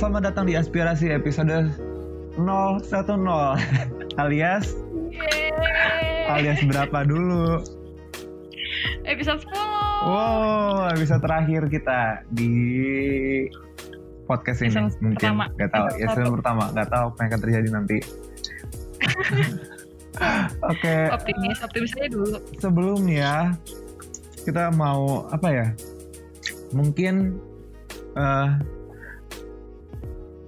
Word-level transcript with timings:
selamat 0.00 0.32
datang 0.32 0.48
di 0.48 0.56
Aspirasi 0.56 1.12
episode 1.12 1.68
010 2.40 2.40
alias 4.22 4.72
Yeay. 5.12 6.24
alias 6.30 6.60
berapa 6.64 7.04
dulu? 7.04 7.60
Episode 9.04 9.42
10. 9.44 9.52
Wow, 10.00 10.88
episode 10.94 11.20
terakhir 11.20 11.68
kita 11.68 12.24
di 12.32 12.52
podcast 14.24 14.64
ini 14.64 14.72
Episode 14.72 14.96
mungkin 15.02 15.18
pertama. 15.36 15.44
nggak 15.52 15.68
tahu 15.68 15.84
Episode 15.84 16.00
ya 16.00 16.06
episode 16.08 16.24
satu. 16.24 16.36
pertama 16.38 16.64
nggak 16.72 16.88
tahu 16.88 17.04
apa 17.04 17.18
yang 17.20 17.28
akan 17.28 17.40
terjadi 17.42 17.68
nanti. 17.68 17.98
Oke, 20.70 20.96
Optimis, 21.08 21.58
optimis 21.60 21.92
aja 21.96 22.08
dulu. 22.08 22.36
sebelumnya 22.56 23.56
kita 24.44 24.68
mau 24.72 25.28
apa 25.28 25.48
ya? 25.48 25.66
Mungkin 26.72 27.36
eh 28.14 28.48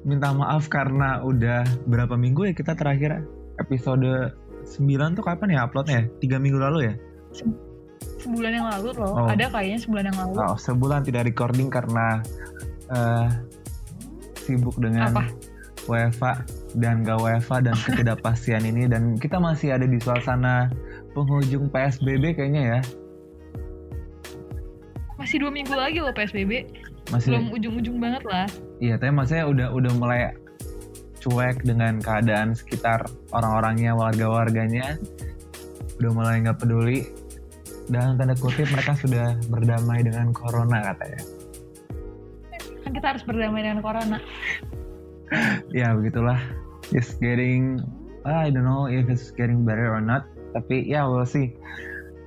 minta 0.02 0.34
maaf 0.34 0.66
karena 0.66 1.23
udah 1.23 1.62
berapa 1.87 2.19
minggu 2.19 2.51
ya 2.51 2.55
kita 2.55 2.74
terakhir 2.74 3.23
episode 3.62 4.34
9 4.66 5.19
tuh 5.19 5.25
kapan 5.25 5.59
ya 5.59 5.66
uploadnya? 5.66 6.11
Tiga 6.19 6.38
minggu 6.38 6.59
lalu 6.59 6.91
ya? 6.91 6.95
Sebulan 8.23 8.52
yang 8.55 8.66
lalu 8.70 8.88
loh. 8.98 9.15
Oh. 9.15 9.28
Ada 9.30 9.51
kayaknya 9.51 9.78
sebulan 9.83 10.05
yang 10.11 10.19
lalu. 10.19 10.34
Oh, 10.38 10.59
sebulan 10.59 11.06
tidak 11.06 11.27
recording 11.27 11.70
karena 11.70 12.23
eh 12.91 13.28
sibuk 14.42 14.75
dengan 14.83 15.15
Apa? 15.15 15.30
WFA 15.87 16.47
dan 16.78 17.03
gak 17.03 17.19
WFA 17.19 17.59
dan 17.62 17.75
ketidakpastian 17.87 18.62
ini 18.66 18.87
dan 18.87 19.19
kita 19.19 19.39
masih 19.39 19.75
ada 19.75 19.87
di 19.87 19.98
suasana 19.98 20.70
penghujung 21.14 21.70
PSBB 21.70 22.39
kayaknya 22.39 22.78
ya. 22.78 22.80
Masih 25.19 25.39
dua 25.39 25.55
minggu 25.55 25.75
lagi 25.75 26.03
loh 26.03 26.11
PSBB. 26.11 26.66
Masih 27.13 27.37
Belum 27.37 27.53
ujung-ujung 27.53 27.97
banget 28.01 28.25
lah. 28.25 28.49
Iya, 28.81 28.97
tapi 28.97 29.13
maksudnya 29.13 29.45
udah 29.45 29.69
udah 29.77 29.93
mulai 30.01 30.21
cuek 31.21 31.63
dengan 31.63 32.01
keadaan 32.01 32.57
sekitar 32.57 33.05
orang-orangnya, 33.37 33.93
warga-warganya. 33.93 34.97
Udah 36.01 36.11
mulai 36.11 36.41
nggak 36.41 36.59
peduli. 36.59 37.05
Dan 37.93 38.17
tanda 38.17 38.33
kutip 38.33 38.67
mereka 38.73 38.97
sudah 38.97 39.37
berdamai 39.53 40.01
dengan 40.01 40.33
corona 40.33 40.81
katanya. 40.81 41.21
Kan 42.83 42.91
kita 42.97 43.07
harus 43.15 43.23
berdamai 43.29 43.63
dengan 43.63 43.85
corona. 43.85 44.19
Ya 45.73 45.97
begitulah. 45.97 46.37
It's 46.93 47.17
getting, 47.17 47.81
I 48.29 48.53
don't 48.53 48.69
know 48.69 48.85
if 48.85 49.09
it's 49.09 49.33
getting 49.33 49.65
better 49.65 49.89
or 49.89 50.05
not. 50.05 50.29
Tapi 50.53 50.85
ya 50.85 51.09
we'll 51.09 51.25
see. 51.25 51.57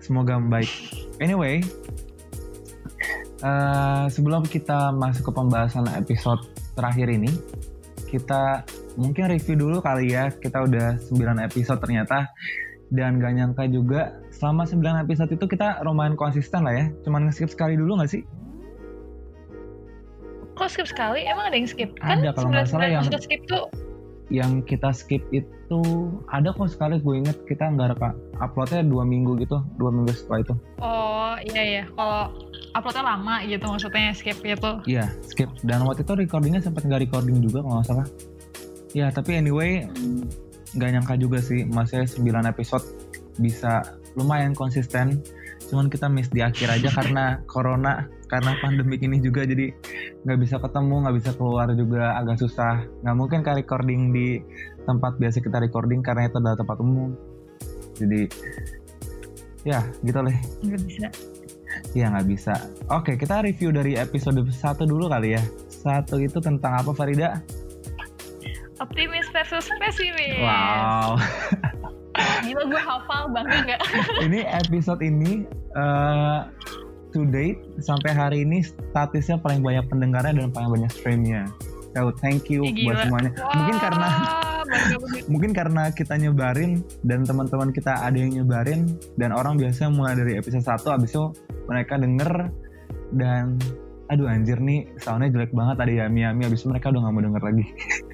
Semoga 0.02 0.42
membaik. 0.42 0.74
Anyway, 1.22 1.62
eh, 3.46 4.06
sebelum 4.10 4.42
kita 4.44 4.90
masuk 4.90 5.30
ke 5.30 5.34
pembahasan 5.38 5.86
episode 5.94 6.42
terakhir 6.74 7.14
ini, 7.14 7.30
kita 8.10 8.66
mungkin 8.98 9.30
review 9.30 9.56
dulu 9.56 9.78
kali 9.80 10.18
ya. 10.18 10.34
Kita 10.34 10.66
udah 10.66 10.98
9 10.98 11.38
episode 11.46 11.78
ternyata. 11.78 12.26
Dan 12.86 13.18
gak 13.18 13.34
nyangka 13.34 13.66
juga 13.66 14.14
selama 14.30 14.66
9 14.66 15.02
episode 15.02 15.30
itu 15.34 15.46
kita 15.46 15.82
lumayan 15.82 16.14
konsisten 16.14 16.66
lah 16.66 16.74
ya. 16.74 16.86
Cuman 17.02 17.30
nge-skip 17.30 17.50
sekali 17.50 17.78
dulu 17.78 17.98
gak 18.02 18.10
sih? 18.14 18.22
Kok 20.56 20.72
skip 20.72 20.88
sekali? 20.88 21.28
Emang 21.28 21.52
ada 21.52 21.58
yang 21.60 21.68
skip? 21.68 21.92
Kan 22.00 22.24
Ada, 22.24 22.32
kalau 22.32 22.48
nggak 22.48 22.68
salah 22.72 22.88
yang- 22.88 23.04
skip 23.20 23.44
tuh 23.44 23.68
yang 24.34 24.66
kita 24.66 24.90
skip 24.90 25.22
itu 25.30 25.82
ada 26.34 26.50
kok 26.50 26.70
sekali 26.70 26.98
gue 26.98 27.22
inget 27.22 27.38
kita 27.46 27.70
nggak 27.70 27.94
reka 27.94 28.10
uploadnya 28.42 28.82
dua 28.82 29.06
minggu 29.06 29.38
gitu 29.38 29.62
dua 29.78 29.94
minggu 29.94 30.14
setelah 30.18 30.40
itu. 30.42 30.54
Oh 30.82 31.34
iya 31.46 31.64
ya, 31.82 31.84
kalau 31.94 32.34
uploadnya 32.74 33.04
lama 33.06 33.36
gitu 33.46 33.66
maksudnya 33.70 34.14
skip 34.18 34.38
gitu. 34.42 34.72
iya 34.90 35.14
skip. 35.26 35.50
Dan 35.62 35.86
waktu 35.86 36.02
itu 36.02 36.14
recordingnya 36.18 36.62
sempat 36.62 36.86
nggak 36.90 37.06
recording 37.06 37.38
juga 37.42 37.62
kalau 37.62 37.82
nggak 37.82 37.88
salah. 37.88 38.08
Ya 38.98 39.12
tapi 39.14 39.38
anyway 39.38 39.86
nggak 40.76 40.90
nyangka 41.00 41.16
juga 41.22 41.40
sih 41.40 41.64
masih 41.68 42.04
9 42.10 42.50
episode 42.50 42.86
bisa 43.38 43.96
lumayan 44.16 44.56
konsisten 44.56 45.20
cuman 45.66 45.90
kita 45.90 46.06
miss 46.06 46.30
di 46.30 46.46
akhir 46.46 46.70
aja 46.70 46.90
karena 46.94 47.42
corona 47.50 48.06
karena 48.26 48.54
pandemik 48.62 49.02
ini 49.02 49.18
juga. 49.20 49.46
Jadi 49.46 49.74
nggak 50.24 50.40
bisa 50.42 50.56
ketemu 50.58 50.96
nggak 51.06 51.16
bisa 51.18 51.32
keluar 51.34 51.68
juga 51.74 52.18
agak 52.18 52.38
susah. 52.42 52.86
Nggak 53.02 53.16
mungkin 53.18 53.40
kan 53.42 53.58
recording 53.58 54.14
di 54.14 54.42
tempat 54.86 55.18
biasa 55.18 55.42
kita 55.42 55.58
recording 55.60 56.06
karena 56.06 56.30
itu 56.30 56.38
adalah 56.38 56.58
tempat 56.58 56.78
umum. 56.82 57.14
Jadi 57.98 58.28
ya 59.66 59.82
gitu 60.06 60.22
deh 60.22 60.38
Nggak 60.62 60.82
bisa. 60.86 61.08
ya 61.98 62.06
nggak 62.14 62.28
bisa. 62.30 62.54
Oke 62.94 63.18
kita 63.18 63.42
review 63.42 63.74
dari 63.74 63.98
episode 63.98 64.38
satu 64.54 64.86
dulu 64.86 65.10
kali 65.10 65.34
ya. 65.34 65.42
Satu 65.68 66.22
itu 66.22 66.38
tentang 66.42 66.78
apa 66.82 66.94
Farida? 66.94 67.42
Optimis 68.76 69.24
versus 69.32 69.72
pesimis. 69.80 70.44
wow 70.44 71.16
Gila 72.46 72.64
gue 72.68 72.82
hafal 72.82 73.24
bangga 73.32 73.58
nggak? 73.68 73.82
ini 74.26 74.40
episode 74.48 75.02
ini 75.04 75.44
eh, 75.76 76.40
to 77.16 77.24
date 77.30 77.64
sampai 77.80 78.12
hari 78.12 78.38
ini 78.44 78.64
statusnya 78.64 79.40
paling 79.40 79.64
banyak 79.64 79.86
pendengarnya 79.88 80.36
dan 80.36 80.52
paling 80.52 80.70
banyak 80.72 80.92
streamnya. 80.92 81.48
So 81.96 82.12
thank 82.20 82.52
you 82.52 82.68
Ih, 82.68 82.84
buat 82.84 83.00
gila. 83.00 83.04
semuanya. 83.08 83.32
Mungkin 83.56 83.76
karena 83.80 84.08
banget. 84.08 84.54
mungkin 85.32 85.52
karena 85.56 85.84
kita 85.94 86.20
nyebarin 86.20 86.84
dan 87.06 87.24
teman-teman 87.24 87.72
kita 87.72 88.02
ada 88.02 88.18
yang 88.18 88.44
nyebarin 88.44 88.98
dan 89.16 89.32
orang 89.32 89.56
biasanya 89.56 89.94
mulai 89.94 90.18
dari 90.18 90.36
episode 90.36 90.66
1 90.66 90.98
abis 91.00 91.16
itu 91.16 91.24
mereka 91.70 91.96
denger 91.96 92.50
dan 93.16 93.56
aduh 94.10 94.30
anjir 94.30 94.62
nih 94.62 94.86
soundnya 95.02 95.34
jelek 95.34 95.50
banget 95.54 95.82
ada 95.82 95.94
Yami 96.06 96.26
Yami 96.26 96.42
abis 96.46 96.62
itu 96.62 96.70
mereka 96.70 96.94
udah 96.94 97.10
gak 97.10 97.14
mau 97.14 97.24
denger 97.24 97.42
lagi. 97.42 97.66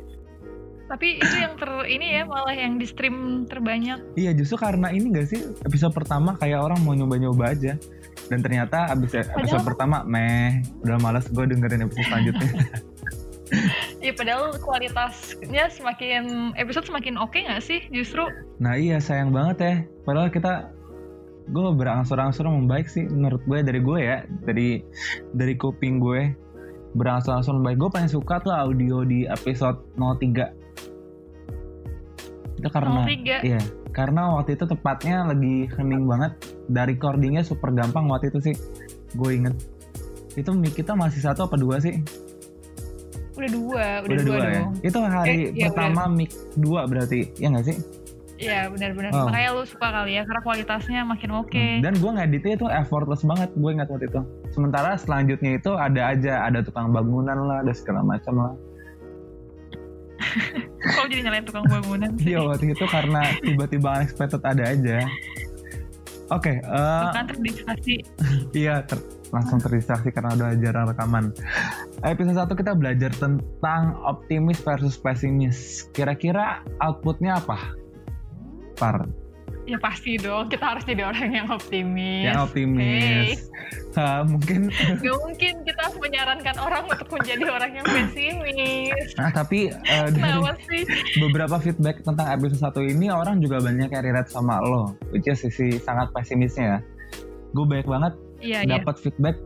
Tapi 0.91 1.24
itu 1.24 1.35
yang 1.40 1.56
ter 1.56 1.72
ini 1.88 2.19
ya 2.19 2.28
malah 2.28 2.52
yang 2.52 2.75
di 2.75 2.84
stream 2.84 3.47
terbanyak. 3.47 4.03
Iya 4.19 4.35
justru 4.35 4.59
karena 4.59 4.91
ini 4.91 5.07
gak 5.16 5.31
sih 5.31 5.40
episode 5.63 5.96
pertama 5.96 6.35
kayak 6.35 6.59
orang 6.59 6.84
mau 6.84 6.91
nyoba-nyoba 6.91 7.56
aja 7.56 7.79
dan 8.28 8.44
ternyata 8.44 8.91
abis 8.91 9.24
episode 9.24 9.63
Padahal- 9.63 9.68
pertama 9.72 9.97
meh 10.03 10.59
udah 10.84 11.00
males 11.00 11.31
gue 11.31 11.47
dengerin 11.47 11.88
episode 11.88 12.07
selanjutnya. 12.12 12.51
Ya 14.01 14.16
padahal 14.16 14.56
kualitasnya 14.63 15.68
semakin 15.68 16.56
episode 16.56 16.88
semakin 16.88 17.19
oke 17.19 17.35
nggak 17.35 17.59
sih 17.59 17.84
justru? 17.91 18.24
Nah 18.63 18.80
iya 18.80 18.97
sayang 18.97 19.35
banget 19.35 19.57
ya. 19.59 19.74
Padahal 20.07 20.31
kita 20.31 20.72
gue 21.51 21.68
berangsur-angsur 21.75 22.47
membaik 22.47 22.88
sih 22.88 23.03
menurut 23.12 23.44
gue 23.44 23.59
dari 23.59 23.84
gue 23.84 24.00
ya 24.00 24.24
dari 24.47 24.80
dari 25.35 25.53
kuping 25.59 26.00
gue 26.00 26.31
berangsur-angsur 26.96 27.56
membaik. 27.59 27.78
Gue 27.80 27.91
paling 27.91 28.12
suka 28.12 28.40
tuh 28.40 28.56
audio 28.56 29.03
di 29.03 29.28
episode 29.28 29.84
03. 30.00 30.61
Itu 32.62 32.70
karena 32.70 33.02
03. 33.10 33.42
iya 33.42 33.62
karena 33.92 34.38
waktu 34.40 34.56
itu 34.56 34.64
tepatnya 34.70 35.28
lagi 35.28 35.68
hening 35.76 36.06
banget. 36.08 36.32
Dari 36.72 36.94
recordingnya 36.96 37.44
super 37.44 37.74
gampang 37.74 38.08
waktu 38.08 38.30
itu 38.32 38.40
sih. 38.40 38.56
Gue 39.18 39.42
inget. 39.42 39.58
Itu 40.38 40.56
mic 40.56 40.78
kita 40.78 40.96
masih 40.96 41.20
satu 41.26 41.50
apa 41.50 41.60
dua 41.60 41.82
sih? 41.84 42.00
Udah 43.36 43.50
dua, 43.52 43.86
udah, 44.06 44.12
Udah 44.14 44.24
dua, 44.24 44.38
dua, 44.38 44.48
ya. 44.48 44.54
dong. 44.62 44.72
Itu 44.86 44.98
hari 45.02 45.32
Eh, 45.32 45.38
iya, 45.58 45.68
pertama 45.68 46.04
mic 46.08 46.32
dua 46.56 46.86
berarti, 46.88 47.34
ya 47.36 47.50
nggak 47.52 47.66
sih? 47.68 47.78
Iya 48.42 48.74
benar-benar. 48.74 49.12
Oh. 49.14 49.30
Makanya 49.30 49.50
lu 49.54 49.64
suka 49.70 49.88
kali 49.94 50.18
ya 50.18 50.26
karena 50.26 50.42
kualitasnya 50.42 51.02
makin 51.06 51.30
oke. 51.36 51.54
Hmm, 51.54 51.82
Dan 51.86 51.94
gue 52.00 52.10
ngeditnya 52.10 52.54
itu 52.58 52.66
effortless 52.70 53.22
banget, 53.22 53.50
gue 53.54 53.70
ingat 53.70 53.88
waktu 53.92 54.10
itu. 54.10 54.22
Sementara 54.50 54.98
selanjutnya 54.98 55.62
itu 55.62 55.72
ada 55.78 56.02
aja, 56.10 56.34
ada 56.50 56.60
tukang 56.66 56.90
bangunan 56.90 57.38
lah, 57.38 57.62
ada 57.62 57.74
segala 57.76 58.02
macam 58.02 58.34
lah. 58.40 58.54
Kalau 61.01 61.09
jadi 61.09 61.22
nyalain 61.25 61.45
tukang 61.50 61.66
bangunan 61.66 62.09
sih. 62.13 62.25
Iya 62.29 62.39
waktu 62.45 62.66
itu 62.72 62.85
karena 62.85 63.22
tiba-tiba 63.41 63.88
unexpected 63.97 64.41
ada 64.45 64.63
aja. 64.69 64.97
Oke, 66.29 66.62
eh, 66.62 67.03
Bahkan 67.09 67.25
terdistraksi. 67.28 67.95
iya 68.53 68.86
ter- 68.86 69.01
langsung 69.33 69.57
terdistraksi 69.57 70.13
karena 70.13 70.31
udah 70.31 70.53
jarang 70.62 70.86
rekaman. 70.88 71.33
Episode 72.03 72.38
1 72.38 72.53
kita 72.53 72.71
belajar 72.71 73.12
tentang 73.15 73.98
optimis 74.03 74.62
versus 74.62 74.95
pesimis. 74.95 75.89
Kira-kira 75.89 76.62
outputnya 76.77 77.42
apa? 77.42 77.74
Par, 78.77 79.07
Ya 79.71 79.79
pasti 79.79 80.19
dong, 80.19 80.51
kita 80.51 80.75
harus 80.75 80.83
jadi 80.83 81.07
orang 81.07 81.31
yang 81.31 81.47
optimis. 81.47 82.27
yang 82.27 82.44
optimis. 82.44 83.47
Ah, 83.95 84.19
mungkin 84.31 84.68
Gak 85.00 85.18
mungkin 85.23 85.53
kita 85.63 85.83
menyarankan 85.95 86.56
orang 86.59 86.83
untuk 86.91 87.07
menjadi 87.07 87.45
orang 87.47 87.71
yang 87.79 87.88
pesimis. 87.88 89.15
Nah, 89.15 89.31
tapi 89.31 89.71
eh, 89.71 90.07
dari 90.12 90.44
sih? 90.68 90.83
beberapa 91.23 91.56
feedback 91.63 92.03
tentang 92.03 92.27
episode 92.35 92.59
satu 92.59 92.83
ini 92.83 93.07
orang 93.07 93.39
juga 93.39 93.63
banyak 93.63 93.88
yang 93.95 94.03
relate 94.03 94.27
sama 94.27 94.59
lo, 94.59 94.91
which 95.15 95.23
is 95.31 95.39
sisi 95.39 95.79
sangat 95.79 96.12
pesimisnya 96.12 96.65
ya. 96.68 96.79
Gue 97.56 97.63
banyak 97.63 97.88
banget 97.88 98.13
Iya, 98.41 98.59
iya. 98.65 98.81
dapat 98.81 99.00
feedback 99.00 99.38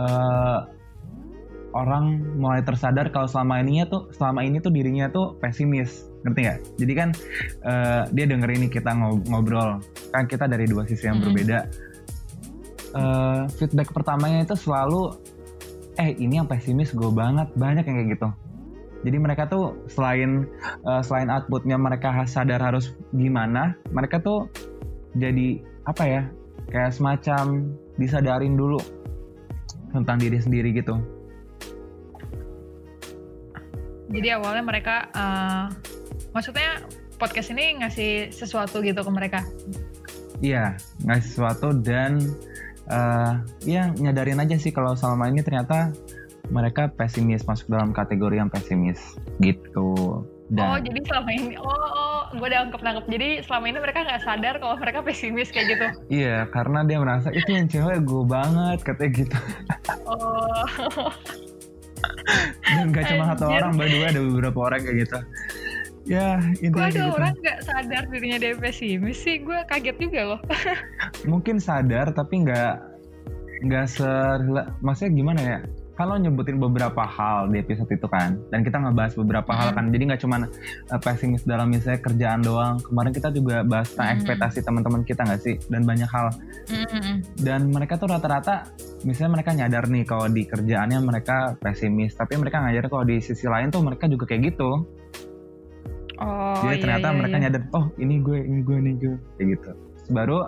eh, 0.00 0.58
orang 1.74 2.22
mulai 2.38 2.62
tersadar 2.62 3.10
kalau 3.10 3.26
selama 3.26 3.60
ininya 3.60 3.84
tuh 3.90 4.02
selama 4.14 4.46
ini 4.46 4.62
tuh 4.62 4.70
dirinya 4.72 5.10
tuh 5.10 5.34
pesimis, 5.42 6.06
ngerti 6.24 6.40
nggak? 6.42 6.60
Jadi 6.80 6.92
kan 6.96 7.08
eh, 7.62 8.02
dia 8.10 8.24
denger 8.24 8.50
ini 8.50 8.66
kita 8.66 8.90
ngob- 8.90 9.28
ngobrol, 9.28 9.78
kan 10.10 10.24
kita 10.24 10.48
dari 10.48 10.64
dua 10.64 10.88
sisi 10.88 11.04
yang 11.06 11.20
Mm-mm. 11.20 11.30
berbeda. 11.30 11.58
Eh, 12.94 13.42
feedback 13.54 13.92
pertamanya 13.92 14.42
itu 14.42 14.56
selalu, 14.56 15.14
eh 15.94 16.16
ini 16.16 16.40
yang 16.40 16.48
pesimis 16.48 16.90
gue 16.90 17.12
banget, 17.12 17.46
banyak 17.54 17.84
yang 17.84 17.96
kayak 18.00 18.10
gitu. 18.16 18.28
jadi 19.04 19.20
mereka 19.20 19.44
tuh 19.44 19.76
selain 19.84 20.48
uh, 20.88 21.04
selain 21.04 21.28
outputnya 21.28 21.76
mereka 21.76 22.24
sadar 22.24 22.56
harus 22.56 22.96
gimana 23.12 23.76
mereka 23.92 24.16
tuh 24.16 24.48
jadi 25.12 25.60
apa 25.84 26.04
ya 26.08 26.22
kayak 26.72 26.96
semacam 26.96 27.68
disadarin 28.00 28.56
dulu 28.56 28.80
tentang 29.92 30.16
diri 30.16 30.40
sendiri 30.40 30.72
gitu 30.72 30.96
jadi 34.08 34.40
awalnya 34.40 34.64
mereka 34.64 34.96
uh, 35.12 35.68
maksudnya 36.34 36.82
podcast 37.16 37.54
ini 37.54 37.78
ngasih 37.80 38.34
sesuatu 38.34 38.82
gitu 38.82 39.00
ke 39.00 39.10
mereka? 39.14 39.40
Iya 40.42 40.74
ngasih 41.06 41.28
sesuatu 41.30 41.70
dan 41.78 42.18
uh, 42.90 43.38
ya 43.62 43.94
nyadarin 43.94 44.42
aja 44.42 44.58
sih 44.58 44.74
kalau 44.74 44.98
selama 44.98 45.30
ini 45.30 45.40
ternyata 45.46 45.94
mereka 46.52 46.92
pesimis 46.92 47.46
masuk 47.48 47.72
dalam 47.72 47.94
kategori 47.94 48.36
yang 48.36 48.50
pesimis 48.52 49.16
gitu. 49.40 50.26
Dan, 50.52 50.76
oh 50.76 50.76
jadi 50.76 51.00
selama 51.08 51.30
ini 51.32 51.56
oh, 51.56 51.72
oh 51.72 52.20
gue 52.36 52.46
udah 52.52 52.68
anggap 52.68 52.84
nangkep 52.84 53.08
jadi 53.08 53.28
selama 53.48 53.64
ini 53.72 53.78
mereka 53.80 54.04
nggak 54.04 54.22
sadar 54.28 54.54
kalau 54.60 54.76
mereka 54.76 55.00
pesimis 55.00 55.48
kayak 55.48 55.66
gitu? 55.72 55.86
Iya 56.20 56.50
karena 56.52 56.84
dia 56.84 56.98
merasa 57.00 57.32
itu 57.32 57.48
yang 57.48 57.70
cewek 57.70 58.04
gue 58.04 58.24
banget 58.28 58.78
katanya 58.84 59.10
gitu. 59.24 59.38
Oh. 60.04 61.08
Dan 62.68 62.92
gak 62.92 63.08
cuma 63.08 63.32
satu 63.32 63.48
orang 63.48 63.80
by 63.80 63.88
the 63.88 63.96
way 63.96 64.08
ada 64.12 64.20
beberapa 64.20 64.58
orang 64.68 64.84
kayak 64.84 65.08
gitu 65.08 65.18
ya 66.04 66.36
intinya 66.60 66.92
ada 66.92 67.00
gitu. 67.00 67.16
orang 67.16 67.34
nggak 67.40 67.58
sadar 67.64 68.02
dirinya 68.12 68.38
dia 68.40 68.52
pesimis 68.56 69.18
sih 69.24 69.40
gue 69.40 69.58
kaget 69.72 69.96
juga 69.96 70.20
loh 70.36 70.40
mungkin 71.32 71.56
sadar 71.56 72.12
tapi 72.12 72.44
nggak 72.44 72.74
nggak 73.64 73.86
ser 73.88 74.38
maksudnya 74.84 75.12
gimana 75.16 75.40
ya 75.40 75.58
kalau 75.94 76.18
nyebutin 76.18 76.58
beberapa 76.58 77.06
hal 77.06 77.54
di 77.54 77.62
episode 77.62 77.86
itu 77.94 78.04
kan 78.10 78.34
dan 78.50 78.66
kita 78.66 78.82
ngebahas 78.82 79.14
beberapa 79.14 79.50
mm. 79.54 79.58
hal 79.58 79.68
kan 79.78 79.84
jadi 79.94 80.02
nggak 80.10 80.20
cuma 80.26 80.36
uh, 80.44 81.00
pesimis 81.00 81.46
dalam 81.46 81.70
misalnya 81.70 82.02
kerjaan 82.02 82.42
doang 82.42 82.82
kemarin 82.82 83.14
kita 83.14 83.30
juga 83.30 83.62
bahas 83.62 83.94
tentang 83.94 84.10
mm. 84.10 84.14
ekspektasi 84.18 84.58
teman-teman 84.66 85.00
kita 85.06 85.22
nggak 85.22 85.40
sih 85.40 85.56
dan 85.70 85.86
banyak 85.86 86.10
hal 86.10 86.34
mm. 86.68 87.14
dan 87.46 87.70
mereka 87.70 87.94
tuh 87.96 88.10
rata-rata 88.10 88.68
misalnya 89.06 89.40
mereka 89.40 89.50
nyadar 89.54 89.84
nih 89.86 90.04
kalau 90.04 90.26
di 90.26 90.42
kerjaannya 90.44 90.98
mereka 90.98 91.54
pesimis 91.62 92.18
tapi 92.18 92.36
mereka 92.36 92.58
ngajar 92.60 92.90
kalau 92.90 93.06
di 93.06 93.22
sisi 93.22 93.46
lain 93.46 93.70
tuh 93.70 93.80
mereka 93.86 94.10
juga 94.10 94.26
kayak 94.26 94.52
gitu 94.54 94.82
oh, 96.20 96.60
jadi 96.62 96.76
iya, 96.76 96.82
ternyata 96.82 97.06
iya, 97.10 97.16
mereka 97.16 97.36
iya. 97.36 97.42
nyadar 97.48 97.62
oh 97.74 97.86
ini 97.98 98.14
gue 98.20 98.38
ini 98.42 98.60
gue 98.62 98.76
ini 98.76 98.92
gue 98.98 99.14
kayak 99.38 99.48
gitu. 99.58 99.70
Baru 100.12 100.38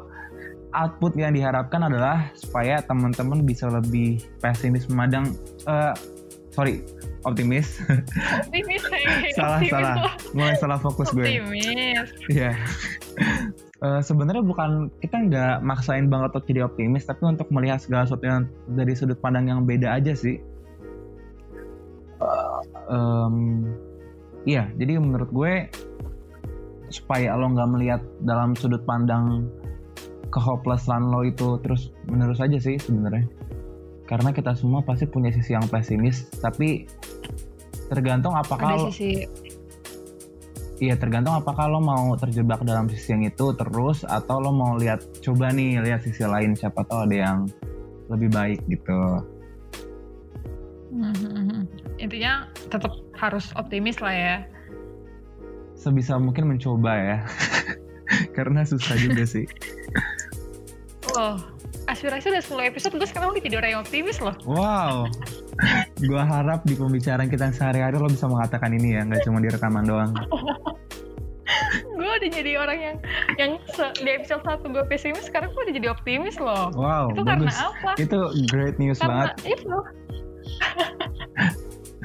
output 0.76 1.16
yang 1.16 1.32
diharapkan 1.32 1.80
adalah 1.88 2.28
supaya 2.36 2.84
teman-teman 2.84 3.42
bisa 3.46 3.70
lebih 3.72 4.20
pesimis 4.44 4.86
memandang 4.92 5.32
uh, 5.64 5.96
sorry 6.52 6.84
optimis. 7.24 7.80
Optimis 8.46 8.82
salah 9.38 9.58
optimis. 9.58 9.72
salah. 9.72 9.94
Mulai 10.36 10.54
salah 10.60 10.78
fokus 10.78 11.08
gue. 11.10 11.24
Optimis. 11.24 12.08
Ya 12.28 12.52
uh, 13.82 14.00
sebenarnya 14.00 14.44
bukan 14.44 14.88
kita 15.02 15.16
nggak 15.28 15.56
maksain 15.64 16.08
banget 16.08 16.36
untuk 16.36 16.46
jadi 16.48 16.60
optimis 16.69 17.04
tapi 17.04 17.22
untuk 17.26 17.48
melihat 17.52 17.82
segala 17.82 18.08
sesuatu 18.08 18.24
yang 18.24 18.40
dari 18.72 18.92
sudut 18.96 19.19
pandang 19.20 19.50
yang 19.50 19.60
beda 19.64 19.96
aja 19.96 20.12
sih. 20.16 20.40
Uh, 22.16 22.60
um, 22.88 23.36
iya 24.46 24.70
jadi 24.78 25.02
menurut 25.02 25.31
gue 25.34 25.69
supaya 26.88 27.34
lo 27.34 27.50
nggak 27.50 27.70
melihat 27.75 28.02
dalam 28.22 28.54
sudut 28.54 28.81
pandang 28.87 29.50
kehopelessan 30.31 31.10
lo 31.10 31.26
itu 31.26 31.58
terus 31.60 31.90
menerus 32.06 32.38
aja 32.38 32.56
sih 32.56 32.78
sebenarnya 32.78 33.26
karena 34.06 34.31
kita 34.31 34.54
semua 34.54 34.87
pasti 34.87 35.10
punya 35.10 35.34
sisi 35.34 35.52
yang 35.52 35.66
pesimis 35.66 36.31
tapi 36.38 36.87
tergantung 37.90 38.38
apakah 38.38 38.78
lo 38.78 38.88
sisi 38.88 39.26
Iya 40.76 40.93
tergantung 41.00 41.32
apakah 41.32 41.72
lo 41.72 41.81
mau 41.81 42.12
terjebak 42.20 42.60
dalam 42.60 42.84
sisi 42.93 43.16
yang 43.16 43.25
itu 43.25 43.48
terus 43.56 44.04
atau 44.04 44.44
lo 44.44 44.52
mau 44.52 44.76
lihat 44.76 45.00
coba 45.25 45.48
nih 45.48 45.81
lihat 45.81 46.04
sisi 46.04 46.20
lain 46.20 46.52
siapa 46.52 46.84
tahu 46.84 47.08
ada 47.08 47.16
yang 47.16 47.38
lebih 48.12 48.28
baik 48.28 48.60
gitu. 48.69 49.25
Mm-hmm. 50.93 51.64
Intinya 51.96 52.44
tetap 52.69 52.93
harus 53.16 53.50
optimis 53.56 53.98
lah 54.00 54.14
ya. 54.14 54.36
Sebisa 55.76 56.16
mungkin 56.16 56.48
mencoba 56.48 56.92
ya, 56.96 57.18
karena 58.36 58.64
susah 58.64 58.96
juga 58.96 59.24
sih. 59.28 59.44
loh. 61.16 61.40
Aspirasi 61.86 62.34
udah 62.34 62.42
10 62.42 62.70
episode, 62.74 62.94
gue 62.98 63.06
sekarang 63.06 63.30
udah 63.30 63.42
jadi 63.46 63.62
orang 63.62 63.70
yang 63.78 63.82
optimis 63.86 64.18
loh. 64.18 64.34
Wow. 64.42 65.06
gue 66.02 66.18
harap 66.18 66.66
di 66.66 66.74
pembicaraan 66.74 67.30
kita 67.30 67.54
sehari-hari 67.54 67.96
lo 67.96 68.10
bisa 68.10 68.26
mengatakan 68.26 68.74
ini 68.74 68.98
ya, 68.98 69.06
nggak 69.06 69.22
cuma 69.22 69.38
di 69.38 69.48
rekaman 69.48 69.86
doang. 69.86 70.10
gue 71.96 72.10
udah 72.10 72.30
jadi 72.30 72.52
orang 72.58 72.78
yang 72.82 72.96
yang 73.38 73.50
di 74.02 74.10
episode 74.10 74.42
satu 74.42 74.66
gue 74.66 74.84
pesimis, 74.90 75.30
sekarang 75.30 75.54
gue 75.54 75.62
udah 75.70 75.74
jadi 75.78 75.88
optimis 75.94 76.36
loh. 76.42 76.74
Wow, 76.74 77.14
itu 77.14 77.22
bagus. 77.22 77.54
karena 77.54 77.70
apa? 77.70 77.90
Itu 78.02 78.19
great 78.50 78.76
news 78.82 78.98
karena 78.98 79.30
banget. 79.30 79.56
itu. 79.56 79.76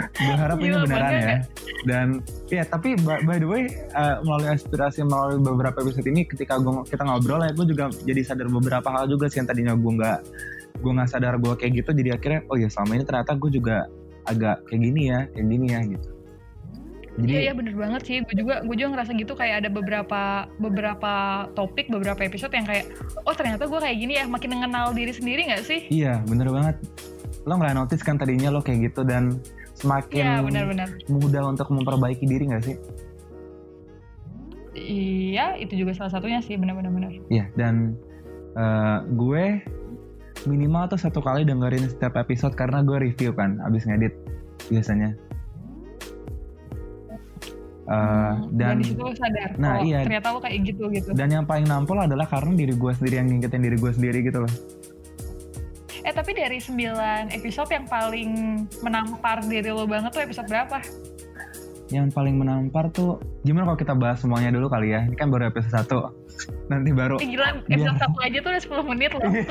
Gue 0.10 0.36
harap 0.36 0.58
ini 0.58 0.76
beneran 0.76 1.12
ya. 1.14 1.38
Dan 1.86 2.08
ya 2.50 2.64
tapi 2.66 2.98
by, 3.02 3.22
by 3.26 3.38
the 3.38 3.50
way 3.50 3.70
uh, 3.94 4.22
melalui 4.26 4.50
aspirasi 4.54 5.06
melalui 5.06 5.42
beberapa 5.42 5.82
episode 5.82 6.08
ini 6.10 6.26
ketika 6.26 6.58
gua, 6.62 6.86
kita 6.86 7.06
ngobrol 7.06 7.42
ya 7.42 7.52
gue 7.54 7.66
juga 7.70 7.90
jadi 8.06 8.22
sadar 8.26 8.48
beberapa 8.50 8.90
hal 8.90 9.06
juga 9.10 9.30
sih 9.30 9.42
yang 9.42 9.50
tadinya 9.50 9.74
gue 9.74 9.92
nggak 9.98 10.20
gue 10.82 10.92
nggak 10.92 11.10
sadar 11.10 11.38
gue 11.38 11.54
kayak 11.58 11.84
gitu 11.86 11.90
jadi 11.94 12.10
akhirnya 12.18 12.42
oh 12.50 12.58
ya 12.58 12.70
selama 12.70 12.92
ini 12.98 13.04
ternyata 13.06 13.32
gue 13.38 13.52
juga 13.54 13.78
agak 14.30 14.66
kayak 14.70 14.82
gini 14.82 15.02
ya 15.10 15.20
kayak 15.34 15.48
gini 15.50 15.68
ya 15.70 15.82
gitu. 15.86 16.10
Jadi, 17.20 17.32
iya, 17.36 17.42
iya 17.52 17.54
bener 17.54 17.76
banget 17.76 18.02
sih. 18.08 18.18
Gue 18.24 18.36
juga 18.40 18.64
gue 18.64 18.76
juga 18.80 18.90
ngerasa 18.96 19.12
gitu 19.20 19.34
kayak 19.36 19.56
ada 19.66 19.70
beberapa 19.70 20.48
beberapa 20.64 21.14
topik, 21.60 21.92
beberapa 21.92 22.24
episode 22.24 22.56
yang 22.56 22.64
kayak 22.64 22.88
oh 23.28 23.36
ternyata 23.36 23.68
gue 23.68 23.80
kayak 23.84 23.98
gini 24.00 24.14
ya, 24.16 24.26
makin 24.32 24.56
mengenal 24.56 24.96
diri 24.96 25.12
sendiri 25.12 25.52
gak 25.52 25.68
sih? 25.68 25.92
Iya, 25.92 26.24
bener 26.24 26.48
banget. 26.48 26.76
Lo 27.44 27.60
nggak 27.60 27.76
notice 27.76 28.04
kan 28.06 28.16
tadinya 28.16 28.54
lo 28.54 28.64
kayak 28.64 28.92
gitu 28.92 29.04
dan 29.04 29.44
semakin 29.82 30.24
Iya, 30.24 30.34
benar-benar. 30.42 30.88
mudah 31.08 31.44
untuk 31.46 31.68
memperbaiki 31.68 32.24
diri 32.24 32.46
gak 32.48 32.64
sih? 32.64 32.78
Iya, 34.72 35.60
itu 35.60 35.76
juga 35.76 35.92
salah 35.92 36.10
satunya 36.10 36.40
sih, 36.40 36.56
benar-benar. 36.56 36.90
benar. 36.90 37.12
Iya, 37.28 37.46
dan 37.54 38.00
uh, 38.56 39.04
gue 39.06 39.60
minimal 40.46 40.88
tuh 40.88 40.98
satu 40.98 41.20
kali 41.20 41.44
dengerin 41.44 41.86
setiap 41.86 42.16
episode 42.16 42.56
karena 42.56 42.80
gue 42.82 42.98
review 43.02 43.36
kan, 43.36 43.60
abis 43.62 43.84
ngedit 43.84 44.16
biasanya. 44.70 45.12
Uh, 47.84 47.92
Hmm, 47.92 48.56
dan 48.56 48.80
di 48.80 48.94
situ 48.94 49.04
lo 49.04 49.12
sadar, 49.12 49.52
Nah, 49.60 49.82
oh, 49.82 49.84
iya. 49.84 50.08
ternyata 50.08 50.32
lo 50.32 50.40
kayak 50.40 50.64
gitu 50.64 50.88
gitu. 50.88 51.12
dan 51.12 51.28
yang 51.28 51.44
paling 51.44 51.68
nampol 51.68 52.00
adalah 52.00 52.24
karena 52.24 52.56
diri 52.56 52.72
gue 52.72 52.92
sendiri 52.96 53.20
yang 53.20 53.28
ngingetin 53.28 53.60
diri 53.60 53.76
gue 53.76 53.92
sendiri 53.92 54.20
gitu 54.24 54.48
loh. 54.48 54.54
Eh 56.02 56.12
tapi 56.12 56.34
dari 56.34 56.58
9 56.58 56.78
episode 57.32 57.70
yang 57.70 57.86
paling 57.86 58.30
menampar 58.82 59.42
diri 59.44 59.70
lo 59.70 59.86
banget 59.86 60.10
tuh 60.10 60.22
episode 60.22 60.48
berapa? 60.48 60.82
Yang 61.88 62.16
paling 62.16 62.40
menampar 62.40 62.88
tuh 62.90 63.20
gimana 63.44 63.68
kalau 63.68 63.78
kita 63.78 63.94
bahas 63.94 64.18
semuanya 64.18 64.50
dulu 64.50 64.66
kali 64.66 64.96
ya? 64.96 65.04
Ini 65.04 65.14
kan 65.14 65.28
baru 65.28 65.52
episode 65.52 65.76
satu. 65.76 65.98
Nanti 66.68 66.90
baru 66.90 67.20
Eh 67.20 67.28
gila, 67.30 67.62
episode 67.68 68.00
satu 68.00 68.18
aja 68.18 68.38
tuh 68.40 68.50
udah 68.50 68.64
10 68.82 68.92
menit 68.96 69.12
loh. 69.12 69.22
Iya, 69.28 69.46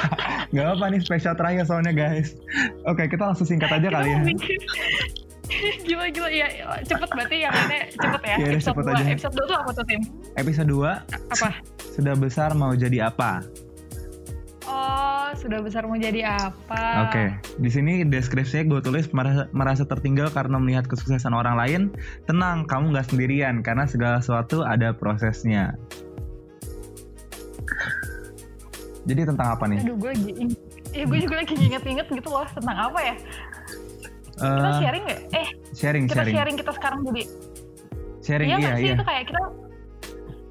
Gak 0.50 0.66
apa 0.74 0.84
nih 0.88 1.00
spesial 1.00 1.34
terakhir 1.36 1.64
soalnya 1.64 1.92
guys. 1.92 2.34
Oke 2.82 3.06
kita 3.06 3.30
langsung 3.30 3.44
singkat 3.44 3.70
aja 3.70 3.88
kali 3.88 4.08
ya. 4.08 4.20
Gila 5.82 6.06
gila 6.14 6.30
ya 6.30 6.46
cepet 6.86 7.10
berarti 7.10 7.42
yang 7.42 7.50
ini 7.50 7.90
cepet 7.90 8.22
ya 8.22 8.34
Iya, 8.38 8.46
udah 8.46 8.54
episode 8.54 8.70
cepet 8.70 8.84
2 8.86 8.94
aja. 8.94 9.04
episode 9.10 9.34
2 9.34 9.50
tuh 9.50 9.56
apa 9.58 9.70
tuh 9.74 9.84
tim 9.84 10.00
Episode 10.38 10.70
2 10.70 11.34
apa 11.34 11.48
sudah 11.90 12.14
besar 12.14 12.50
mau 12.54 12.70
jadi 12.72 13.10
apa? 13.10 13.42
Oh 14.66 15.28
sudah 15.32 15.60
besar 15.60 15.84
mau 15.84 15.94
jadi 15.94 16.36
apa 16.36 17.08
Oke, 17.08 17.24
di 17.56 17.70
sini 17.70 18.02
deskripsinya 18.02 18.68
gue 18.68 18.80
tulis 18.82 19.08
merasa, 19.10 19.48
merasa 19.50 19.82
tertinggal 19.84 20.28
karena 20.28 20.58
melihat 20.58 20.84
kesuksesan 20.84 21.32
orang 21.32 21.56
lain. 21.56 21.82
Tenang, 22.24 22.66
kamu 22.66 22.92
nggak 22.92 23.08
sendirian 23.08 23.62
karena 23.62 23.86
segala 23.86 24.20
sesuatu 24.20 24.60
ada 24.60 24.92
prosesnya. 24.92 25.72
Jadi 29.00 29.20
tentang 29.24 29.56
apa 29.56 29.64
nih? 29.64 29.80
aduh 29.80 29.96
gue 29.96 30.10
lagi 30.12 30.32
ya 30.90 31.04
gue 31.06 31.18
juga 31.22 31.36
lagi 31.40 31.54
inget-inget 31.56 32.06
gitu 32.10 32.28
loh 32.28 32.44
tentang 32.50 32.76
apa 32.90 33.00
ya 33.00 33.14
kita 34.34 34.68
Eh, 34.68 34.76
sharing 34.80 35.02
nggak 35.04 35.20
eh 35.30 35.48
sharing, 35.72 36.04
kita 36.04 36.14
sharing, 36.20 36.34
sharing 36.36 36.56
kita 36.58 36.72
sekarang 36.74 36.98
jadi 37.06 37.22
sharing, 38.20 38.48
iya 38.50 38.56
iya, 38.58 38.72
sih 38.74 38.84
iya. 38.84 38.94
itu 38.96 39.04
kayak 39.04 39.24
kita 39.28 39.40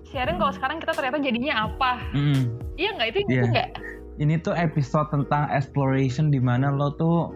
sharing 0.07 0.37
kalau 0.37 0.53
sekarang 0.53 0.77
kita 0.79 0.91
ternyata 0.93 1.17
jadinya 1.19 1.53
apa 1.67 1.91
Mm-mm. 2.13 2.41
iya 2.73 2.89
nggak 2.95 3.07
itu 3.09 3.17
Iya. 3.19 3.27
itu 3.35 3.47
nggak 3.51 3.69
Ini 4.19 4.43
tuh 4.43 4.51
episode 4.51 5.07
tentang 5.15 5.47
exploration 5.49 6.27
di 6.27 6.43
mana 6.43 6.69
lo 6.75 6.91
tuh 6.99 7.31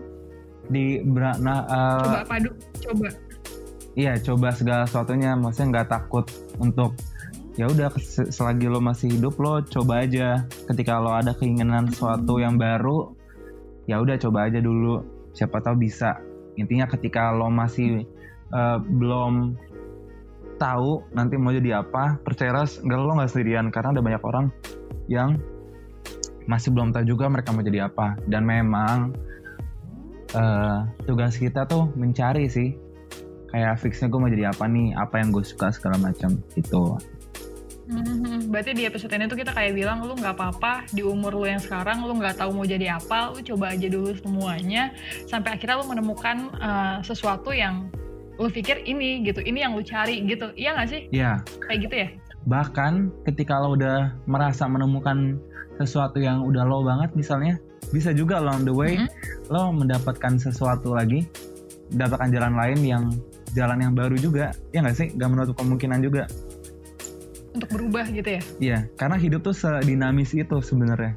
di 0.68 1.00
nah, 1.04 1.64
eh, 1.64 2.04
coba 2.04 2.24
padu 2.28 2.50
coba 2.80 3.08
Iya, 3.94 4.18
coba 4.26 4.50
segala 4.50 4.90
sesuatunya, 4.90 5.38
maksudnya 5.38 5.70
nggak 5.70 5.90
takut 5.94 6.26
untuk 6.58 6.98
ya 7.54 7.70
udah 7.70 7.94
se- 8.02 8.34
selagi 8.34 8.66
lo 8.66 8.82
masih 8.82 9.14
hidup 9.14 9.38
lo 9.38 9.62
coba 9.62 10.02
aja. 10.02 10.50
Ketika 10.66 10.98
lo 10.98 11.14
ada 11.14 11.38
keinginan 11.38 11.94
sesuatu 11.94 12.42
yang 12.42 12.58
baru, 12.58 13.14
ya 13.86 14.02
udah 14.02 14.18
coba 14.18 14.50
aja 14.50 14.58
dulu. 14.58 15.06
Siapa 15.38 15.62
tahu 15.62 15.78
bisa. 15.78 16.18
Intinya 16.58 16.90
ketika 16.90 17.30
lo 17.38 17.54
masih 17.54 18.02
uh, 18.50 18.82
belum 18.82 19.54
tahu 20.58 21.06
nanti 21.14 21.38
mau 21.38 21.54
jadi 21.54 21.86
apa 21.86 22.18
percaya 22.22 22.66
nggak 22.66 22.98
lo 22.98 23.14
nggak 23.18 23.30
sendirian 23.30 23.70
karena 23.74 23.94
ada 23.94 24.02
banyak 24.02 24.24
orang 24.26 24.46
yang 25.10 25.38
masih 26.50 26.70
belum 26.76 26.92
tahu 26.92 27.08
juga 27.08 27.30
mereka 27.32 27.56
mau 27.56 27.64
jadi 27.64 27.88
apa 27.88 28.20
dan 28.28 28.44
memang 28.44 29.16
uh, 30.36 30.88
tugas 31.08 31.40
kita 31.40 31.66
tuh 31.66 31.92
mencari 31.96 32.50
sih 32.52 32.76
kayak 33.54 33.78
fixnya 33.80 34.10
gue 34.10 34.20
mau 34.20 34.32
jadi 34.32 34.50
apa 34.50 34.66
nih 34.66 34.98
apa 34.98 35.22
yang 35.22 35.30
gue 35.30 35.46
suka 35.46 35.70
segala 35.70 36.02
macam 36.02 36.42
itu 36.58 36.98
Hmm, 37.84 38.48
berarti 38.48 38.72
di 38.72 38.88
episode 38.88 39.12
ini 39.12 39.28
tuh 39.28 39.36
kita 39.36 39.52
kayak 39.52 39.76
bilang 39.76 40.00
lu 40.08 40.16
nggak 40.16 40.40
apa-apa 40.40 40.88
di 40.96 41.04
umur 41.04 41.36
lu 41.36 41.52
yang 41.52 41.60
sekarang 41.60 42.00
lu 42.08 42.16
nggak 42.16 42.40
tahu 42.40 42.56
mau 42.56 42.64
jadi 42.64 42.96
apa, 42.96 43.36
lu 43.36 43.44
coba 43.44 43.76
aja 43.76 43.88
dulu 43.92 44.16
semuanya 44.16 44.96
sampai 45.28 45.60
akhirnya 45.60 45.84
lu 45.84 45.92
menemukan 45.92 46.48
uh, 46.64 47.04
sesuatu 47.04 47.52
yang 47.52 47.92
lu 48.40 48.48
pikir 48.48 48.88
ini 48.88 49.28
gitu, 49.28 49.44
ini 49.44 49.68
yang 49.68 49.76
lu 49.76 49.84
cari 49.84 50.24
gitu, 50.24 50.56
iya 50.56 50.80
nggak 50.80 50.90
sih? 50.90 51.02
Iya. 51.12 51.44
Kayak 51.60 51.80
gitu 51.84 51.96
ya. 52.08 52.08
Bahkan 52.48 52.94
ketika 53.28 53.60
lo 53.60 53.76
udah 53.76 54.16
merasa 54.32 54.64
menemukan 54.64 55.44
sesuatu 55.82 56.22
yang 56.22 56.46
udah 56.46 56.64
lo 56.66 56.86
banget 56.86 57.16
misalnya, 57.18 57.58
bisa 57.90 58.14
juga 58.14 58.42
along 58.42 58.68
the 58.68 58.74
way 58.74 58.98
mm 58.98 59.08
-hmm. 59.08 59.54
lo 59.54 59.74
mendapatkan 59.74 60.38
sesuatu 60.38 60.94
lagi, 60.94 61.26
mendapatkan 61.94 62.30
jalan 62.30 62.54
lain 62.54 62.80
yang 62.82 63.04
jalan 63.54 63.78
yang 63.82 63.94
baru 63.94 64.18
juga, 64.18 64.54
ya 64.74 64.82
nggak 64.82 64.98
sih? 64.98 65.08
Gak 65.14 65.30
menutup 65.30 65.56
kemungkinan 65.58 66.02
juga 66.02 66.26
untuk 67.54 67.70
berubah 67.70 68.06
gitu 68.10 68.26
ya? 68.26 68.42
Iya, 68.58 68.80
karena 68.98 69.16
hidup 69.22 69.46
tuh 69.46 69.56
sedinamis 69.56 70.34
itu 70.34 70.58
sebenarnya. 70.60 71.14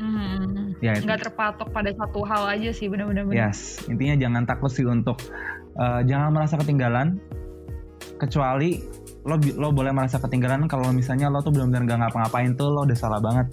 Hmm, 0.00 0.74
ya, 0.82 0.98
nggak 0.98 1.30
terpatok 1.30 1.70
pada 1.70 1.94
satu 1.94 2.26
hal 2.26 2.50
aja 2.50 2.74
sih 2.74 2.90
benar-benar. 2.90 3.30
Yes, 3.30 3.84
intinya 3.86 4.18
jangan 4.18 4.42
takut 4.48 4.72
sih 4.72 4.82
untuk 4.88 5.20
uh, 5.78 6.02
jangan 6.02 6.34
merasa 6.34 6.58
ketinggalan. 6.58 7.20
Kecuali 8.18 8.80
lo 9.24 9.36
lo 9.56 9.68
boleh 9.72 9.92
merasa 9.92 10.20
ketinggalan 10.20 10.66
kalau 10.66 10.90
misalnya 10.90 11.30
lo 11.30 11.40
tuh 11.40 11.52
belum 11.52 11.72
benar 11.72 11.84
gak 11.88 11.98
ngapa-ngapain 12.00 12.56
tuh 12.56 12.68
lo 12.72 12.88
udah 12.88 12.98
salah 12.98 13.20
banget. 13.22 13.46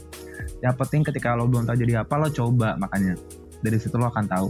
Yang 0.61 0.75
penting 0.77 1.01
ketika 1.05 1.33
lo 1.33 1.49
belum 1.49 1.65
tahu 1.65 1.77
jadi 1.81 2.05
apa 2.05 2.13
lo 2.21 2.29
coba 2.29 2.77
makanya 2.77 3.17
dari 3.61 3.77
situ 3.77 3.97
lo 3.97 4.09
akan 4.09 4.25
tahu. 4.29 4.47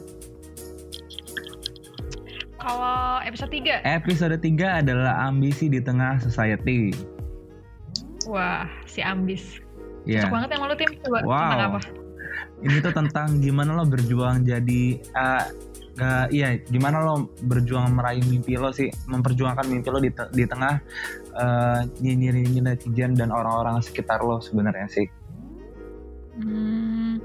Kalau 2.62 3.18
episode 3.26 3.52
3? 3.52 3.82
Episode 3.84 4.38
3 4.38 4.86
adalah 4.86 5.26
ambisi 5.26 5.66
di 5.66 5.82
tengah 5.82 6.22
society. 6.22 6.94
Wah, 8.30 8.70
si 8.86 9.02
ambis. 9.02 9.58
Yeah. 10.06 10.30
Cocok 10.30 10.34
banget 10.34 10.50
yang 10.54 10.62
lu 10.66 10.76
tim 10.78 10.92
coba 11.02 11.18
wow. 11.26 11.38
tentang 11.42 11.62
apa? 11.74 11.82
Ini 12.62 12.78
tuh 12.86 12.94
tentang 12.94 13.28
gimana 13.42 13.74
lo 13.74 13.86
berjuang 13.90 14.46
jadi 14.46 14.82
uh, 15.18 15.46
uh, 15.98 16.26
iya 16.30 16.62
gimana 16.70 17.02
lo 17.02 17.34
berjuang 17.42 17.98
meraih 17.98 18.22
mimpi 18.22 18.54
lo 18.58 18.70
sih 18.70 18.90
memperjuangkan 19.10 19.66
mimpi 19.66 19.90
lo 19.90 19.98
di, 19.98 20.14
te 20.14 20.30
di 20.30 20.46
tengah 20.46 20.78
uh, 21.38 21.82
nyinyir 22.02 22.38
netizen 22.62 23.18
dan 23.18 23.34
orang-orang 23.34 23.82
sekitar 23.82 24.22
lo 24.22 24.38
sebenarnya 24.38 24.86
sih. 24.90 25.06
Hmm, 26.42 27.22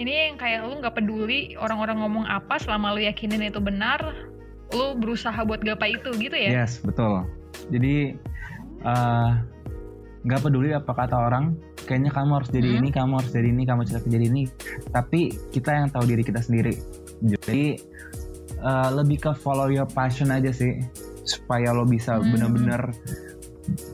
ini 0.00 0.32
yang 0.32 0.36
kayak 0.40 0.64
lo 0.64 0.74
nggak 0.80 0.96
peduli 0.96 1.54
orang-orang 1.60 2.00
ngomong 2.00 2.24
apa 2.26 2.56
selama 2.58 2.96
lo 2.96 3.00
yakinin 3.00 3.44
itu 3.44 3.60
benar, 3.60 4.00
lo 4.72 4.96
berusaha 4.96 5.36
buat 5.44 5.60
gapai 5.60 6.00
itu 6.00 6.10
gitu 6.16 6.36
ya? 6.36 6.64
Yes 6.64 6.80
betul. 6.80 7.28
Jadi 7.68 8.16
uh, 8.82 9.38
nggak 10.22 10.40
peduli 10.42 10.70
apa 10.70 10.92
kata 10.94 11.16
orang 11.18 11.58
kayaknya 11.82 12.14
kamu 12.14 12.30
harus 12.38 12.50
jadi 12.54 12.68
hmm. 12.70 12.78
ini 12.78 12.88
kamu 12.94 13.12
harus 13.18 13.30
jadi 13.34 13.48
ini 13.50 13.62
kamu 13.66 13.78
harus 13.82 14.06
jadi 14.06 14.26
ini 14.30 14.42
tapi 14.94 15.20
kita 15.50 15.70
yang 15.74 15.90
tahu 15.90 16.06
diri 16.06 16.22
kita 16.22 16.38
sendiri 16.38 16.78
jadi 17.26 17.82
uh, 18.62 18.94
lebih 18.94 19.18
ke 19.18 19.30
follow 19.34 19.66
your 19.66 19.86
passion 19.90 20.30
aja 20.30 20.54
sih 20.54 20.78
supaya 21.26 21.74
lo 21.74 21.82
bisa 21.82 22.18
hmm. 22.18 22.30
bener-bener 22.30 22.82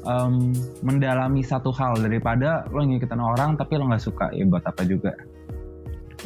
um, 0.05 0.53
mendalami 0.83 1.43
satu 1.43 1.73
hal 1.75 1.99
daripada 2.01 2.67
lo 2.71 2.85
ngikutin 2.85 3.21
orang 3.21 3.57
tapi 3.57 3.79
lo 3.79 3.89
nggak 3.91 4.03
suka 4.03 4.31
ya 4.35 4.45
buat 4.47 4.65
apa 4.67 4.83
juga 4.85 5.13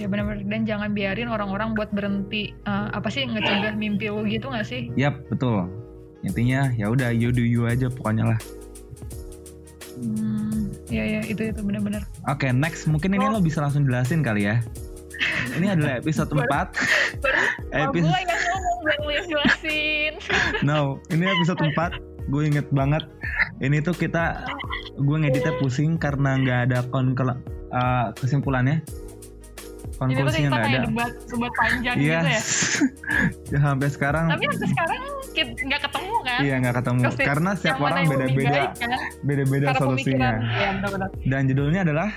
ya 0.00 0.09
benar-benar 0.09 0.49
dan 0.49 0.64
jangan 0.64 0.90
biarin 0.97 1.28
orang-orang 1.28 1.76
buat 1.76 1.92
berhenti 1.92 2.56
uh, 2.64 2.88
apa 2.97 3.12
sih 3.12 3.28
ngecegah 3.28 3.76
mimpi 3.76 4.09
lo 4.09 4.25
gitu 4.25 4.49
nggak 4.49 4.64
sih? 4.64 4.88
Yap 4.97 5.21
betul 5.28 5.68
intinya 6.23 6.71
ya 6.78 6.87
udah 6.88 7.11
you 7.11 7.35
do 7.35 7.42
you 7.42 7.68
aja 7.68 7.90
pokoknya 7.92 8.32
lah. 8.32 8.40
Hmm, 9.92 10.73
ya 10.88 11.04
ya 11.04 11.21
itu 11.28 11.52
itu 11.52 11.61
benar-benar. 11.61 12.09
Oke, 12.25 12.49
okay, 12.49 12.50
next 12.54 12.88
mungkin 12.88 13.12
ini 13.12 13.28
oh. 13.28 13.37
lo 13.37 13.44
bisa 13.44 13.61
langsung 13.61 13.85
jelasin 13.85 14.25
kali 14.25 14.49
ya. 14.49 14.64
Ini 15.52 15.76
adalah 15.76 15.92
episode 16.00 16.32
4. 16.32 16.40
episode 17.76 18.09
gue 18.09 18.21
yang 18.25 18.40
ngomong 18.49 19.26
jelasin. 19.28 20.12
no, 20.68 20.97
ini 21.12 21.28
episode 21.28 21.61
4. 21.76 22.12
Gue 22.32 22.48
inget 22.48 22.66
banget. 22.72 23.04
Ini 23.60 23.84
tuh 23.84 23.92
kita 23.92 24.48
gue 24.96 25.16
ngeditnya 25.20 25.60
pusing 25.60 26.00
karena 26.00 26.40
nggak 26.40 26.58
ada 26.72 26.78
kon 26.88 27.12
uh, 27.12 27.36
kesimpulannya. 28.16 28.80
Konklusinya 30.00 30.48
nggak 30.48 30.66
ada. 30.66 30.80
Debat, 30.88 31.12
debat 31.28 31.52
panjang 31.60 31.96
yes. 32.00 32.08
gitu 32.08 32.26
ya. 32.26 32.40
ya. 33.52 33.58
Sampai 33.60 33.88
sekarang. 33.92 34.24
Tapi 34.32 34.44
sampai 34.48 34.68
sekarang 34.72 35.02
nggak 35.40 35.80
ketemu 35.88 36.14
kan 36.28 36.40
iya 36.44 36.54
nggak 36.60 36.76
ketemu 36.82 37.00
Pasti 37.08 37.24
karena 37.24 37.50
setiap 37.56 37.78
orang 37.80 38.04
beda-beda 38.04 38.60
kan? 38.76 38.90
beda-beda 39.24 39.66
solusinya 39.80 40.30
ya, 40.44 40.68
benar 40.76 40.90
-benar. 40.92 41.08
dan 41.24 41.42
judulnya 41.48 41.80
adalah 41.88 42.10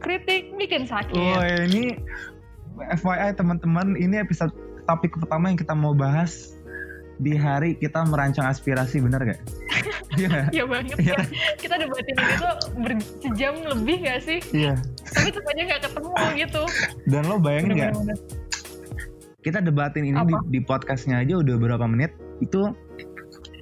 kritik 0.00 0.50
bikin 0.56 0.88
sakit 0.88 1.12
oh 1.14 1.42
ini 1.68 2.00
FYI 2.96 3.36
teman-teman 3.36 3.94
ini 4.00 4.16
episode 4.18 4.50
topik 4.88 5.14
pertama 5.14 5.52
yang 5.52 5.58
kita 5.60 5.76
mau 5.76 5.92
bahas 5.92 6.56
di 7.20 7.36
hari 7.36 7.76
kita 7.76 8.06
merancang 8.08 8.48
aspirasi 8.48 9.02
benar 9.02 9.24
gak? 9.24 9.40
Iya 10.12 10.52
Iya 10.52 10.64
banget 10.68 10.96
ya. 11.00 11.16
Kita 11.56 11.80
debatin 11.80 12.14
ini 12.20 12.34
tuh 12.36 12.52
sejam 13.24 13.54
lebih 13.64 14.04
gak 14.04 14.20
sih? 14.20 14.38
Iya. 14.52 14.76
Tapi 15.08 15.32
tetap 15.32 15.48
aja 15.48 15.62
gak 15.72 15.80
ketemu 15.88 16.12
gitu. 16.36 16.62
Dan 17.08 17.22
lo 17.32 17.40
bayangin 17.40 17.72
gak? 17.80 17.92
kita 19.42 19.58
debatin 19.58 20.06
ini 20.06 20.18
di, 20.22 20.34
di 20.58 20.60
podcastnya 20.62 21.20
aja 21.20 21.42
udah 21.42 21.58
berapa 21.58 21.84
menit 21.90 22.14
itu 22.38 22.70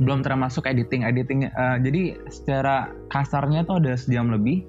belum 0.01 0.25
termasuk 0.25 0.65
editing 0.69 1.05
editing 1.05 1.49
uh, 1.57 1.77
jadi 1.81 2.21
secara 2.29 2.93
kasarnya 3.13 3.65
tuh 3.65 3.81
ada 3.81 3.97
sejam 3.97 4.29
lebih 4.33 4.65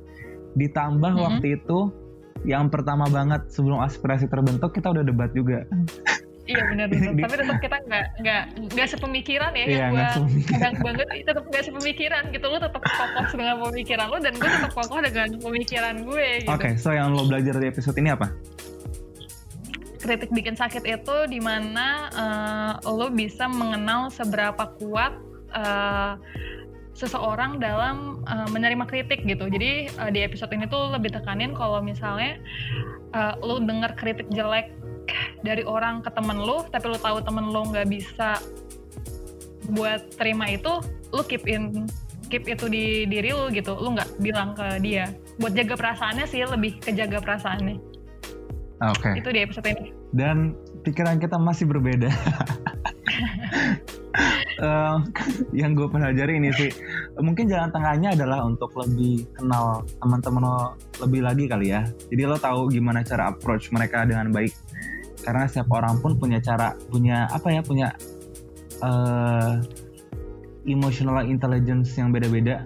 ditambah 0.55 1.11
mm-hmm. 1.15 1.27
waktu 1.27 1.47
itu 1.59 1.79
yang 2.47 2.73
pertama 2.73 3.05
banget 3.11 3.45
sebelum 3.53 3.83
aspirasi 3.85 4.25
terbentuk 4.27 4.73
kita 4.73 4.89
udah 4.91 5.03
debat 5.05 5.29
juga 5.35 5.67
iya 6.49 6.63
benar 6.69 6.85
benar. 6.89 7.11
Tapi 7.25 7.35
tetap 7.37 7.57
kita 7.61 7.77
nggak 7.85 8.05
nggak 8.21 8.43
nggak 8.73 8.87
sepemikiran 8.89 9.51
ya. 9.53 9.65
Iya, 9.65 9.77
yang 9.77 9.91
gue 9.93 10.05
kadang 10.49 10.75
banget 10.81 11.07
tetap 11.25 11.43
nggak 11.45 11.63
sepemikiran 11.65 12.23
gitu. 12.33 12.45
Lo 12.49 12.57
tetap 12.57 12.81
kokoh 12.81 13.25
dengan 13.35 13.55
pemikiran 13.61 14.05
lo 14.09 14.17
dan 14.17 14.33
gue 14.37 14.49
tetap 14.49 14.71
kokoh 14.73 14.99
dengan 15.01 15.27
pemikiran 15.37 15.95
gue 16.05 16.27
gitu. 16.45 16.49
oke 16.49 16.61
okay, 16.61 16.73
so 16.77 16.89
yang 16.93 17.13
lo 17.13 17.23
belajar 17.27 17.53
dari 17.57 17.67
episode 17.69 17.97
ini 18.01 18.09
apa? 18.13 18.27
Kritik 20.01 20.33
bikin 20.33 20.57
sakit 20.57 20.81
itu 20.89 21.15
di 21.29 21.37
mana 21.37 22.09
uh, 22.09 22.73
eh, 22.81 22.89
lo 22.89 23.13
bisa 23.13 23.45
mengenal 23.45 24.09
seberapa 24.09 24.73
kuat 24.81 25.13
uh, 25.53 26.17
seseorang 26.97 27.57
dalam 27.57 28.21
uh, 28.29 28.49
menerima 28.49 28.85
kritik 28.85 29.25
gitu. 29.25 29.47
Jadi 29.47 29.89
uh, 29.97 30.09
di 30.13 30.21
episode 30.21 30.51
ini 30.53 30.69
tuh 30.69 30.91
lebih 30.93 31.13
tekanin 31.13 31.53
kalau 31.53 31.81
misalnya 31.81 32.37
uh, 33.15 33.33
lo 33.41 33.57
denger 33.61 33.95
kritik 33.95 34.27
jelek 34.29 34.69
dari 35.41 35.63
orang 35.65 36.05
ke 36.05 36.09
temen 36.13 36.37
lo, 36.37 36.65
tapi 36.69 36.85
lo 36.89 36.97
tahu 36.97 37.21
temen 37.21 37.49
lo 37.49 37.67
nggak 37.69 37.87
bisa 37.89 38.37
buat 39.71 40.01
terima 40.17 40.49
itu, 40.49 40.81
lo 41.13 41.21
keep 41.25 41.45
in 41.45 41.85
keep 42.31 42.47
itu 42.47 42.65
di 42.71 43.05
diri 43.05 43.35
lo 43.35 43.51
gitu. 43.51 43.75
Lo 43.75 43.91
nggak 43.93 44.23
bilang 44.23 44.55
ke 44.55 44.79
dia. 44.79 45.11
Buat 45.37 45.53
jaga 45.57 45.75
perasaannya 45.75 46.25
sih 46.25 46.41
lebih 46.47 46.79
ke 46.79 46.95
jaga 46.95 47.19
perasaannya. 47.19 47.75
Oke. 48.81 48.97
Okay. 48.97 49.13
Itu 49.21 49.29
di 49.29 49.39
episode 49.43 49.67
ini. 49.67 49.93
Dan 50.15 50.55
pikiran 50.81 51.21
kita 51.21 51.37
masih 51.37 51.69
berbeda. 51.69 52.09
uh, 54.63 54.97
yang 55.59 55.77
gue 55.77 55.87
pelajari 55.87 56.37
ini 56.37 56.49
sih, 56.55 56.71
mungkin 57.19 57.47
jalan 57.47 57.69
tengahnya 57.71 58.13
adalah 58.15 58.43
untuk 58.45 58.73
lebih 58.77 59.27
kenal 59.35 59.85
teman-teman 59.99 60.43
lo 60.43 60.59
lebih 61.03 61.21
lagi 61.25 61.45
kali 61.47 61.73
ya. 61.73 61.85
Jadi 62.09 62.21
lo 62.27 62.37
tahu 62.37 62.71
gimana 62.71 63.01
cara 63.05 63.31
approach 63.33 63.69
mereka 63.73 64.03
dengan 64.07 64.29
baik. 64.29 64.53
Karena 65.21 65.45
setiap 65.45 65.69
orang 65.69 66.01
pun 66.01 66.17
punya 66.17 66.41
cara, 66.41 66.73
punya 66.89 67.29
apa 67.29 67.53
ya, 67.53 67.61
punya 67.61 67.93
uh, 68.81 69.61
emotional 70.65 71.25
intelligence 71.25 71.93
yang 71.97 72.09
beda-beda. 72.09 72.65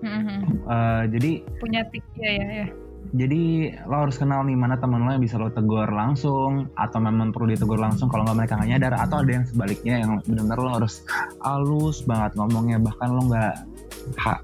Mm-hmm. 0.00 0.40
Uh, 0.68 1.02
jadi 1.08 1.40
punya 1.56 1.80
tik 1.88 2.04
ya 2.20 2.30
ya 2.36 2.46
ya 2.64 2.68
jadi 3.16 3.72
lo 3.88 4.04
harus 4.04 4.20
kenal 4.20 4.44
nih 4.44 4.52
mana 4.52 4.76
teman 4.76 5.00
lo 5.00 5.10
yang 5.16 5.24
bisa 5.24 5.40
lo 5.40 5.48
tegur 5.48 5.88
langsung 5.88 6.68
atau 6.76 6.98
memang 7.00 7.32
perlu 7.32 7.56
ditegur 7.56 7.80
langsung 7.80 8.12
kalau 8.12 8.28
nggak 8.28 8.36
mereka 8.44 8.52
nggak 8.60 8.70
nyadar 8.76 8.92
atau 9.00 9.24
ada 9.24 9.30
yang 9.40 9.44
sebaliknya 9.48 9.94
yang 10.04 10.10
benar-benar 10.28 10.58
lo 10.60 10.70
harus 10.76 10.94
halus 11.40 12.04
banget 12.04 12.36
ngomongnya 12.36 12.76
bahkan 12.76 13.08
lo 13.16 13.22
nggak 13.24 13.54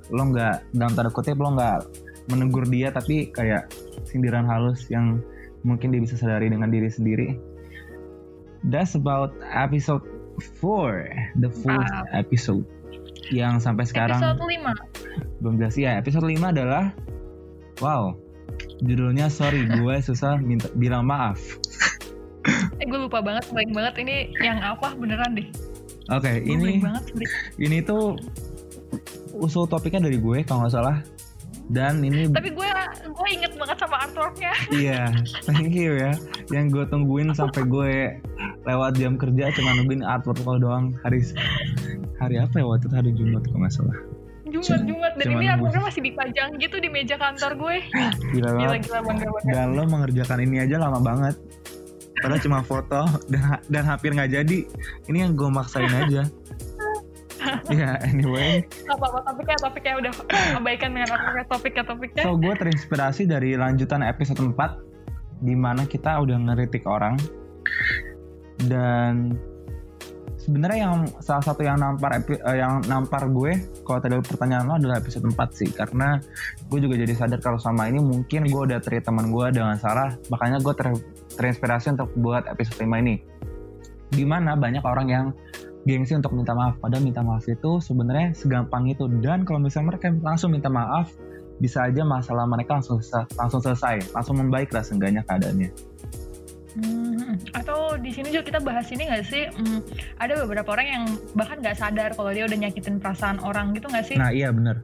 lo 0.08 0.22
nggak 0.32 0.56
dalam 0.72 0.92
tanda 0.96 1.10
kutip 1.12 1.36
lo 1.36 1.52
nggak 1.52 1.84
menegur 2.32 2.64
dia 2.64 2.88
tapi 2.94 3.28
kayak 3.28 3.68
sindiran 4.08 4.46
halus 4.46 4.88
yang 4.88 5.20
mungkin 5.62 5.94
dia 5.94 6.02
bisa 6.02 6.18
sadari 6.18 6.50
dengan 6.50 6.70
diri 6.70 6.90
sendiri. 6.90 7.38
That's 8.62 8.94
about 8.94 9.34
episode 9.42 10.06
four, 10.62 11.10
the 11.38 11.50
fourth 11.50 11.82
Wow. 11.82 12.06
episode 12.14 12.62
yang 13.34 13.58
sampai 13.58 13.86
sekarang 13.86 14.22
Episode 14.22 14.42
5. 14.42 15.42
belum 15.42 15.54
jelas 15.58 15.74
ya. 15.74 15.98
Episode 15.98 16.26
5 16.30 16.54
adalah 16.54 16.94
wow. 17.82 18.14
Judulnya 18.82 19.30
sorry 19.30 19.62
gue 19.64 19.94
susah 20.02 20.42
minta 20.42 20.66
bilang 20.74 21.06
maaf. 21.06 21.38
Eh 22.82 22.86
gue 22.86 22.98
lupa 22.98 23.22
banget, 23.22 23.46
baik 23.54 23.70
banget 23.70 23.94
ini 24.02 24.34
yang 24.42 24.58
apa 24.58 24.98
beneran 24.98 25.38
deh. 25.38 25.46
Oke, 26.10 26.42
Gue 26.42 26.50
ini 26.58 26.82
banget. 26.82 27.04
sorry. 27.14 27.26
ini 27.62 27.78
tuh 27.78 28.18
usul 29.38 29.70
topiknya 29.70 30.10
dari 30.10 30.18
gue 30.18 30.42
kalau 30.42 30.66
nggak 30.66 30.74
salah. 30.74 30.98
Dan 31.70 32.02
ini 32.02 32.26
Tapi 32.26 32.50
gue 32.50 32.68
gue 33.06 33.28
inget 33.30 33.54
banget 33.54 33.78
sama 33.78 33.96
artworknya. 34.02 34.52
iya, 34.82 35.14
thank 35.46 35.70
you 35.70 35.94
ya. 35.94 36.12
Yang 36.50 36.66
gue 36.74 36.84
tungguin 36.90 37.30
sampai 37.32 37.62
gue 37.64 38.18
lewat 38.66 38.98
jam 38.98 39.14
kerja 39.14 39.54
cuma 39.54 39.78
nungguin 39.78 40.02
artwork 40.02 40.42
lo 40.42 40.58
doang 40.58 40.98
hari 41.06 41.22
hari 42.18 42.38
apa 42.42 42.54
ya 42.58 42.66
waktu 42.66 42.86
itu 42.90 42.94
hari 42.98 43.10
Jumat 43.14 43.46
kalau 43.46 43.62
nggak 43.62 43.74
salah. 43.78 43.98
Jumat 44.62 44.82
Jumat 44.86 45.12
dan 45.18 45.26
Cuman 45.26 45.38
ini 45.38 45.46
artworknya 45.50 45.82
masih 45.82 46.02
dipajang 46.02 46.48
gitu 46.56 46.76
di 46.78 46.88
meja 46.88 47.16
kantor 47.18 47.52
gue. 47.58 47.76
Gila 48.34 48.50
Gila 48.50 48.50
banget. 48.56 48.80
gila 48.86 49.00
bangga 49.02 49.28
banget. 49.28 49.50
Dan 49.50 49.66
lo 49.74 49.82
mengerjakan 49.84 50.38
ini 50.40 50.56
aja 50.62 50.76
lama 50.78 51.00
banget. 51.00 51.34
Padahal 52.22 52.38
cuma 52.40 52.58
foto 52.62 53.02
dan 53.26 53.58
dan 53.66 53.82
hampir 53.82 54.14
nggak 54.14 54.30
jadi. 54.30 54.58
Ini 55.10 55.18
yang 55.26 55.32
gue 55.34 55.50
maksain 55.50 55.90
aja. 55.90 56.22
Ya 57.74 57.98
anyway, 58.06 58.62
Apa 58.86 59.02
apa 59.02 59.18
topiknya 59.26 59.58
topiknya 59.58 59.94
udah 59.98 60.12
abaikan 60.62 60.94
dengan 60.94 61.10
artworknya 61.10 61.46
topiknya 61.50 61.82
topiknya. 61.82 62.22
so 62.22 62.38
gue 62.38 62.54
terinspirasi 62.54 63.22
dari 63.26 63.58
lanjutan 63.58 63.98
episode 64.06 64.38
4 64.38 64.54
di 65.42 65.58
mana 65.58 65.82
kita 65.82 66.22
udah 66.22 66.38
ngeritik 66.38 66.86
orang 66.86 67.18
dan 68.70 69.34
sebenarnya 70.42 70.78
yang 70.90 70.94
salah 71.22 71.44
satu 71.44 71.62
yang 71.62 71.78
nampar 71.78 72.18
eh, 72.18 72.56
yang 72.58 72.82
nampar 72.90 73.30
gue 73.30 73.62
kalau 73.86 74.02
tadi 74.02 74.18
pertanyaan 74.18 74.66
lo 74.66 74.74
adalah 74.76 74.98
episode 74.98 75.22
4 75.22 75.38
sih. 75.54 75.70
Karena 75.70 76.18
gue 76.66 76.78
juga 76.82 76.98
jadi 76.98 77.14
sadar 77.14 77.38
kalau 77.38 77.62
sama 77.62 77.86
ini 77.86 78.02
mungkin 78.02 78.50
gue 78.50 78.62
udah 78.66 78.82
treat 78.82 79.06
teman 79.06 79.30
gue 79.30 79.46
dengan 79.54 79.78
salah. 79.78 80.18
Makanya 80.28 80.58
gue 80.58 80.74
ter- 80.74 81.04
terinspirasi 81.38 81.94
untuk 81.94 82.10
buat 82.18 82.50
episode 82.50 82.82
5 82.82 83.02
ini. 83.06 83.22
Di 84.12 84.24
mana 84.26 84.58
banyak 84.58 84.82
orang 84.82 85.06
yang 85.08 85.26
gengsi 85.86 86.18
untuk 86.18 86.34
minta 86.34 86.52
maaf. 86.52 86.78
Padahal 86.82 87.02
minta 87.06 87.22
maaf 87.22 87.46
itu 87.46 87.78
sebenarnya 87.78 88.34
segampang 88.34 88.90
itu. 88.90 89.06
Dan 89.22 89.46
kalau 89.46 89.62
misalnya 89.62 89.94
mereka 89.94 90.10
langsung 90.20 90.50
minta 90.50 90.68
maaf 90.68 91.14
bisa 91.62 91.86
aja 91.86 92.02
masalah 92.02 92.42
mereka 92.50 92.82
langsung 92.82 92.98
langsung 93.38 93.62
selesai. 93.62 94.10
Langsung 94.10 94.42
membaik 94.42 94.74
lah 94.74 94.82
seenggaknya 94.82 95.22
keadaannya 95.22 95.92
Hmm, 96.72 97.36
atau 97.52 97.94
di 97.94 98.08
sini 98.08 98.28
juga 98.28 98.44
kita 98.46 98.60
bahas 98.60 98.88
ini 98.88 99.04
nggak 99.04 99.24
sih? 99.24 99.44
hmm, 99.46 99.78
ada 100.16 100.40
beberapa 100.40 100.72
orang 100.72 100.86
yang 100.86 101.04
bahkan 101.32 101.58
nggak 101.58 101.76
sadar 101.76 102.10
kalau 102.10 102.30
dia 102.30 102.44
udah 102.44 102.58
nyakitin 102.58 102.96
perasaan 102.96 103.36
orang 103.38 103.72
gitu 103.72 103.86
nggak 103.86 104.04
sih? 104.04 104.16
nah 104.16 104.28
iya 104.28 104.48
bener 104.48 104.80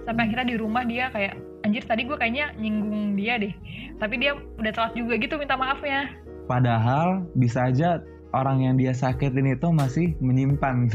Sampai 0.00 0.26
akhirnya 0.26 0.46
di 0.46 0.56
rumah 0.56 0.82
dia 0.82 1.06
kayak 1.08 1.34
anjir 1.60 1.84
tadi 1.84 2.02
gue 2.02 2.16
kayaknya 2.16 2.50
nyinggung 2.56 3.14
dia 3.14 3.36
deh. 3.36 3.52
Tapi 3.96 4.16
dia 4.16 4.32
udah 4.56 4.72
telat 4.72 4.92
juga 4.94 5.14
gitu 5.16 5.36
minta 5.36 5.54
maafnya. 5.54 6.08
padahal 6.44 7.08
bisa 7.32 7.64
aja 7.64 8.02
orang 8.30 8.58
yang 8.60 8.74
dia 8.74 8.90
sakitin 8.90 9.50
itu 9.50 9.68
masih 9.68 10.18
menyimpan 10.18 10.90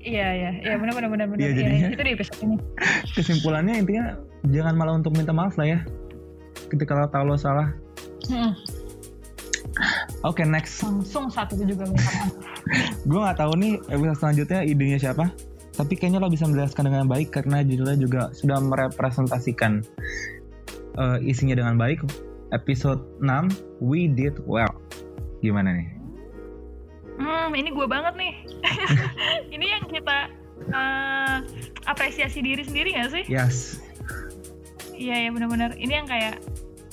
Iya 0.00 0.28
iya 0.30 0.50
iya 0.58 0.74
benar 0.74 0.92
benar 0.94 1.10
benar 1.10 1.26
benar. 1.28 1.36
Iya, 1.38 1.52
jadinya- 1.54 1.90
itu 1.90 2.00
di 2.02 2.12
episode 2.14 2.40
ini. 2.40 2.56
kesimpulannya 3.12 3.74
intinya 3.76 4.04
jangan 4.46 4.74
malah 4.74 4.94
untuk 4.94 5.12
minta 5.12 5.32
maaf 5.32 5.52
lah 5.54 5.68
ya 5.68 5.80
ketika 6.70 6.96
lo 6.96 7.06
tahu 7.10 7.24
lo 7.30 7.36
salah. 7.36 7.74
Hmm, 8.28 8.52
oke 10.22 10.42
next. 10.46 10.82
Langsung 10.82 11.28
saat 11.30 11.50
itu 11.54 11.76
juga 11.76 11.90
gue 13.08 13.20
nggak 13.20 13.38
tahu 13.38 13.52
nih 13.56 13.80
episode 13.88 14.18
selanjutnya 14.20 14.60
idenya 14.62 14.98
siapa 15.00 15.32
tapi 15.80 15.96
kayaknya 15.96 16.20
lo 16.20 16.28
bisa 16.28 16.44
menjelaskan 16.44 16.92
dengan 16.92 17.08
baik 17.08 17.32
karena 17.32 17.64
judulnya 17.64 17.96
juga 17.96 18.22
sudah 18.36 18.60
merepresentasikan 18.60 19.80
eh, 21.00 21.18
isinya 21.24 21.56
dengan 21.56 21.80
baik. 21.80 22.04
Episode 22.52 23.00
6 23.22 23.80
we 23.80 24.10
did 24.10 24.36
well. 24.44 24.68
Gimana 25.40 25.72
nih? 25.72 25.88
Hmm, 27.16 27.48
ini 27.56 27.72
gue 27.72 27.86
banget 27.88 28.12
nih. 28.18 28.34
ini 29.56 29.66
yang 29.72 29.88
kita 29.88 30.28
eh, 30.68 31.36
apresiasi 31.88 32.44
diri 32.44 32.60
sendiri 32.60 33.00
gak 33.00 33.10
sih? 33.16 33.24
yes 33.24 33.80
Iya 35.00 35.16
ya 35.16 35.28
benar-benar. 35.32 35.70
Ini 35.80 35.92
yang 36.04 36.08
kayak 36.08 36.36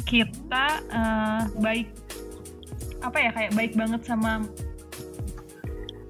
kita 0.07 0.65
eh, 0.87 1.41
baik 1.59 1.87
apa 3.03 3.17
ya 3.19 3.29
kayak 3.35 3.51
baik 3.53 3.73
banget 3.75 4.01
sama 4.07 4.47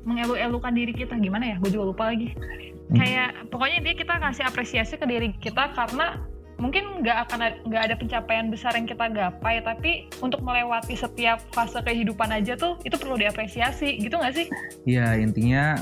mengelu-elukan 0.05 0.71
diri 0.77 0.93
kita 0.93 1.17
gimana 1.17 1.51
ya? 1.51 1.55
Gue 1.57 1.73
juga 1.73 1.89
lupa 1.89 2.03
lagi. 2.13 2.37
Kayak 2.93 3.49
pokoknya 3.49 3.83
dia 3.83 3.93
kita 3.97 4.15
kasih 4.21 4.45
apresiasi 4.45 4.95
ke 4.95 5.05
diri 5.09 5.33
kita 5.41 5.73
karena 5.75 6.21
mungkin 6.57 7.05
nggak 7.05 7.17
akan 7.29 7.39
nggak 7.69 7.83
ada 7.89 7.95
pencapaian 7.97 8.49
besar 8.49 8.73
yang 8.73 8.89
kita 8.89 9.13
gapai 9.13 9.61
tapi 9.61 10.09
untuk 10.25 10.41
melewati 10.41 10.97
setiap 10.97 11.37
fase 11.53 11.77
kehidupan 11.85 12.33
aja 12.33 12.57
tuh 12.57 12.81
itu 12.81 12.97
perlu 12.97 13.13
diapresiasi 13.13 14.01
gitu 14.01 14.17
nggak 14.17 14.33
sih? 14.33 14.49
ya 14.89 15.13
intinya 15.21 15.77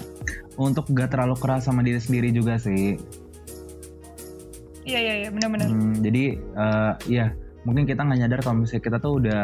untuk 0.60 0.84
gak 0.92 1.16
terlalu 1.16 1.40
keras 1.40 1.72
sama 1.72 1.80
diri 1.80 2.00
sendiri 2.04 2.28
juga 2.36 2.60
sih 2.60 3.00
Iya 4.86 5.00
iya 5.02 5.14
iya 5.26 5.30
benar-benar. 5.34 5.68
Hmm, 5.68 5.98
jadi 6.06 6.24
eh, 6.38 6.94
ya 7.10 7.26
mungkin 7.66 7.90
kita 7.90 8.06
nggak 8.06 8.20
nyadar 8.22 8.40
kalau 8.46 8.62
misalnya 8.62 8.84
kita 8.86 8.98
tuh 9.02 9.14
udah 9.18 9.44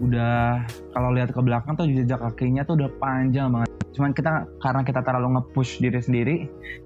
udah 0.00 0.64
kalau 0.96 1.10
lihat 1.12 1.34
ke 1.34 1.40
belakang 1.44 1.76
tuh 1.76 1.84
jejak 1.90 2.22
kakinya 2.22 2.62
tuh 2.64 2.78
udah 2.78 2.88
panjang 3.02 3.50
banget. 3.52 3.68
Cuman 3.90 4.14
kita 4.14 4.46
karena 4.62 4.82
kita 4.86 5.00
terlalu 5.02 5.28
nge-push 5.36 5.82
diri 5.82 6.00
sendiri 6.00 6.36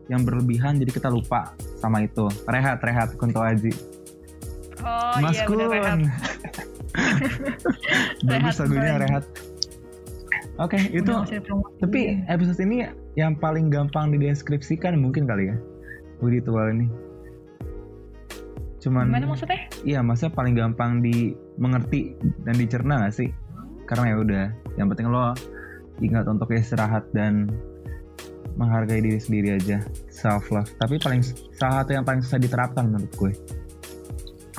yang 0.09 0.25
berlebihan 0.25 0.81
jadi 0.81 0.91
kita 0.91 1.09
lupa 1.13 1.53
sama 1.79 2.03
itu. 2.03 2.27
Rehat, 2.49 2.81
rehat 2.83 3.15
Kunto 3.21 3.45
Aji. 3.45 3.71
Oh 4.83 5.17
Mas 5.21 5.37
iya 5.37 5.45
benar 5.47 5.69
rehat. 5.71 5.99
Bagus 8.29 8.55
Rehat 8.57 8.67
lagunya 8.67 8.95
rehat. 8.99 9.25
Oke, 10.55 10.79
itu 10.95 11.11
masih 11.11 11.43
promosi. 11.43 11.75
tapi 11.83 12.01
episode 12.31 12.63
ini 12.63 12.87
yang 13.19 13.35
paling 13.35 13.75
gampang 13.75 14.15
dideskripsikan 14.15 14.95
mungkin 15.03 15.27
kali 15.27 15.51
ya. 15.51 15.57
Budi 16.23 16.39
Tual 16.47 16.79
ini. 16.79 16.87
Cuman 18.85 19.09
gimana 19.09 19.33
maksudnya? 19.33 19.61
Iya, 19.81 20.05
maksudnya 20.05 20.33
paling 20.37 20.55
gampang 20.55 21.01
dimengerti 21.01 22.21
dan 22.45 22.55
dicerna 22.61 23.09
gak 23.09 23.17
sih? 23.17 23.33
Karena 23.89 24.13
ya 24.13 24.17
udah, 24.21 24.45
yang 24.77 24.93
penting 24.93 25.09
lo 25.09 25.33
ingat 26.05 26.29
untuk 26.29 26.53
istirahat 26.53 27.09
dan 27.17 27.49
menghargai 28.61 29.01
diri 29.01 29.17
sendiri 29.17 29.57
aja, 29.57 29.81
self 30.13 30.53
love. 30.53 30.69
Tapi 30.77 31.01
paling 31.01 31.25
salah 31.57 31.83
satu 31.83 31.97
yang 31.97 32.05
paling 32.05 32.21
susah 32.21 32.37
diterapkan 32.37 32.93
menurut 32.93 33.13
gue. 33.17 33.33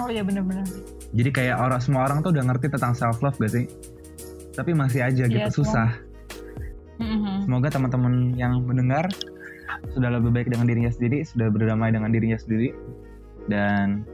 Oh 0.02 0.10
iya 0.10 0.26
benar-benar. 0.26 0.68
Jadi 1.16 1.30
kayak 1.32 1.56
orang 1.62 1.80
semua 1.80 2.10
orang 2.10 2.20
tuh 2.26 2.34
udah 2.34 2.44
ngerti 2.50 2.68
tentang 2.74 2.98
self 2.98 3.22
love 3.22 3.38
gak 3.38 3.54
sih? 3.54 3.70
Tapi 4.58 4.74
masih 4.74 5.06
aja 5.06 5.30
Iya, 5.30 5.48
gitu 5.48 5.62
susah. 5.62 5.94
Mhm. 6.98 7.46
Semoga 7.46 7.70
teman-teman 7.70 8.34
yang 8.40 8.64
mendengar 8.66 9.06
sudah 9.94 10.10
lebih 10.18 10.32
baik 10.32 10.48
dengan 10.50 10.66
dirinya 10.66 10.92
sendiri, 10.92 11.24
sudah 11.28 11.48
berdamai 11.52 11.92
dengan 11.92 12.10
dirinya 12.12 12.40
sendiri, 12.40 12.72
dan 13.52 14.08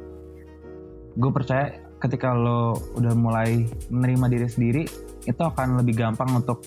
gue 1.13 1.31
percaya 1.31 1.75
ketika 1.99 2.31
lo 2.31 2.73
udah 2.95 3.13
mulai 3.13 3.63
menerima 3.87 4.25
diri 4.27 4.47
sendiri, 4.47 4.83
itu 5.23 5.41
akan 5.41 5.77
lebih 5.77 5.97
gampang 5.97 6.31
untuk 6.33 6.65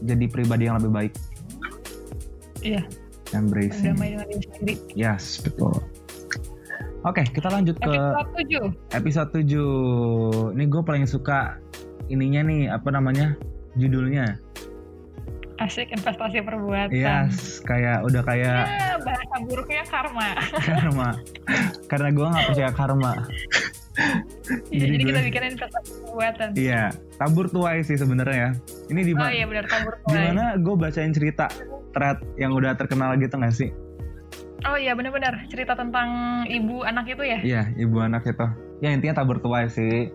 jadi 0.00 0.26
pribadi 0.26 0.68
yang 0.68 0.76
lebih 0.76 0.92
baik. 0.92 1.12
Iya, 2.60 2.82
Embracing. 3.32 3.94
berdamai 3.94 4.08
dengan 4.12 4.26
diri 4.28 4.46
sendiri. 4.52 4.74
Yes, 4.92 5.40
betul. 5.40 5.72
Oke, 7.02 7.22
kita 7.22 7.46
lanjut 7.48 7.78
ke 7.78 7.86
Episode 7.86 8.30
7. 8.90 8.98
episode 8.98 9.30
7. 10.50 10.58
Ini 10.58 10.64
gue 10.66 10.82
paling 10.82 11.06
suka 11.06 11.62
ininya 12.08 12.42
nih, 12.42 12.66
apa 12.66 12.90
namanya? 12.90 13.38
Judulnya. 13.78 14.42
Asik 15.56 15.88
investasi 15.88 16.44
perbuatan. 16.44 16.92
Yes, 16.92 17.64
kayak 17.64 18.04
udah 18.04 18.20
kayak 18.20 18.60
Ya, 18.68 18.98
bahasa 19.00 19.36
buruknya 19.40 19.84
karma. 19.88 20.28
karma. 20.68 21.08
Karena 21.88 22.08
gue 22.12 22.26
nggak 22.26 22.44
percaya 22.44 22.70
karma. 22.74 23.12
Iya, 24.46 24.86
Jadi 24.86 24.92
jadi, 24.94 25.04
kita 25.10 25.20
bikin 25.26 25.42
investasi 25.54 25.90
perbuatan. 26.06 26.48
Iya, 26.54 26.82
tabur 27.18 27.46
tuai 27.50 27.82
sih 27.82 27.98
sebenarnya 27.98 28.36
ya. 28.38 28.50
Ini 28.94 29.00
di 29.02 29.12
Oh 29.12 29.18
mana? 29.18 29.34
iya 29.34 29.44
benar 29.44 29.64
tabur 29.66 29.94
tuai. 30.06 30.14
Gimana 30.14 30.44
gue 30.54 30.74
bacain 30.78 31.12
cerita 31.12 31.46
thread 31.90 32.18
yang 32.38 32.54
udah 32.54 32.78
terkenal 32.78 33.18
gitu 33.18 33.34
gak 33.34 33.50
sih? 33.50 33.70
Oh 34.64 34.74
iya 34.74 34.94
benar-benar 34.94 35.46
cerita 35.46 35.74
tentang 35.74 36.08
ibu 36.46 36.82
anak 36.82 37.06
itu 37.10 37.22
ya. 37.22 37.38
Iya, 37.42 37.62
ibu 37.76 37.98
anak 37.98 38.22
itu. 38.24 38.46
Ya 38.78 38.94
intinya 38.94 39.18
tabur 39.18 39.38
tuai 39.38 39.66
sih. 39.66 40.10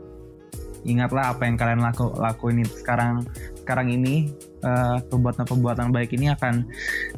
Ingatlah 0.82 1.38
apa 1.38 1.46
yang 1.46 1.62
kalian 1.62 1.78
laku 1.78 2.10
lakuin 2.18 2.66
sekarang 2.66 3.22
sekarang 3.62 3.94
ini 3.94 4.34
eh, 4.66 4.98
perbuatan-perbuatan 5.06 5.94
baik 5.94 6.18
ini 6.18 6.34
akan 6.34 6.66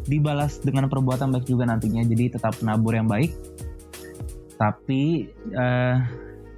dibalas 0.03 0.59
dengan 0.59 0.91
perbuatan 0.91 1.31
baik 1.31 1.47
juga 1.47 1.63
nantinya. 1.69 2.03
Jadi 2.03 2.35
tetap 2.35 2.59
nabur 2.59 2.97
yang 2.97 3.07
baik. 3.07 3.31
Tapi 4.59 5.31
eh, 5.55 5.95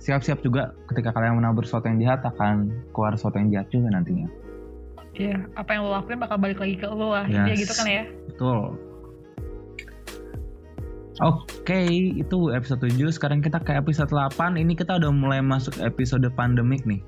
siap-siap 0.06 0.46
juga 0.46 0.78
ketika 0.94 1.10
kalian 1.18 1.42
menabur 1.42 1.66
sesuatu 1.66 1.90
yang 1.90 1.98
jahat 1.98 2.22
akan 2.22 2.70
keluar 2.94 3.18
sesuatu 3.18 3.42
yang 3.42 3.50
jahat 3.50 3.68
juga 3.74 3.90
nantinya. 3.90 4.30
Iya, 5.18 5.50
apa 5.58 5.70
yang 5.74 5.90
lo 5.90 5.98
lakuin 5.98 6.22
bakal 6.22 6.38
balik 6.38 6.62
lagi 6.62 6.76
ke 6.78 6.86
lo 6.86 7.10
lah. 7.10 7.26
Yes. 7.26 7.50
Ya 7.50 7.54
gitu 7.58 7.74
kan 7.74 7.88
ya. 7.90 8.04
Betul. 8.30 8.62
Oke, 11.24 11.80
itu 12.22 12.38
episode 12.52 12.84
7. 12.86 13.08
Sekarang 13.10 13.40
kita 13.40 13.64
ke 13.64 13.72
episode 13.74 14.12
8. 14.12 14.60
Ini 14.60 14.76
kita 14.76 15.00
udah 15.00 15.10
mulai 15.16 15.40
masuk 15.40 15.80
episode 15.80 16.28
pandemik 16.36 16.84
nih. 16.84 17.00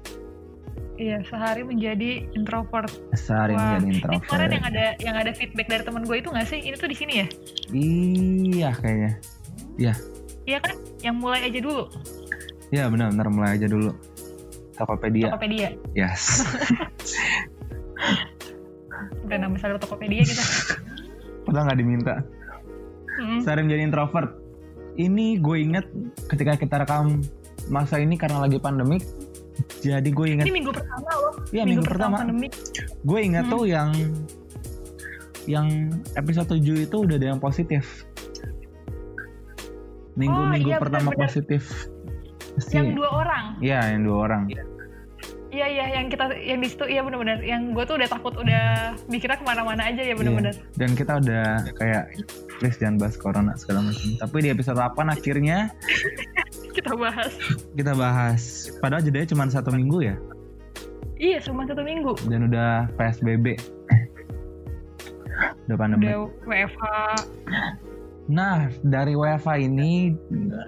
Iya, 0.98 1.22
sehari 1.30 1.62
menjadi 1.62 2.26
introvert. 2.34 2.90
Sehari 3.14 3.54
Wah, 3.54 3.78
menjadi 3.78 3.84
Ini 3.86 3.94
introvert. 4.02 4.24
kemarin 4.26 4.50
yang 4.50 4.66
ada 4.66 4.86
yang 5.04 5.16
ada 5.20 5.32
feedback 5.36 5.68
dari 5.70 5.84
teman 5.86 6.02
gue 6.08 6.18
itu 6.18 6.32
nggak 6.34 6.48
sih? 6.50 6.60
Ini 6.64 6.76
tuh 6.80 6.90
di 6.90 6.98
sini 6.98 7.14
ya? 7.22 7.28
Iya 7.70 8.70
kayaknya. 8.82 9.12
Iya 10.48 10.58
kan? 10.64 10.74
Yang 11.04 11.16
mulai 11.20 11.40
aja 11.46 11.60
dulu. 11.60 11.86
Iya 12.68 12.88
benar-benar 12.88 13.28
mulai 13.30 13.50
aja 13.56 13.66
dulu. 13.66 13.92
Tokopedia. 14.74 15.32
Tokopedia. 15.32 15.68
Yes. 15.94 16.38
Udah 19.24 19.38
nama 19.38 19.56
sadar 19.58 19.78
Tokopedia 19.78 20.22
kita. 20.24 20.44
Padahal 21.44 21.64
nggak 21.68 21.80
diminta. 21.80 22.14
Mm. 23.18 23.40
Sehari 23.42 23.62
menjadi 23.64 23.82
introvert. 23.84 24.30
Ini 24.94 25.38
gue 25.38 25.58
inget 25.60 25.86
ketika 26.28 26.54
kita 26.56 26.76
rekam 26.82 27.22
masa 27.68 27.98
ini 27.98 28.16
karena 28.16 28.40
lagi 28.40 28.58
pandemik. 28.58 29.04
Jadi 29.82 30.10
gue 30.10 30.26
inget, 30.30 30.46
Ini 30.46 30.54
minggu 30.54 30.70
pertama 30.70 31.10
loh. 31.18 31.34
Iya, 31.50 31.64
minggu 31.66 31.84
pertama. 31.84 32.16
pandemi. 32.22 32.48
gue 33.02 33.20
inget 33.20 33.44
Hmm. 33.44 33.52
tuh 33.52 33.64
yang 33.66 33.90
yang 35.48 35.68
episode 36.14 36.46
7 36.52 36.84
itu 36.84 36.96
udah 37.00 37.16
ada 37.16 37.28
yang 37.32 37.40
positif. 37.40 38.04
Minggu-minggu 40.14 40.70
Oh, 40.70 40.74
iya, 40.74 40.78
pertama 40.82 41.10
benar-benar. 41.10 41.26
positif. 41.30 41.64
Yang 42.58 42.86
Pasti- 42.90 42.98
dua 42.98 43.10
orang. 43.14 43.46
Iya, 43.62 43.80
yang 43.94 44.02
dua 44.04 44.18
orang. 44.26 44.44
Iya 45.48 45.64
iya 45.64 45.86
yang 45.96 46.12
kita 46.12 46.28
yang 46.36 46.60
di 46.60 46.68
situ 46.68 46.84
iya 46.86 47.00
benar-benar. 47.02 47.40
Yang 47.40 47.72
gue 47.72 47.84
tuh 47.88 47.96
udah 47.96 48.10
takut 48.12 48.34
udah 48.36 48.66
mikirnya 49.08 49.40
ke 49.40 49.46
mana-mana 49.48 49.88
aja 49.88 50.04
ya 50.04 50.14
benar-benar. 50.14 50.54
Iya. 50.54 50.76
Dan 50.76 50.90
kita 50.92 51.14
udah 51.18 51.46
kayak 51.74 52.04
please 52.60 52.76
jangan 52.76 53.00
bahas 53.00 53.16
corona 53.16 53.56
segala 53.56 53.88
macam. 53.88 54.12
Tapi 54.20 54.38
di 54.44 54.50
episode 54.52 54.76
8 54.76 55.08
akhirnya 55.08 55.72
Kita 56.78 56.94
bahas. 56.94 57.32
kita 57.74 57.96
bahas. 57.96 58.44
Padahal 58.78 59.02
jedanya 59.02 59.28
cuma 59.32 59.48
satu 59.48 59.72
minggu 59.72 59.98
ya. 60.04 60.16
Iya 61.16 61.40
cuma 61.42 61.64
satu 61.66 61.82
minggu. 61.82 62.14
Dan 62.28 62.52
udah 62.52 62.92
PSBB. 63.00 63.56
Udah 65.66 65.78
pandemi. 65.80 66.12
Udah 66.12 66.28
WFH. 66.44 66.84
Nah, 68.28 68.68
dari 68.84 69.16
WFA 69.16 69.56
ini 69.56 70.12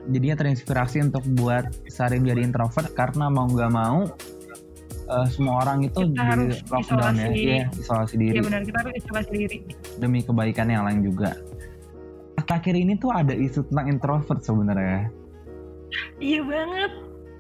jadinya 0.08 0.36
terinspirasi 0.40 1.12
untuk 1.12 1.28
buat 1.36 1.68
Sari 1.92 2.16
menjadi 2.18 2.48
introvert 2.48 2.88
karena 2.96 3.28
mau 3.28 3.52
nggak 3.52 3.72
mau 3.72 4.08
eh, 5.10 5.28
semua 5.28 5.68
orang 5.68 5.84
itu 5.84 6.08
Kita 6.08 6.16
di 6.16 6.20
harus 6.24 6.56
lockdown 6.72 7.16
ya, 7.20 7.28
isolasi. 7.28 7.36
Iya, 7.36 7.64
isolasi 7.76 8.16
diri 8.16 8.36
Iya 8.40 8.44
benar 8.48 8.62
kita 8.64 8.78
harus 8.80 8.96
isolasi 8.96 9.32
diri. 9.36 9.58
demi 10.00 10.20
kebaikan 10.24 10.72
yang 10.72 10.88
lain 10.88 11.04
juga. 11.04 11.36
Akhir 12.50 12.74
ini 12.74 12.98
tuh 12.98 13.14
ada 13.14 13.30
isu 13.30 13.62
tentang 13.70 13.94
introvert 13.94 14.42
sebenarnya. 14.42 15.12
Iya 16.18 16.42
banget. 16.42 16.92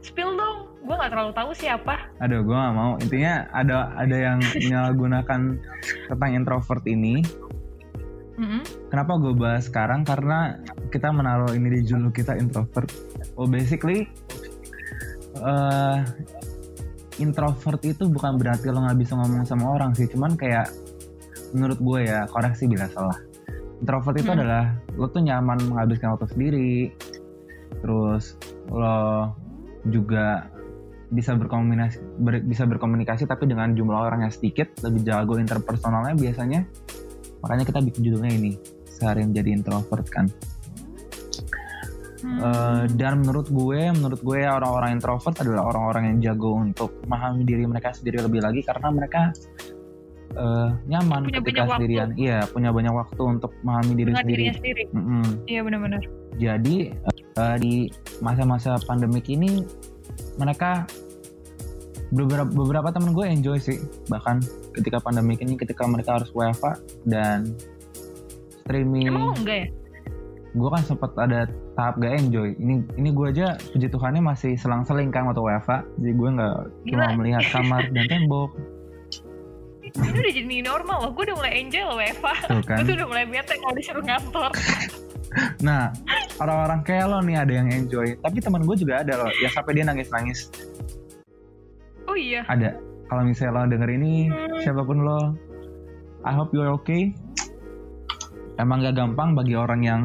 Spill 0.06 0.38
dong. 0.38 0.70
Gue 0.86 0.96
nggak 0.96 1.12
terlalu 1.12 1.32
tahu 1.34 1.50
siapa. 1.58 1.96
Aduh, 2.22 2.46
gue 2.46 2.54
gak 2.54 2.76
mau. 2.78 2.94
Intinya 3.02 3.50
ada 3.50 3.90
ada 3.98 4.14
yang 4.16 4.38
menyalahgunakan 4.70 5.42
tentang 6.14 6.32
introvert 6.32 6.86
ini. 6.86 7.26
Mm-mm. 8.40 8.64
Kenapa 8.88 9.20
gue 9.20 9.34
bahas 9.36 9.68
sekarang? 9.68 10.08
Karena 10.08 10.56
kita 10.88 11.12
menaruh 11.12 11.52
ini 11.52 11.76
di 11.76 11.82
judul 11.84 12.10
kita 12.10 12.40
introvert. 12.40 12.88
Well, 13.36 13.52
basically 13.52 14.08
eh, 15.36 15.98
introvert 17.20 17.82
itu 17.84 18.08
bukan 18.08 18.40
berarti 18.40 18.72
lo 18.72 18.80
nggak 18.80 19.00
bisa 19.00 19.20
ngomong 19.20 19.44
sama 19.44 19.76
orang 19.76 19.92
sih. 19.92 20.08
Cuman 20.08 20.40
kayak 20.40 20.72
menurut 21.52 21.80
gue 21.84 22.00
ya 22.08 22.24
koreksi 22.32 22.66
bila 22.66 22.88
salah. 22.88 23.20
Introvert 23.84 24.16
itu 24.20 24.32
Hmm. 24.32 24.40
adalah 24.40 24.64
lo 24.96 25.08
tuh 25.12 25.24
nyaman 25.24 25.60
menghabiskan 25.68 26.16
waktu 26.16 26.28
sendiri. 26.32 26.74
Terus 27.84 28.40
lo 28.72 29.36
juga 29.88 30.48
bisa 31.10 31.34
berkomunikasi 31.34 31.98
ber- 32.22 32.46
bisa 32.46 32.70
berkomunikasi 32.70 33.26
tapi 33.26 33.50
dengan 33.50 33.74
jumlah 33.74 33.98
orang 33.98 34.30
yang 34.30 34.34
sedikit 34.34 34.70
lebih 34.86 35.02
jago 35.10 35.42
interpersonalnya 35.42 36.14
biasanya 36.14 36.70
makanya 37.40 37.64
kita 37.64 37.80
bikin 37.82 38.02
judulnya 38.04 38.32
ini 38.34 38.52
sehari 38.86 39.24
menjadi 39.24 39.50
introvert 39.54 40.08
kan 40.08 40.28
Hmm. 42.20 42.36
Eh, 42.36 42.84
dan 43.00 43.24
menurut 43.24 43.48
gue 43.48 43.96
menurut 43.96 44.20
gue 44.20 44.44
orang-orang 44.44 44.92
introvert 44.92 45.40
adalah 45.40 45.72
orang-orang 45.72 46.04
yang 46.06 46.18
jago 46.22 46.52
untuk 46.54 46.92
memahami 47.08 47.48
diri 47.48 47.64
mereka 47.64 47.96
sendiri 47.96 48.20
lebih 48.20 48.44
lagi 48.44 48.60
karena 48.60 48.92
mereka 48.92 49.32
eh, 50.30 50.70
nyaman 50.86 51.26
Punya 51.26 51.40
ketika 51.40 51.62
waktu. 51.64 51.72
sendirian 51.80 52.10
iya 52.14 52.44
punya 52.44 52.70
banyak 52.70 52.92
waktu 52.92 53.22
untuk 53.24 53.56
memahami 53.64 53.94
diri 53.96 54.12
Dengan 54.12 54.20
sendiri 54.22 54.44
sendiri. 54.52 54.84
Mm-mm. 54.92 55.26
Iya 55.48 55.60
benar-benar. 55.64 56.02
jadi 56.36 56.76
eh, 57.40 57.56
di 57.58 57.74
masa-masa 58.20 58.76
pandemik 58.84 59.24
ini 59.26 59.64
mereka 60.36 60.92
beberapa 62.12 62.52
beberapa 62.52 62.92
temen 62.92 63.16
gue 63.16 63.26
enjoy 63.26 63.58
sih 63.58 63.80
bahkan 64.06 64.44
ketika 64.76 64.98
pandemik 65.02 65.42
ini 65.42 65.58
ketika 65.58 65.86
mereka 65.86 66.22
harus 66.22 66.30
WFA 66.34 66.78
dan 67.06 67.54
streaming 68.64 69.10
Emang 69.10 69.34
enggak 69.38 69.58
ya? 69.66 69.68
gue 70.50 70.70
kan 70.74 70.82
sempat 70.82 71.14
ada 71.14 71.46
tahap 71.78 72.02
gak 72.02 72.14
enjoy 72.26 72.58
ini 72.58 72.82
ini 72.98 73.10
gue 73.14 73.26
aja 73.30 73.54
puji 73.70 73.86
Tuhannya 73.86 74.22
masih 74.26 74.58
selang-seling 74.58 75.14
kan 75.14 75.30
waktu 75.30 75.46
WFA 75.46 75.86
jadi 76.02 76.14
gue 76.18 76.30
nggak 76.42 76.58
cuma 76.90 77.06
melihat 77.22 77.44
kamar 77.54 77.86
dan 77.94 78.06
tembok 78.10 78.52
Ini 79.90 80.06
udah 80.22 80.34
jadi 80.38 80.58
normal 80.62 80.98
loh. 81.02 81.12
Gue 81.18 81.26
udah 81.26 81.38
mulai 81.42 81.66
enjoy 81.66 81.82
loh 81.82 81.98
Eva. 81.98 82.34
tuh 82.46 82.62
kan 82.62 82.86
Gue 82.86 82.94
udah 82.94 83.10
mulai 83.10 83.26
bete 83.26 83.58
kalau 83.58 83.74
disuruh 83.74 84.06
ngantor. 84.06 84.54
nah 85.66 85.94
orang-orang 86.42 86.82
kayak 86.82 87.06
lo 87.06 87.22
nih 87.22 87.38
ada 87.38 87.54
yang 87.54 87.70
enjoy 87.70 88.18
tapi 88.22 88.42
teman 88.42 88.66
gue 88.66 88.76
juga 88.80 89.06
ada 89.06 89.14
loh 89.26 89.32
yang 89.38 89.52
sampai 89.54 89.72
dia 89.78 89.86
nangis-nangis 89.86 90.50
Oh 92.10 92.18
iya. 92.18 92.42
ada 92.50 92.74
kalau 93.10 93.26
misalnya 93.26 93.66
lo 93.66 93.70
denger 93.74 93.90
ini 93.90 94.30
siapa 94.62 94.86
pun 94.86 95.02
lo 95.02 95.34
I 96.22 96.32
hope 96.36 96.54
you're 96.54 96.70
okay. 96.70 97.16
Emang 98.60 98.84
gak 98.84 99.00
gampang 99.00 99.34
bagi 99.34 99.56
orang 99.56 99.82
yang 99.82 100.02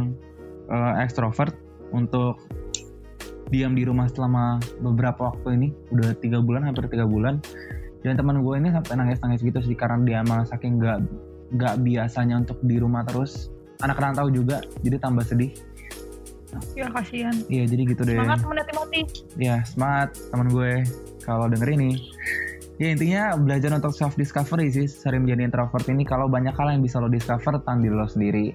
uh, 0.70 0.94
extrovert 1.02 1.58
untuk 1.90 2.38
diam 3.50 3.74
di 3.74 3.82
rumah 3.82 4.06
selama 4.08 4.62
beberapa 4.78 5.34
waktu 5.34 5.58
ini. 5.58 5.68
Udah 5.90 6.14
tiga 6.22 6.38
bulan 6.38 6.70
hampir 6.70 6.86
tiga 6.86 7.04
bulan. 7.04 7.42
Dan 8.06 8.14
teman 8.14 8.46
gue 8.46 8.54
ini 8.56 8.70
sampai 8.70 8.94
nangis 9.00 9.18
nangis 9.24 9.40
gitu 9.42 9.58
sih 9.58 9.74
karena 9.74 9.98
dia 10.06 10.16
emang 10.22 10.46
saking 10.46 10.78
gak 10.78 11.02
gak 11.58 11.82
biasanya 11.82 12.40
untuk 12.46 12.62
di 12.62 12.78
rumah 12.78 13.02
terus. 13.02 13.50
Anak 13.82 13.98
rantau 13.98 14.30
juga 14.30 14.62
jadi 14.86 15.02
tambah 15.02 15.26
sedih. 15.26 15.50
Ya 16.78 16.86
kasihan. 16.86 17.34
iya 17.50 17.66
jadi 17.66 17.82
gitu 17.90 18.06
deh. 18.06 18.14
Semangat 18.14 18.46
temen 18.46 18.62
Timothy. 18.70 19.00
ya 19.34 19.66
semangat 19.66 20.14
teman 20.30 20.46
gue. 20.54 20.72
Kalau 21.26 21.50
denger 21.50 21.74
ini 21.74 21.98
ya 22.74 22.90
intinya 22.90 23.36
belajar 23.36 23.70
untuk 23.72 23.94
self 23.94 24.14
discovery 24.14 24.66
sih 24.68 24.86
sering 24.86 25.22
menjadi 25.22 25.46
introvert 25.46 25.86
ini 25.86 26.02
kalau 26.02 26.26
banyak 26.26 26.50
hal 26.52 26.68
yang 26.70 26.82
bisa 26.82 26.98
lo 26.98 27.06
discover 27.06 27.58
tentang 27.58 27.80
diri 27.80 27.94
lo 27.94 28.06
sendiri 28.06 28.46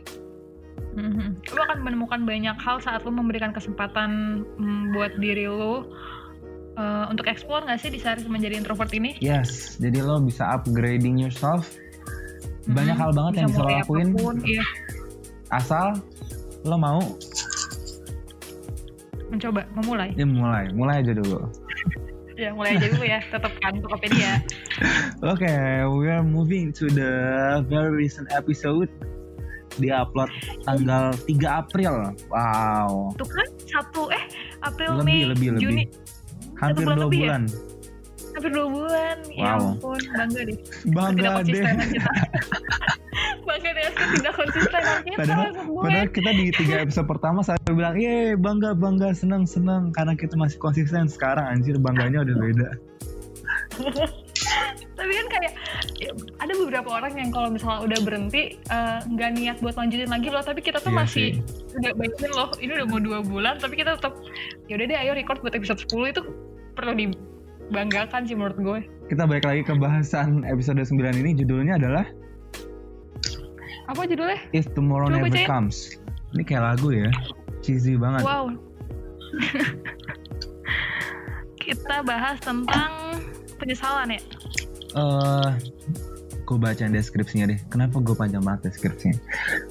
Mhm. 0.89 1.43
Lo 1.53 1.59
akan 1.61 1.79
menemukan 1.83 2.23
banyak 2.23 2.55
hal 2.55 2.79
saat 2.79 3.03
lo 3.03 3.11
memberikan 3.11 3.51
kesempatan 3.51 4.41
mm, 4.57 4.91
buat 4.91 5.11
diri 5.17 5.45
lo 5.45 5.85
eh, 6.73 7.05
untuk 7.07 7.27
explore 7.27 7.61
nggak 7.61 7.77
sih 7.77 7.91
di 7.91 7.99
saat 7.99 8.23
menjadi 8.25 8.55
introvert 8.55 8.89
ini? 8.91 9.15
yes 9.19 9.75
jadi 9.77 10.01
lo 10.01 10.19
bisa 10.19 10.47
upgrading 10.49 11.19
yourself 11.19 11.67
banyak 12.65 12.95
Mhm. 12.95 13.01
hal 13.01 13.11
banget 13.11 13.33
yang 13.37 13.49
bisa 13.49 13.61
lo 13.61 13.69
lakuin 13.69 14.07
apa 14.07 14.17
pun, 14.17 14.35
Iya, 14.41 14.65
asal 15.51 15.87
lo 16.63 16.75
mau 16.75 16.99
mencoba, 19.29 19.61
memulai. 19.75 20.09
ya 20.15 20.25
mulai 20.25 20.65
mulai 20.73 20.95
aja 20.99 21.13
dulu 21.13 21.39
Ya 22.39 22.55
mulai 22.55 22.79
aja 22.79 22.87
dulu 22.87 23.03
ya, 23.03 23.19
tetap 23.27 23.51
kan 23.59 23.75
Tokopedia. 23.83 24.39
oke 25.35 25.53
we 25.99 26.07
are 26.07 26.23
moving 26.23 26.71
to 26.71 26.87
the 26.87 27.11
very 27.67 27.91
recent 27.91 28.31
episode. 28.31 28.87
Di 29.75 29.91
upload 29.91 30.31
tanggal 30.63 31.11
3 31.27 31.35
April. 31.45 32.15
Wow. 32.31 33.11
Tuh 33.19 33.27
kan 33.27 33.47
satu 33.67 34.07
eh 34.07 34.23
April, 34.63 35.03
lebih 35.03 35.19
Mei, 35.19 35.29
lebih 35.35 35.47
lebih. 35.59 35.63
Juni, 35.67 35.83
hampir 36.55 36.87
bulan 36.87 36.95
dua 36.95 37.05
lebih 37.11 37.21
ya? 37.27 37.37
Hampir 38.39 38.51
dua 38.51 38.67
bulan. 38.67 39.17
Ya 39.29 39.51
Wow. 39.51 39.75
ampun, 39.75 40.01
bangga 40.09 40.41
deh. 40.47 40.57
bangga 40.89 41.31
deh 41.43 41.63
bangga 43.47 43.69
deh 43.71 43.85
tidak 43.91 44.33
konsistenan 44.33 44.83
kita. 45.03 45.17
Padahal, 45.19 45.49
padahal 45.75 46.07
kita 46.09 46.29
di 46.31 46.45
tiga 46.55 46.75
episode 46.79 47.05
pertama 47.05 47.39
saya 47.41 47.59
bilang, 47.67 47.93
ye 47.93 48.33
bangga 48.33 48.71
bangga 48.73 49.11
senang 49.11 49.43
senang 49.43 49.91
karena 49.91 50.13
kita 50.13 50.33
masih 50.33 50.55
konsisten. 50.57 51.05
Sekarang 51.05 51.45
anjir 51.45 51.75
bangganya 51.77 52.23
udah 52.23 52.35
beda. 52.37 52.69
tapi 54.95 55.11
kan 55.15 55.27
kayak 55.31 55.53
ya, 55.95 56.11
ada 56.37 56.51
beberapa 56.53 56.91
orang 56.91 57.15
yang 57.15 57.31
kalau 57.31 57.47
misalnya 57.47 57.79
udah 57.81 57.99
berhenti 58.03 58.59
eh, 58.59 58.99
nggak 59.05 59.29
niat 59.35 59.57
buat 59.59 59.75
lanjutin 59.75 60.11
lagi 60.11 60.27
loh 60.27 60.43
tapi 60.43 60.59
kita 60.59 60.79
tuh 60.79 60.91
Iya 60.91 60.99
masih 60.99 61.27
sih. 61.39 61.75
udah 61.79 61.91
bayangin 61.95 62.31
loh 62.35 62.49
ini 62.59 62.71
udah 62.75 62.87
mau 62.87 62.99
dua 62.99 63.19
bulan 63.23 63.55
tapi 63.55 63.79
kita 63.79 63.95
tetap 63.95 64.19
ya 64.67 64.75
udah 64.75 64.85
deh 64.85 64.97
ayo 64.99 65.11
record 65.15 65.39
buat 65.39 65.55
episode 65.55 65.79
10 65.79 66.11
itu 66.11 66.21
perlu 66.75 66.91
di 66.93 67.05
banggakan 67.69 68.21
sih 68.25 68.35
menurut 68.35 68.57
gue. 68.59 68.79
Kita 69.09 69.25
balik 69.25 69.45
lagi 69.45 69.61
ke 69.65 69.73
bahasan 69.73 70.45
episode 70.45 70.81
9 70.81 70.93
ini 71.17 71.33
judulnya 71.33 71.77
adalah 71.81 72.05
Apa 73.89 74.05
judulnya? 74.05 74.37
If 74.53 74.69
Tomorrow 74.77 75.09
Coba 75.09 75.17
Never 75.17 75.33
bacain. 75.33 75.49
Comes. 75.49 75.97
Ini 76.37 76.43
kayak 76.45 76.63
lagu 76.73 76.93
ya. 76.93 77.09
Cheesy 77.65 77.97
banget. 77.97 78.21
Wow. 78.21 78.53
Kita 81.57 82.05
bahas 82.05 82.37
tentang 82.41 83.17
penyesalan 83.57 84.13
ya. 84.13 84.21
eh 84.97 85.49
gue 86.45 86.57
bacain 86.57 86.89
deskripsinya 86.89 87.49
deh. 87.49 87.59
Kenapa 87.69 88.01
gue 88.01 88.13
panjang 88.13 88.41
banget 88.41 88.73
deskripsinya? 88.73 89.17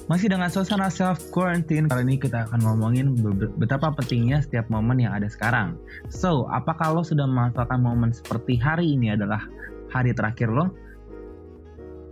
Masih 0.09 0.27
dengan 0.31 0.49
suasana 0.49 0.89
self 0.89 1.29
quarantine 1.29 1.85
kali 1.85 2.01
ini 2.05 2.15
kita 2.17 2.49
akan 2.49 2.59
ngomongin 2.65 3.13
be- 3.15 3.51
betapa 3.61 3.93
pentingnya 3.93 4.41
setiap 4.41 4.65
momen 4.67 5.01
yang 5.01 5.13
ada 5.13 5.29
sekarang. 5.29 5.77
So, 6.09 6.49
apakah 6.49 6.93
lo 6.93 7.01
sudah 7.05 7.29
memanfaatkan 7.29 7.79
momen 7.81 8.09
seperti 8.11 8.57
hari 8.57 8.97
ini 8.97 9.13
adalah 9.13 9.45
hari 9.93 10.13
terakhir 10.13 10.49
lo? 10.49 10.73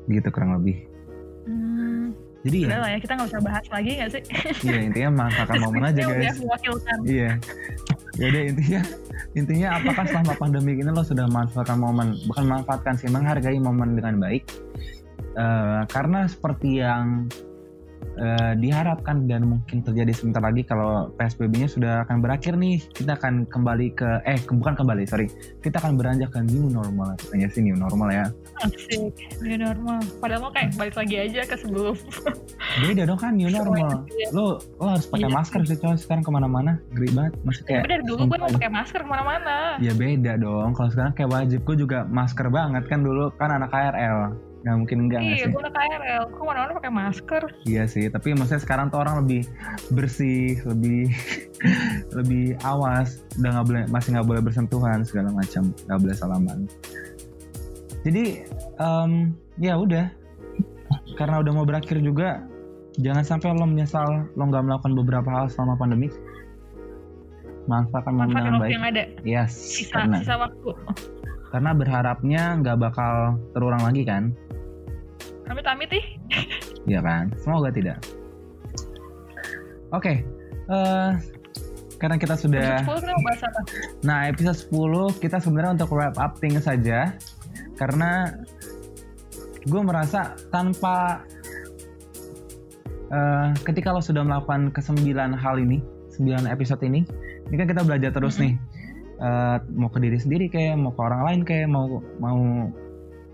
Gitu 0.08 0.28
kurang 0.32 0.56
lebih. 0.62 0.88
Hmm, 1.48 2.12
Jadi 2.44 2.68
udah 2.68 2.78
ya, 2.78 2.84
lah 2.84 2.90
ya 2.92 3.00
kita 3.02 3.12
nggak 3.18 3.30
usah 3.32 3.42
bahas 3.44 3.66
lagi 3.72 3.92
nggak 3.98 4.10
sih? 4.12 4.24
iya 4.68 4.80
intinya 4.84 5.10
manfaatkan 5.26 5.60
momen 5.66 5.84
aja 5.88 6.02
guys. 6.06 6.38
Mewakilkan. 6.40 6.98
Iya. 7.08 7.32
Jadi 8.18 8.40
intinya 8.54 8.82
intinya 9.38 9.68
apakah 9.78 10.06
selama 10.10 10.34
pandemi 10.38 10.72
ini 10.78 10.90
lo 10.90 11.04
sudah 11.06 11.30
memanfaatkan 11.30 11.78
momen 11.78 12.18
bukan 12.26 12.44
memanfaatkan 12.50 12.94
sih 12.98 13.10
menghargai 13.12 13.60
momen 13.62 13.94
dengan 13.94 14.18
baik 14.18 14.44
Eh, 15.38 15.82
karena 15.94 16.26
seperti 16.26 16.82
yang 16.82 17.30
eh, 18.18 18.54
diharapkan 18.56 19.24
dan 19.24 19.46
mungkin 19.48 19.80
terjadi 19.80 20.12
sebentar 20.12 20.40
lagi 20.40 20.62
kalau 20.62 21.14
PSBB-nya 21.14 21.68
sudah 21.68 21.94
akan 22.04 22.18
berakhir 22.20 22.54
nih 22.54 22.82
kita 22.90 23.14
akan 23.14 23.46
kembali 23.46 23.94
ke 23.94 24.10
eh 24.24 24.38
ke- 24.38 24.52
bukan 24.52 24.74
kembali 24.74 25.06
sorry 25.06 25.30
kita 25.60 25.78
akan 25.78 25.96
beranjak 25.96 26.30
ke 26.30 26.42
new 26.44 26.68
normal 26.68 27.14
katanya 27.18 27.48
sih 27.48 27.62
new 27.62 27.74
normal 27.74 28.10
ya 28.10 28.26
Asik, 28.58 29.14
new 29.40 29.54
normal. 29.56 30.02
Padahal 30.18 30.42
lo 30.42 30.50
kayak 30.50 30.74
balik 30.74 30.98
lagi 30.98 31.16
aja 31.20 31.46
ke 31.46 31.56
sebelum. 31.56 31.94
beda 32.80 33.06
dong 33.06 33.18
kan 33.18 33.32
new 33.32 33.48
normal 33.48 34.02
lo 34.32 34.46
lo 34.76 34.86
harus 34.88 35.06
pakai 35.06 35.24
Iya. 35.24 35.36
masker 35.36 35.62
sih 35.64 35.78
coy 35.78 35.94
sekarang 35.94 36.22
ke 36.22 36.32
mana-mana 36.32 36.72
ngeri 36.90 37.10
banget 37.12 37.34
masih 37.44 37.64
kayak 37.64 38.02
dulu 38.02 38.26
gue 38.26 38.38
mau 38.38 38.50
pakai 38.50 38.72
masker 38.72 39.00
ke 39.00 39.08
mana-mana. 39.08 39.78
Ya 39.78 39.94
beda 39.94 40.38
dong. 40.38 40.72
Kalau 40.72 40.90
sekarang 40.90 41.14
kayak 41.14 41.30
wajib. 41.30 41.60
Gue 41.62 41.76
juga 41.76 42.04
masker 42.04 42.48
banget 42.48 42.84
kan 42.86 43.00
dulu 43.00 43.30
kan 43.32 43.50
anak 43.52 43.70
KRL. 43.70 44.34
Nggak 44.68 44.78
mungkin 44.84 44.98
enggak 45.08 45.20
nggak 45.24 45.38
Iya, 45.40 45.46
gue 45.48 45.62
udah 45.64 45.72
KRL. 45.72 46.24
Kok 46.28 46.36
ke 46.36 46.44
mana-mana 46.44 46.72
pakai 46.76 46.92
masker? 46.92 47.44
Iya 47.64 47.84
sih. 47.88 48.06
Tapi 48.12 48.36
maksudnya 48.36 48.60
sekarang 48.60 48.92
tuh 48.92 49.00
orang 49.00 49.24
lebih 49.24 49.48
bersih, 49.96 50.60
lebih 50.68 51.08
lebih 52.20 52.60
awas. 52.68 53.24
Udah 53.40 53.50
nggak 53.56 53.66
boleh 53.72 53.84
masih 53.88 54.10
nggak 54.20 54.28
boleh 54.28 54.42
bersentuhan 54.44 55.08
segala 55.08 55.32
macam. 55.32 55.72
Nggak 55.88 56.00
boleh 56.04 56.16
salaman. 56.20 56.60
Jadi 58.04 58.44
em, 58.76 59.12
ya 59.56 59.80
udah. 59.80 60.12
Karena 61.16 61.40
udah 61.40 61.52
mau 61.56 61.64
berakhir 61.64 62.04
juga, 62.04 62.44
jangan 63.00 63.24
sampai 63.24 63.56
lo 63.56 63.64
menyesal 63.64 64.28
lo 64.36 64.44
nggak 64.52 64.68
melakukan 64.68 64.94
beberapa 65.00 65.30
hal 65.32 65.48
selama 65.48 65.80
pandemi. 65.80 66.12
Manfaatkan 67.72 68.16
momen 68.16 68.36
dengan 68.36 68.52
waktu 68.60 68.64
baik. 68.68 68.72
yang 68.76 68.86
ada. 68.86 69.04
Yes, 69.24 69.52
Sisa, 69.56 69.96
karena 69.96 70.20
sisa 70.20 70.36
waktu. 70.36 70.72
karena 71.48 71.72
berharapnya 71.72 72.44
nggak 72.60 72.76
bakal 72.80 73.40
terulang 73.56 73.80
lagi 73.80 74.04
kan 74.04 74.36
Amit-amit 75.48 75.90
ih. 75.92 76.06
Iya 76.86 77.00
kan 77.02 77.32
semoga 77.38 77.68
tidak 77.70 78.00
oke 79.90 80.14
eh, 80.68 81.12
karena 81.98 82.16
kita 82.16 82.36
sudah 82.36 82.80
Episode 82.80 83.02
10 83.02 83.04
kita 83.04 83.12
mau 83.12 83.24
bahas 83.24 83.42
apa? 83.44 83.60
nah 84.04 84.20
episode 84.28 84.58
10 84.72 85.24
kita 85.24 85.38
sebenarnya 85.40 85.72
untuk 85.76 85.92
wrap 85.92 86.16
up 86.16 86.36
things 86.38 86.64
saja 86.64 87.16
karena 87.76 88.36
gue 89.64 89.82
merasa 89.82 90.32
tanpa 90.48 91.24
eh, 93.08 93.48
ketika 93.64 93.92
lo 93.92 94.00
sudah 94.00 94.24
melakukan 94.24 94.72
kesembilan 94.72 95.36
hal 95.36 95.60
ini 95.60 95.80
sembilan 96.12 96.48
episode 96.48 96.84
ini 96.84 97.04
ini 97.48 97.56
kan 97.56 97.68
kita 97.68 97.84
belajar 97.84 98.12
terus 98.12 98.36
Mhm. 98.38 98.44
nih 98.44 98.56
Eh, 99.18 99.58
mau 99.74 99.90
ke 99.90 99.98
diri 99.98 100.14
sendiri 100.14 100.46
kayak 100.46 100.78
mau 100.78 100.94
ke 100.94 101.02
orang 101.02 101.26
lain 101.26 101.42
kayak 101.42 101.66
mau 101.66 101.90
mau 102.22 102.70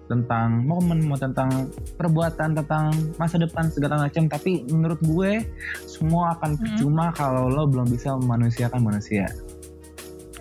tentang 0.03 0.67
momen 0.67 1.07
mau 1.07 1.15
tentang 1.15 1.71
perbuatan 1.95 2.59
tentang 2.59 2.91
masa 3.15 3.39
depan 3.39 3.71
segala 3.71 4.03
macam. 4.03 4.27
Tapi 4.27 4.67
menurut 4.67 4.99
gue 4.99 5.43
semua 5.87 6.35
akan 6.37 6.59
percuma 6.59 7.09
kalau 7.15 7.47
lo 7.47 7.63
belum 7.65 7.87
bisa 7.87 8.13
memanusiakan 8.19 8.81
manusia. 8.83 9.25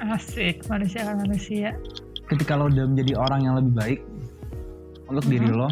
Asik, 0.03 0.67
manusia 0.67 1.07
kan 1.07 1.17
manusia. 1.23 1.71
ketika 2.23 2.57
lo 2.57 2.65
udah 2.67 2.89
menjadi 2.89 3.13
orang 3.21 3.41
yang 3.45 3.55
lebih 3.61 3.73
baik 3.77 4.01
untuk 5.05 5.29
diri 5.29 5.53
Mhm. 5.53 5.59
lo 5.59 5.69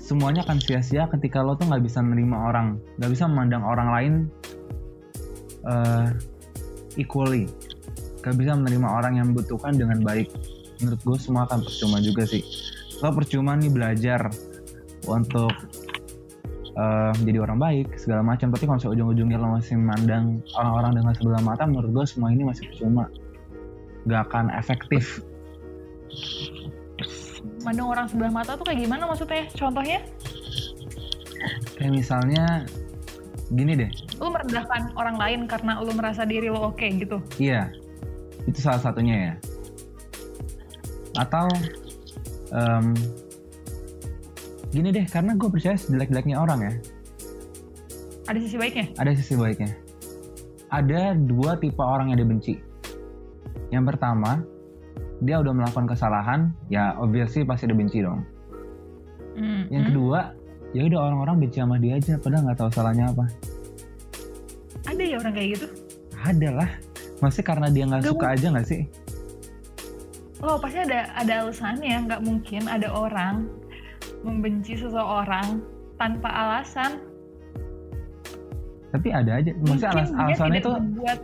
semuanya 0.00 0.40
akan 0.40 0.56
sia-sia 0.56 1.04
ketika 1.12 1.44
lo 1.44 1.52
tuh 1.52 1.68
nggak 1.68 1.84
bisa 1.84 2.00
menerima 2.00 2.32
orang 2.32 2.80
nggak 2.96 3.10
bisa 3.12 3.28
memandang 3.28 3.60
orang 3.60 3.88
lain 3.92 4.12
eh, 5.68 6.08
equally. 6.96 7.44
Nggak 8.24 8.36
bisa 8.40 8.52
menerima 8.56 8.88
orang 8.88 9.12
yang 9.20 9.26
membutuhkan 9.30 9.76
dengan 9.76 10.00
baik 10.00 10.32
menurut 10.82 11.00
gue 11.02 11.18
semua 11.18 11.46
akan 11.46 11.66
percuma 11.66 11.98
juga 11.98 12.24
sih. 12.26 12.42
Lo 13.02 13.10
percuma 13.14 13.54
nih 13.54 13.70
belajar 13.70 14.30
untuk 15.06 15.52
eh, 16.74 17.12
menjadi 17.22 17.38
orang 17.42 17.58
baik 17.58 17.88
segala 17.98 18.22
macam. 18.22 18.50
Tapi 18.54 18.64
kalau 18.66 18.94
ujung-ujungnya 18.94 19.38
lo 19.38 19.58
masih 19.58 19.74
memandang 19.78 20.42
orang-orang 20.58 21.02
dengan 21.02 21.12
sebelah 21.14 21.42
mata 21.42 21.62
menurut 21.66 21.90
gue 21.90 22.04
semua 22.06 22.30
ini 22.30 22.42
masih 22.46 22.66
percuma. 22.70 23.10
Nggak 24.06 24.22
akan 24.30 24.44
efektif. 24.54 25.22
Mandang 27.66 27.90
orang 27.90 28.06
sebelah 28.06 28.32
mata 28.32 28.54
tuh 28.54 28.64
kayak 28.64 28.86
gimana 28.86 29.04
maksudnya? 29.10 29.44
Contohnya, 29.52 29.98
kayak 31.76 31.92
misalnya 31.92 32.64
gini 33.50 33.74
deh. 33.74 33.90
Lu 34.22 34.30
merendahkan 34.30 34.94
orang 34.94 35.16
lain 35.18 35.40
karena 35.50 35.82
lu 35.82 35.90
merasa 35.92 36.22
diri 36.22 36.48
lu 36.48 36.58
oke 36.58 36.86
gitu. 36.86 37.18
iya. 37.36 37.70
Itu 38.48 38.64
salah 38.64 38.80
satunya 38.80 39.16
ya 39.20 39.32
atau 41.18 41.50
em, 42.54 42.94
gini 44.70 44.94
deh 44.94 45.06
karena 45.10 45.34
gue 45.34 45.48
percaya 45.50 45.74
sejelek-jeleknya 45.74 46.38
orang 46.38 46.60
ya. 46.62 46.72
Ada 48.28 48.38
sisi 48.44 48.56
baiknya. 48.60 48.86
ada 49.00 49.10
sisi 49.16 49.34
baiknya. 49.34 49.72
Ada 50.68 51.16
dua 51.16 51.56
tipe 51.58 51.80
orang 51.80 52.12
yang 52.12 52.20
dibenci. 52.20 52.60
Yang 53.74 53.84
pertama 53.94 54.44
dia 55.18 55.42
udah 55.42 55.50
melakukan 55.50 55.90
kesalahan 55.90 56.54
ya 56.70 56.94
obviously 57.00 57.42
pasti 57.42 57.66
dibenci 57.66 58.04
dong. 58.04 58.22
Hmm, 59.34 59.66
yang 59.72 59.82
hmm. 59.86 59.90
kedua 59.90 60.18
ya 60.76 60.84
udah 60.84 60.98
orang-orang 61.10 61.36
benci 61.48 61.58
sama 61.58 61.80
dia 61.80 61.96
aja 61.96 62.20
padahal 62.20 62.42
nggak 62.46 62.58
tahu 62.60 62.70
salahnya 62.70 63.10
apa. 63.10 63.24
Ada 64.86 65.02
ya 65.02 65.16
orang 65.18 65.34
kayak 65.34 65.48
gitu? 65.58 65.66
ada 66.18 66.48
lah. 66.50 66.70
Masih 67.18 67.42
karena 67.42 67.66
dia 67.66 67.82
Nggak 67.82 68.14
suka 68.14 68.26
aja 68.30 68.46
nggak 68.54 68.68
sih 68.68 68.82
Oh 70.42 70.56
pasti 70.58 70.78
ada 70.82 71.10
ada 71.18 71.46
alasannya. 71.46 72.06
Nggak 72.06 72.22
mungkin 72.22 72.62
ada 72.70 72.88
orang 72.90 73.50
membenci 74.22 74.78
seseorang 74.78 75.62
tanpa 75.98 76.30
alasan. 76.30 77.02
tapi 78.88 79.12
ada 79.12 79.36
aja 79.36 79.52
Mungkin 79.52 79.68
maksudnya 79.68 79.92
alas 79.92 80.10
alasannya 80.16 80.60
itu 80.64 80.72
mungkin 80.72 81.18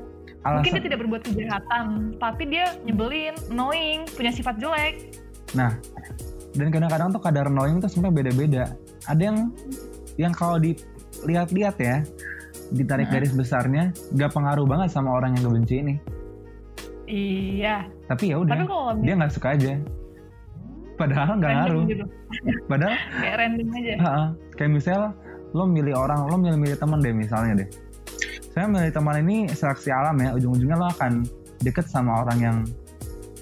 alasan 0.44 0.72
dia 0.77 0.83
tidak 0.85 0.98
berbuat 1.00 1.22
kejahatan, 1.24 1.85
tapi 2.20 2.42
dia 2.53 2.77
nyebelin, 2.85 3.33
annoying, 3.48 4.05
punya 4.12 4.29
sifat 4.29 4.61
jelek. 4.61 5.16
Nah, 5.57 5.72
dan 6.53 6.68
kadang-kadang 6.68 7.16
tuh 7.16 7.22
kadar 7.24 7.48
annoying 7.48 7.81
tuh 7.81 7.88
sebenarnya 7.88 8.16
beda-beda. 8.20 8.64
Ada 9.09 9.22
yang 9.33 9.38
yang 10.20 10.33
kalau 10.37 10.61
dilihat-lihat 10.61 11.77
ya, 11.81 12.05
ditarik 12.77 13.09
garis 13.09 13.33
besarnya, 13.33 13.96
gak 14.20 14.37
pengaruh 14.37 14.68
banget 14.68 14.92
sama 14.92 15.16
orang 15.16 15.33
yang 15.40 15.48
ngebenci 15.48 15.74
ini. 15.81 15.94
Iya. 17.09 17.88
Tapi 18.04 18.24
ya 18.26 18.36
udah, 18.36 18.54
dia 19.00 19.14
nggak 19.14 19.32
suka 19.32 19.48
aja. 19.52 19.72
Padahal 20.94 21.34
nggak 21.36 21.52
ngaruh. 21.52 21.82
gitu, 21.84 22.04
Padahal, 22.70 22.94
kayak 23.16 23.36
random 23.36 23.68
aja. 23.72 23.92
ha-ha. 23.98 24.24
kayak 24.54 24.70
misal 24.72 25.00
lo 25.50 25.64
milih 25.64 25.92
orang, 25.92 26.22
lo 26.24 26.36
milih-milih 26.36 26.76
teman 26.76 26.98
deh 26.98 27.10
misalnya 27.10 27.52
deh. 27.60 27.68
Saya 28.48 28.66
milih 28.66 28.90
teman 28.90 29.18
ini 29.20 29.48
seleksi 29.48 29.90
alam 29.90 30.14
ya, 30.16 30.30
ujung-ujungnya 30.32 30.76
lo 30.76 30.86
akan 30.88 31.26
deket 31.60 31.86
sama 31.86 32.22
orang 32.22 32.38
yang 32.38 32.58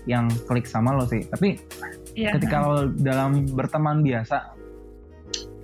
yang 0.04 0.24
klik 0.42 0.64
sama 0.64 0.92
lo 0.92 1.04
sih. 1.04 1.22
Tapi 1.24 1.60
Iya. 2.12 2.36
ketika 2.36 2.56
lo 2.60 2.76
dalam 2.94 3.48
berteman 3.48 4.00
biasa 4.00 4.52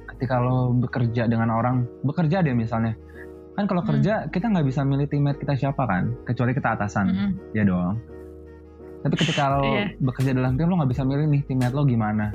ketika 0.08 0.36
lo 0.36 0.72
bekerja 0.74 1.24
dengan 1.24 1.48
orang 1.50 1.84
bekerja 2.02 2.40
deh 2.40 2.50
misalnya 2.50 2.96
kan 3.52 3.66
kalau 3.66 3.82
Hmm. 3.82 3.90
kerja 3.92 4.26
kita 4.26 4.48
nggak 4.48 4.64
bisa 4.64 4.80
milih 4.82 5.06
teammate 5.06 5.36
kita 5.36 5.54
siapa 5.54 5.84
kan 5.84 6.10
kecuali 6.24 6.50
kita 6.50 6.72
atasan 6.72 7.06
Mm-mm. 7.06 7.30
ya 7.52 7.62
dong 7.62 8.00
tapi 8.98 9.14
ketika 9.16 9.52
lo 9.52 9.62
Iya. 9.64 9.84
bekerja 9.96 10.30
dalam 10.32 10.54
tim 10.54 10.66
lo 10.66 10.76
nggak 10.76 10.90
bisa 10.90 11.02
milih 11.02 11.26
nih 11.26 11.40
teammate 11.44 11.72
lo 11.72 11.82
gimana 11.82 12.34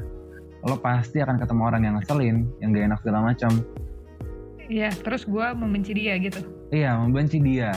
lo 0.62 0.76
pasti 0.76 1.20
akan 1.20 1.36
ketemu 1.36 1.62
orang 1.62 1.82
yang 1.82 1.94
ngeselin 1.96 2.36
yang 2.58 2.70
gak 2.70 2.86
enak 2.86 3.00
segala 3.00 3.20
macam 3.26 3.52
Iya, 4.64 4.96
terus 4.96 5.24
gue 5.24 5.44
membenci 5.54 5.92
dia 5.92 6.16
gitu. 6.18 6.40
iya 6.70 6.96
membenci 6.96 7.36
dia 7.38 7.76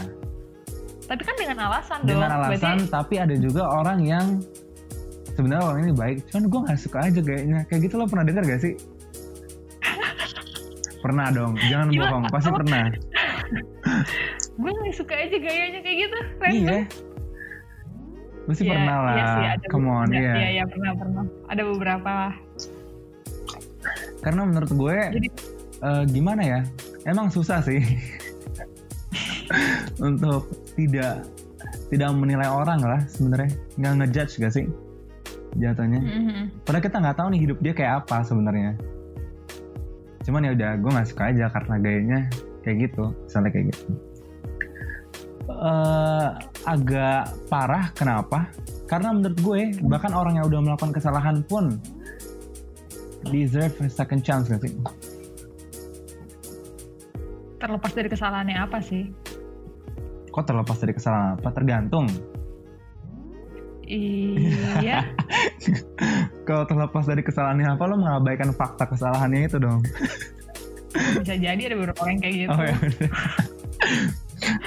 Tapi 1.04 1.18
kan 1.20 1.34
dengan 1.34 1.58
alasan 1.62 2.02
dengan 2.02 2.28
dong. 2.28 2.38
alasan 2.40 2.78
Berarti, 2.78 2.90
tapi 2.92 3.14
ada 3.16 3.34
juga 3.34 3.62
orang 3.64 3.98
yang 4.00 4.26
sebenarnya 5.28 5.64
orang 5.64 5.80
ini 5.82 5.92
baik 5.92 6.16
cuman 6.26 6.44
gue 6.46 6.60
nggak 6.64 6.78
suka 6.78 6.98
aja 7.02 7.20
kayaknya 7.20 7.58
kayak 7.66 7.80
gitu 7.84 7.94
lo 7.94 8.06
pernah 8.06 8.22
dengar 8.22 8.42
gak 8.44 8.60
sih 8.60 8.74
pernah 11.02 11.26
dong 11.28 11.54
jangan 11.64 11.88
Gila, 11.88 12.02
bohong 12.04 12.24
pasti 12.28 12.48
apa? 12.48 12.56
pernah 12.56 12.84
gue 14.56 14.70
nggak 14.72 14.94
suka 14.94 15.14
aja 15.16 15.36
gayanya 15.36 15.80
kayak 15.80 15.96
gitu. 16.00 16.18
Random. 16.36 16.54
iya 16.56 16.78
pasti 18.46 18.62
Iya, 18.64 18.72
pernah 18.72 18.96
lah. 19.02 19.14
Iya 19.14 19.26
sih, 19.26 19.44
ada 19.50 19.66
come 19.68 19.88
on 19.90 20.08
iya. 20.10 20.32
Iya, 20.34 20.48
iya 20.50 20.64
pernah 20.64 20.92
pernah. 20.94 21.24
Ada 21.50 21.62
beberapa 21.66 22.10
lah. 22.10 22.34
karena 24.18 24.42
menurut 24.42 24.70
gue 24.74 24.98
Jadi 25.22 25.28
eh, 25.82 26.04
gimana 26.10 26.42
ya? 26.42 26.60
Emang 27.06 27.30
susah 27.30 27.62
sih. 27.62 27.78
Untuk 30.08 30.50
tidak 30.74 31.22
tidak 31.86 32.10
menilai 32.14 32.50
orang 32.50 32.82
lah 32.82 33.00
sebenarnya. 33.06 33.50
Nggak 33.78 33.92
ngejudge 34.02 34.34
gak 34.42 34.54
sih? 34.54 34.66
Jatuhnya. 35.56 36.02
Mhm. 36.02 36.68
padahal 36.68 36.84
kita 36.84 36.96
nggak 37.00 37.16
tahu 37.16 37.28
nih 37.32 37.40
hidup 37.48 37.58
dia 37.62 37.72
kayak 37.72 38.04
apa 38.04 38.26
sebenarnya. 38.26 38.74
Cuman 40.26 40.42
ya 40.42 40.52
udah 40.58 40.70
gue 40.82 40.90
nggak 40.90 41.08
suka 41.08 41.22
aja 41.30 41.46
karena 41.48 41.74
gayanya 41.78 42.20
kayak 42.66 42.90
gitu 42.90 43.14
misalnya 43.30 43.50
kayak 43.54 43.66
gitu 43.70 43.86
Eh, 45.46 46.28
agak 46.66 47.30
parah 47.46 47.94
kenapa 47.94 48.50
karena 48.90 49.14
menurut 49.14 49.38
gue 49.38 49.60
bahkan 49.86 50.10
orang 50.10 50.42
yang 50.42 50.50
udah 50.50 50.58
melakukan 50.58 50.90
kesalahan 50.90 51.38
pun 51.46 51.78
deserve 53.30 53.70
a 53.78 53.86
second 53.86 54.26
chance 54.26 54.50
gak 54.50 54.58
sih 54.66 54.74
terlepas 57.62 57.92
dari 57.94 58.10
kesalahannya 58.10 58.58
apa 58.58 58.78
sih? 58.82 59.06
kok 60.34 60.50
terlepas 60.50 60.82
dari 60.82 60.92
kesalahan 60.98 61.38
apa 61.38 61.50
tergantung 61.54 62.10
Iya. 63.86 65.06
kalau 66.50 66.66
terlepas 66.66 67.06
dari 67.06 67.22
kesalahannya 67.22 67.70
apa 67.70 67.86
lo 67.86 67.94
mengabaikan 68.02 68.50
fakta 68.50 68.90
kesalahannya 68.90 69.46
itu 69.46 69.62
dong 69.62 69.78
Bisa 71.22 71.38
jadi 71.38 71.70
ada 71.70 71.78
beberapa 71.78 72.02
orang 72.02 72.18
kayak 72.18 72.34
gitu. 72.34 72.50
oh 72.50 72.62
ya 72.66 72.74
udah. 72.82 73.10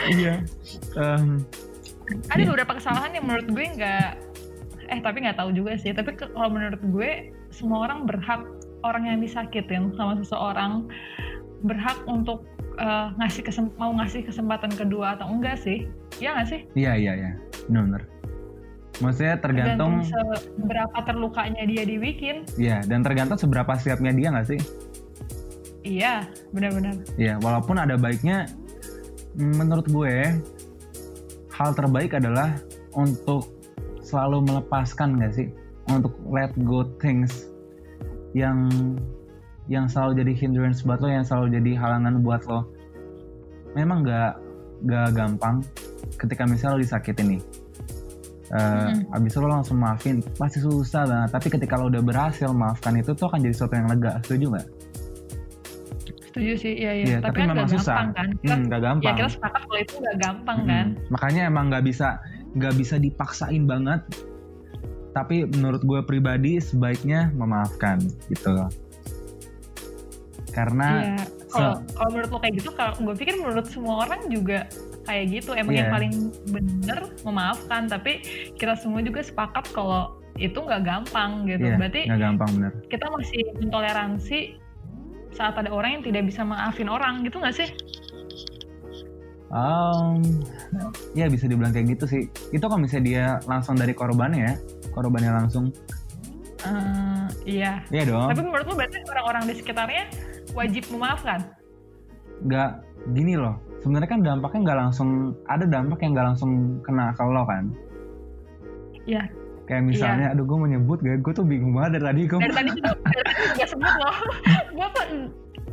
Iya 0.10 0.36
Em, 0.98 1.45
Ada 2.34 2.41
beberapa 2.41 2.82
kesalahan 2.82 3.13
yang 3.13 3.26
menurut 3.30 3.48
gue 3.54 3.65
nggak 3.78 4.08
eh 4.89 5.00
tapi 5.06 5.22
nggak 5.22 5.38
tahu 5.38 5.54
juga 5.54 5.78
sih. 5.78 5.93
Tapi 5.93 6.17
kalau 6.17 6.50
menurut 6.50 6.82
gue 6.82 7.30
semua 7.54 7.86
orang 7.86 8.10
berhak 8.10 8.41
orang 8.82 9.06
yang 9.06 9.19
disakitin 9.22 9.93
sama 9.93 10.17
seseorang 10.17 10.89
berhak 11.62 12.02
untuk 12.10 12.50
eh, 12.82 13.08
ngasih 13.22 13.45
kesem- 13.45 13.76
mau 13.78 13.93
ngasih 13.93 14.26
kesempatan 14.26 14.74
kedua 14.74 15.13
atau 15.19 15.30
enggak 15.30 15.62
sih? 15.62 15.86
Ya 16.17 16.34
nggak 16.34 16.50
sih? 16.50 16.62
iya 16.74 16.98
iya 16.98 17.13
iya 17.15 17.32
benar 17.69 18.02
maksudnya 19.00 19.39
tergantung 19.39 20.04
seberapa 20.04 20.98
terlukanya 21.08 21.63
dia 21.63 21.88
dibikin. 21.88 22.43
Iya, 22.60 22.84
dan 22.84 23.00
tergantung 23.00 23.39
seberapa 23.39 23.72
siapnya 23.80 24.12
dia 24.12 24.28
nggak 24.28 24.48
sih? 24.52 24.60
Iya, 25.88 26.28
benar-benar. 26.52 27.00
Iya, 27.15 27.39
walaupun 27.39 27.80
ada 27.80 27.95
baiknya, 27.95 28.52
menurut 29.39 29.88
gue, 29.88 30.15
hal 31.56 31.69
terbaik 31.71 32.19
adalah 32.19 32.60
untuk 32.93 33.47
selalu 34.04 34.43
melepaskan 34.43 35.15
nggak 35.15 35.34
sih? 35.34 35.47
Untuk 35.89 36.13
let 36.28 36.54
go 36.67 36.86
things 36.99 37.47
yang 38.36 38.69
yang 39.71 39.89
selalu 39.89 40.21
jadi 40.21 40.34
hindrance 40.36 40.84
buat 40.84 40.99
lo, 40.99 41.10
yang 41.10 41.25
selalu 41.25 41.56
jadi 41.56 41.71
halangan 41.80 42.21
buat 42.21 42.43
lo. 42.45 42.67
Memang 43.73 44.04
nggak 44.04 44.34
nggak 44.86 45.08
gampang 45.15 45.63
ketika 46.19 46.43
misalnya 46.45 46.78
lo 46.78 46.82
disakitin 46.84 47.28
nih. 47.38 47.41
Eh, 48.49 48.58
Mm-mm. 48.58 49.13
abis 49.13 49.38
itu 49.38 49.45
lo 49.45 49.49
langsung 49.54 49.78
maafin 49.78 50.25
pasti 50.34 50.58
susah 50.58 51.06
banget 51.06 51.30
tapi 51.38 51.54
ketika 51.54 51.78
lo 51.78 51.86
udah 51.86 52.02
berhasil 52.02 52.49
maafkan 52.49 52.97
itu 52.97 53.13
tuh 53.13 53.30
akan 53.30 53.45
jadi 53.45 53.54
sesuatu 53.54 53.78
yang 53.78 53.86
lega 53.93 54.17
setuju 54.25 54.45
nggak? 54.58 54.67
Setuju 56.30 56.54
sih, 56.56 56.74
iya 56.76 56.92
iya. 56.94 57.06
Iya, 57.08 57.18
tapi, 57.20 57.26
tapi 57.26 57.38
kan 57.38 57.48
memang 57.48 57.58
nggak 57.60 57.72
susah. 57.74 57.96
gampang 57.96 58.10
kan. 58.13 58.28
Kita, 58.36 58.54
Hmm, 58.54 58.63
nggak 58.63 58.80
ya 58.80 58.86
gampang. 58.86 59.15
kita 59.18 59.30
sepakat 59.32 59.62
kalau 59.63 59.80
itu 59.80 59.94
nggak 59.98 60.18
gampang 60.20 60.58
Mm-mm. 60.58 60.70
kan. 60.70 60.86
Makanya 61.10 61.42
emang 61.44 61.65
nggak 61.68 61.84
bisa 61.84 62.08
nggak 62.52 62.74
bisa 62.76 62.96
dipaksain 62.96 63.63
banget. 63.65 64.02
Tapi 65.10 65.36
menurut 65.48 65.82
gue 65.82 66.00
pribadi 66.02 66.58
sebaiknya 66.60 67.34
memaafkan 67.34 67.98
gitu 68.28 68.50
loh. 68.52 68.70
Karena 70.50 70.88
Iya. 71.08 71.24
Kalau 71.50 71.74
kalau 71.89 72.10
menurut 72.12 72.30
lo 72.30 72.39
kayak 72.39 72.56
gitu, 72.56 72.70
kalau 72.72 72.94
gue 72.96 73.15
pikir 73.15 73.34
menurut 73.36 73.65
semua 73.65 74.06
orang 74.06 74.22
juga 74.30 74.70
kayak 75.04 75.26
gitu. 75.32 75.52
Emang 75.52 75.74
yang 75.74 75.89
Iya. 75.89 75.96
paling 75.96 76.13
bener 76.48 77.00
memaafkan. 77.20 77.89
Tapi 77.89 78.22
kita 78.54 78.78
semua 78.78 79.02
juga 79.02 79.22
sepakat 79.22 79.65
kalau 79.72 80.13
itu 80.38 80.56
nggak 80.56 80.84
gampang 80.84 81.44
gitu. 81.44 81.65
iya, 81.65 81.76
Berarti 81.76 82.02
nggak 82.06 82.22
gampang 82.22 82.50
bener. 82.56 82.72
kita 82.86 83.06
masih 83.10 83.42
mentoleransi 83.58 84.39
saat 85.34 85.56
ada 85.58 85.70
orang 85.70 86.00
yang 86.00 86.04
tidak 86.04 86.30
bisa 86.30 86.42
maafin 86.46 86.89
orang 86.89 87.26
gitu 87.26 87.39
nggak 87.39 87.56
sih? 87.56 87.70
Um, 89.50 90.22
ya 91.18 91.26
bisa 91.26 91.50
dibilang 91.50 91.74
kayak 91.74 91.98
gitu 91.98 92.06
sih. 92.06 92.24
Itu 92.54 92.70
kan 92.70 92.86
bisa 92.86 93.02
dia 93.02 93.42
langsung 93.50 93.74
dari 93.74 93.98
korbannya 93.98 94.42
ya, 94.46 94.56
korbannya 94.94 95.32
langsung. 95.34 95.74
Eh, 96.60 97.26
iya. 97.48 97.82
Iya 97.89 98.04
dong. 98.13 98.30
Tapi 98.30 98.42
menurut 98.44 98.65
lo 98.68 98.76
berarti 98.76 99.00
orang-orang 99.10 99.44
di 99.50 99.54
sekitarnya 99.58 100.06
wajib 100.54 100.84
memaafkan? 100.92 101.39
Nggak 102.46 102.72
gini 103.15 103.39
loh. 103.39 103.58
Sebenarnya 103.80 104.10
kan 104.12 104.22
dampaknya 104.22 104.60
nggak 104.70 104.80
langsung 104.86 105.10
ada 105.48 105.65
dampak 105.65 106.04
yang 106.04 106.12
nggak 106.13 106.28
langsung 106.36 106.52
kena 106.84 107.15
ke 107.15 107.24
lo 107.24 107.44
kan. 107.48 107.65
Iya. 109.08 109.24
Kayak 109.69 109.84
misalnya, 109.86 110.34
aduh 110.34 110.43
gue 110.43 110.58
mau 110.58 110.65
nyebut 110.65 110.97
gak? 110.97 111.21
Gue 111.21 111.29
tuh 111.32 111.45
bingung 111.45 111.71
banget 111.71 112.01
dari 112.01 112.05
tadi. 112.10 112.21
Gue 112.25 112.39
Dari 112.41 112.55
tadi 112.58 112.69
juga, 112.73 112.91
dari 113.05 113.23
tadi 113.23 113.43
juga 113.47 113.65
sebut 113.69 113.93
loh. 113.95 114.15
gue 114.73 114.88
tuh 114.89 115.05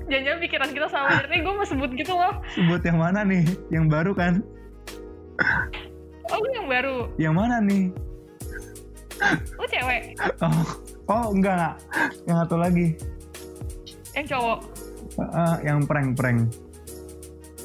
jangan 0.06 0.38
pikiran 0.38 0.70
kita 0.70 0.86
sama 0.86 1.08
tadi 1.18 1.36
gue 1.40 1.50
mau 1.50 1.64
sebut 1.64 1.90
gitu 1.96 2.12
loh. 2.12 2.34
sebut 2.52 2.80
yang 2.84 2.98
mana 3.00 3.24
nih? 3.24 3.42
Yang 3.68 3.84
baru 3.88 4.12
kan? 4.12 4.44
Oh 6.26 6.36
lu 6.36 6.48
yang 6.52 6.68
baru, 6.68 6.96
Yang 7.16 7.34
mana 7.34 7.56
nih? 7.60 7.84
lu 9.56 9.64
cewek, 9.64 10.12
Oh, 10.38 10.60
oh 11.08 11.24
enggak, 11.32 11.56
enggak. 11.56 11.74
Yang 12.26 12.36
satu 12.44 12.56
lagi. 12.58 12.86
yang 14.12 14.26
cowok. 14.26 14.58
Eh, 15.16 15.56
yang 15.64 15.78
prank-prank. 15.84 16.52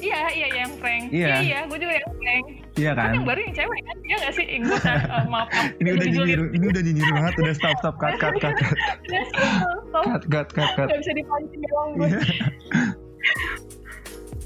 Iya, 0.00 0.20
iya 0.32 0.48
yang 0.54 0.72
prank. 0.80 1.04
Iya. 1.12 1.28
Iya, 1.28 1.36
iya, 1.38 1.58
gue 1.68 1.76
juga 1.76 1.94
yang 1.94 2.12
prank. 2.14 2.46
Iya 2.72 2.92
Kan 2.92 3.04
kan? 3.04 3.12
yang 3.12 3.26
baru 3.26 3.40
yang 3.42 3.54
cewek 3.54 3.80
kan? 3.82 3.96
Iya 4.00 4.16
gak 4.18 4.32
sih? 4.32 4.46
Eh, 4.46 4.58
gue 4.58 4.72
uh, 4.72 4.80
maaf, 4.80 5.26
maaf. 5.28 5.48
Ini 5.76 5.88
udah 5.92 6.06
nyinyir, 6.08 6.40
ini 6.50 6.64
udah 6.66 6.82
nyinyir 6.82 7.10
banget. 7.12 7.32
Udah 7.36 7.54
stop, 7.54 7.76
stop, 7.78 7.94
cut, 7.96 8.14
cut, 8.16 8.34
cut, 8.38 8.54
cut, 8.56 8.76
stop. 9.28 10.04
cut, 10.08 10.22
cut, 10.24 10.48
cut, 10.50 10.70
cut. 10.74 10.86
Gak 10.88 10.98
bisa 10.98 11.12
dipancing 11.12 11.60
doang 11.62 11.90
gue. 11.94 12.08
Iya. 12.08 12.20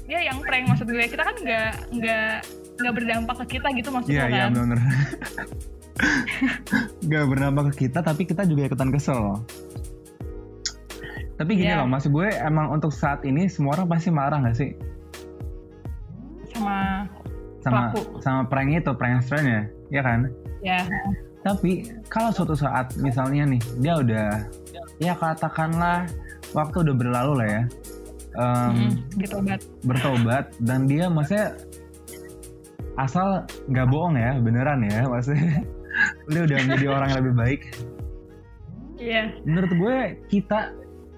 Iya 0.07 0.19
yang 0.25 0.37
prank 0.39 0.65
maksud 0.67 0.87
gue. 0.87 1.03
Kita 1.03 1.19
kan 1.21 1.35
nggak 1.35 1.69
nggak 1.93 2.31
nggak 2.77 2.93
berdampak 2.93 3.35
ke 3.43 3.57
kita 3.57 3.67
gitu 3.73 3.89
maksud 3.89 4.09
Iya, 4.09 4.23
lo 4.23 4.29
iya 4.29 4.43
kan? 4.43 4.51
benar. 4.53 4.79
Gak 7.03 7.25
bernambah 7.25 7.73
ke 7.73 7.89
kita, 7.89 7.99
tapi 7.99 8.23
kita 8.23 8.45
juga 8.45 8.69
ikutan 8.69 8.93
kesel. 8.93 9.41
Tapi 11.33 11.51
gini 11.53 11.69
Iya. 11.69 11.81
loh, 11.81 11.89
maksud 11.89 12.09
gue 12.09 12.29
emang 12.37 12.69
untuk 12.69 12.89
saat 12.89 13.21
ini 13.23 13.49
semua 13.49 13.73
orang 13.73 13.89
pasti 13.89 14.09
marah 14.09 14.37
gak 14.39 14.53
sih? 14.53 14.77
Sama 16.49 17.05
Sama 17.67 17.91
Pelaku. 17.91 18.01
sama 18.23 18.41
prank 18.47 18.69
itu, 18.71 18.91
pranksternya, 18.95 19.67
ya 19.91 20.01
kan? 20.01 20.31
ya. 20.63 20.79
Tapi 21.43 21.91
kalau 22.07 22.31
suatu 22.31 22.55
saat 22.55 22.95
misalnya 22.95 23.43
nih 23.43 23.61
dia 23.83 23.93
udah 23.99 24.27
ya 25.03 25.13
katakanlah 25.15 26.07
waktu 26.55 26.83
udah 26.87 26.95
berlalu 26.95 27.33
lah 27.43 27.47
ya, 27.47 27.63
Mm-mm, 28.39 28.91
gitu 29.19 29.35
banget. 29.43 29.61
bertobat 29.83 30.45
dan 30.63 30.87
dia 30.87 31.07
maksudnya 31.11 31.55
asal 32.97 33.43
nggak 33.69 33.87
bohong 33.87 34.15
ya, 34.17 34.39
beneran 34.39 34.81
ya, 34.87 35.05
maksudnya 35.05 35.61
dia 36.31 36.41
udah 36.47 36.57
menjadi 36.65 36.87
orang 36.87 37.07
yang 37.11 37.19
lebih 37.23 37.35
baik. 37.35 37.61
Iya. 38.97 39.23
Menurut 39.45 39.71
gue 39.77 39.95
kita 40.27 40.73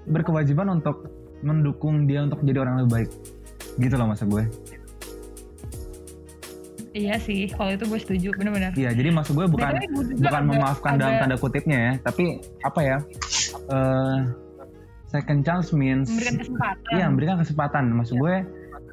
berkewajiban 0.09 0.67
untuk 0.67 1.07
mendukung 1.39 2.03
dia 2.03 2.27
untuk 2.27 2.43
jadi 2.43 2.59
orang 2.67 2.73
yang 2.75 2.81
lebih 2.85 2.95
baik, 2.95 3.09
gitu 3.79 3.95
loh 3.95 4.07
maksud 4.11 4.27
gue. 4.27 4.43
Iya 6.99 7.15
sih, 7.17 7.47
kalau 7.47 7.71
itu 7.71 7.87
gue 7.87 7.95
setuju, 7.97 8.27
bener-bener. 8.35 8.75
Iya, 8.75 8.91
jadi 8.91 9.09
maksud 9.09 9.31
gue 9.33 9.47
bukan 9.47 9.71
bukan 10.19 10.43
memaafkan 10.45 10.99
dalam 10.99 11.15
agak 11.15 11.21
tanda 11.23 11.37
kutipnya 11.37 11.77
ya, 11.79 11.93
tapi 12.03 12.23
apa 12.59 12.79
ya? 12.81 12.97
eh, 13.69 14.17
second 15.07 15.41
chance 15.41 15.71
means 15.71 16.11
memberikan 16.11 16.35
kesempatan. 16.37 16.89
Iya, 16.91 17.05
memberikan 17.07 17.37
kesempatan. 17.39 17.83
Maksud 17.93 18.15
gue, 18.17 18.35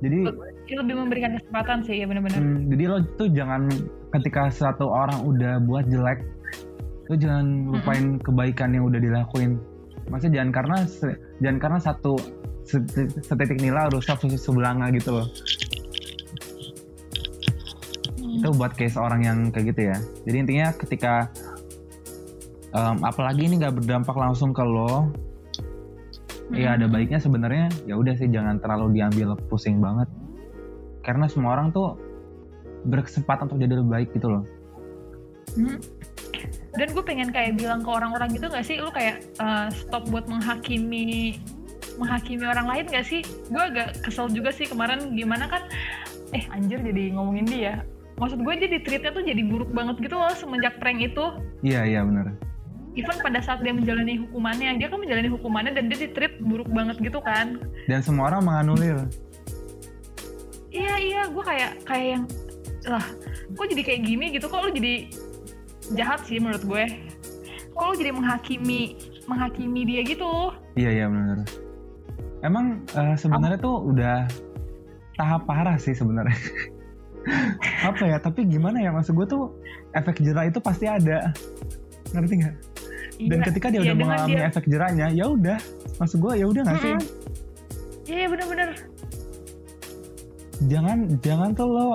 jadi 0.01 0.21
Ya, 0.67 0.83
lebih 0.83 0.99
memberikan 0.99 1.31
kesempatan 1.33 1.79
sih, 1.83 1.95
ya 1.99 2.07
bener-bener. 2.07 2.37
hmm, 2.37 2.59
jadi 2.69 2.85
lo 2.87 2.99
tuh 3.15 3.29
jangan 3.29 3.71
ketika 4.13 4.51
satu 4.51 4.87
orang 4.87 5.23
udah 5.23 5.63
buat 5.63 5.87
jelek, 5.87 6.23
lo 7.07 7.15
jangan 7.15 7.47
lupain 7.71 8.19
kebaikan 8.19 8.71
yang 8.71 8.83
udah 8.85 8.99
dilakuin. 8.99 9.59
Maksudnya 10.07 10.41
jangan 10.41 10.53
karena 10.53 10.77
jangan 11.39 11.59
karena 11.59 11.79
satu 11.81 12.13
se- 12.63 12.83
setetik 13.21 13.59
nilai 13.59 13.87
rusak 13.89 14.19
susu 14.19 14.35
sebelanga 14.37 14.91
gitu 14.91 15.15
loh. 15.15 15.27
Hmm. 18.47 18.55
itu 18.55 18.61
buat 18.63 18.73
case 18.79 18.97
orang 18.97 19.21
yang 19.27 19.39
kayak 19.51 19.75
gitu 19.75 19.81
ya 19.91 19.97
jadi 20.23 20.37
intinya 20.47 20.67
ketika 20.79 21.13
um, 22.71 23.03
apalagi 23.03 23.51
ini 23.51 23.59
nggak 23.59 23.83
berdampak 23.83 24.15
langsung 24.15 24.55
ke 24.55 24.63
lo 24.63 25.11
ya 26.55 26.79
ada 26.79 26.87
baiknya 26.87 27.19
sebenarnya 27.19 27.67
ya 27.91 27.99
udah 27.99 28.15
sih 28.15 28.31
jangan 28.31 28.63
terlalu 28.63 29.03
diambil 29.03 29.35
pusing 29.51 29.83
banget 29.83 30.07
karena 31.03 31.27
semua 31.27 31.59
orang 31.59 31.75
tuh 31.75 31.99
berkesempatan 32.87 33.51
untuk 33.51 33.59
jadi 33.59 33.83
lebih 33.83 33.91
baik 33.91 34.09
gitu 34.15 34.31
loh 34.31 34.47
Hmm. 35.55 35.79
Dan 36.77 36.93
gue 36.93 37.05
pengen 37.07 37.33
kayak 37.33 37.57
bilang 37.57 37.81
ke 37.81 37.89
orang-orang 37.89 38.29
gitu 38.37 38.47
gak 38.53 38.67
sih, 38.67 38.77
lu 38.77 38.93
kayak 38.93 39.25
uh, 39.41 39.73
stop 39.73 40.05
buat 40.13 40.29
menghakimi 40.29 41.41
menghakimi 41.97 42.45
orang 42.45 42.69
lain 42.69 42.85
gak 42.93 43.09
sih? 43.09 43.25
Gue 43.49 43.63
agak 43.73 44.05
kesel 44.05 44.29
juga 44.29 44.53
sih 44.53 44.69
kemarin 44.69 45.17
gimana 45.17 45.49
kan, 45.49 45.65
eh 46.37 46.45
anjir 46.53 46.83
jadi 46.85 47.17
ngomongin 47.17 47.47
dia. 47.49 47.75
Maksud 48.17 48.41
gue 48.41 48.55
jadi 48.57 48.77
treatnya 48.81 49.13
tuh 49.13 49.21
jadi 49.21 49.43
buruk 49.45 49.71
banget 49.71 50.01
gitu 50.01 50.17
loh 50.17 50.33
semenjak 50.33 50.81
prank 50.81 51.01
itu. 51.01 51.25
iya 51.61 51.85
iya 51.85 52.01
benar 52.01 52.33
Even 52.97 53.13
pada 53.21 53.45
saat 53.45 53.61
dia 53.61 53.77
menjalani 53.77 54.17
hukumannya, 54.25 54.81
dia 54.81 54.89
kan 54.89 54.97
menjalani 54.97 55.29
hukumannya 55.29 55.77
dan 55.77 55.93
dia 55.93 56.01
di 56.01 56.09
treat 56.11 56.41
buruk 56.41 56.65
banget 56.73 56.97
gitu 56.97 57.21
kan. 57.21 57.61
dan 57.85 58.01
semua 58.01 58.33
orang 58.33 58.43
menganulir 58.43 59.05
Iya 60.73 60.95
iya, 60.97 61.23
gue 61.29 61.45
kayak 61.45 61.73
kayak 61.85 62.07
yang 62.17 62.25
lah, 62.85 63.05
kok 63.53 63.67
jadi 63.69 63.83
kayak 63.85 64.01
gini 64.05 64.27
gitu? 64.33 64.47
Kok 64.47 64.61
lu 64.65 64.71
jadi 64.73 64.95
jahat 65.93 66.25
sih 66.25 66.41
menurut 66.41 66.65
gue? 66.65 66.85
Kok 67.73 67.85
lu 67.85 67.95
jadi 67.97 68.13
menghakimi 68.13 68.81
menghakimi 69.27 69.83
dia 69.85 70.01
gitu? 70.07 70.55
iya 70.77 70.91
iya 70.93 71.07
benar 71.11 71.43
emang 72.41 72.85
eh, 72.95 73.17
sebenarnya 73.17 73.59
tuh 73.59 73.77
udah 73.83 74.29
tahap 75.17 75.49
parah 75.49 75.75
sih 75.75 75.93
sebenarnya 75.93 76.37
apa 77.83 78.03
ya 78.05 78.17
tapi 78.17 78.45
gimana 78.45 78.79
ya 78.79 78.91
maksud 78.91 79.13
gue 79.13 79.27
tuh 79.27 79.51
efek 79.93 80.21
jerah 80.21 80.45
itu 80.45 80.59
pasti 80.59 80.87
ada 80.87 81.35
ngerti 82.11 82.35
nggak 82.39 82.55
dan 83.19 83.39
Iya, 83.39 83.45
ketika 83.45 83.67
dia 83.67 83.81
iya, 83.81 83.87
udah 83.87 83.97
mengalami 83.97 84.33
dia- 84.33 84.47
efek 84.47 84.65
jerahnya 84.65 85.07
ya 85.11 85.25
udah 85.27 85.59
maksud 85.97 86.19
gue 86.19 86.33
ya 86.35 86.47
udah 86.47 86.63
nggak 86.63 86.79
sih. 86.79 86.95
Iya 88.07 88.15
iya 88.15 88.27
bener-bener. 88.27 88.71
jangan 90.63 90.99
jangan 91.19 91.51
tuh 91.53 91.69
lo 91.69 91.89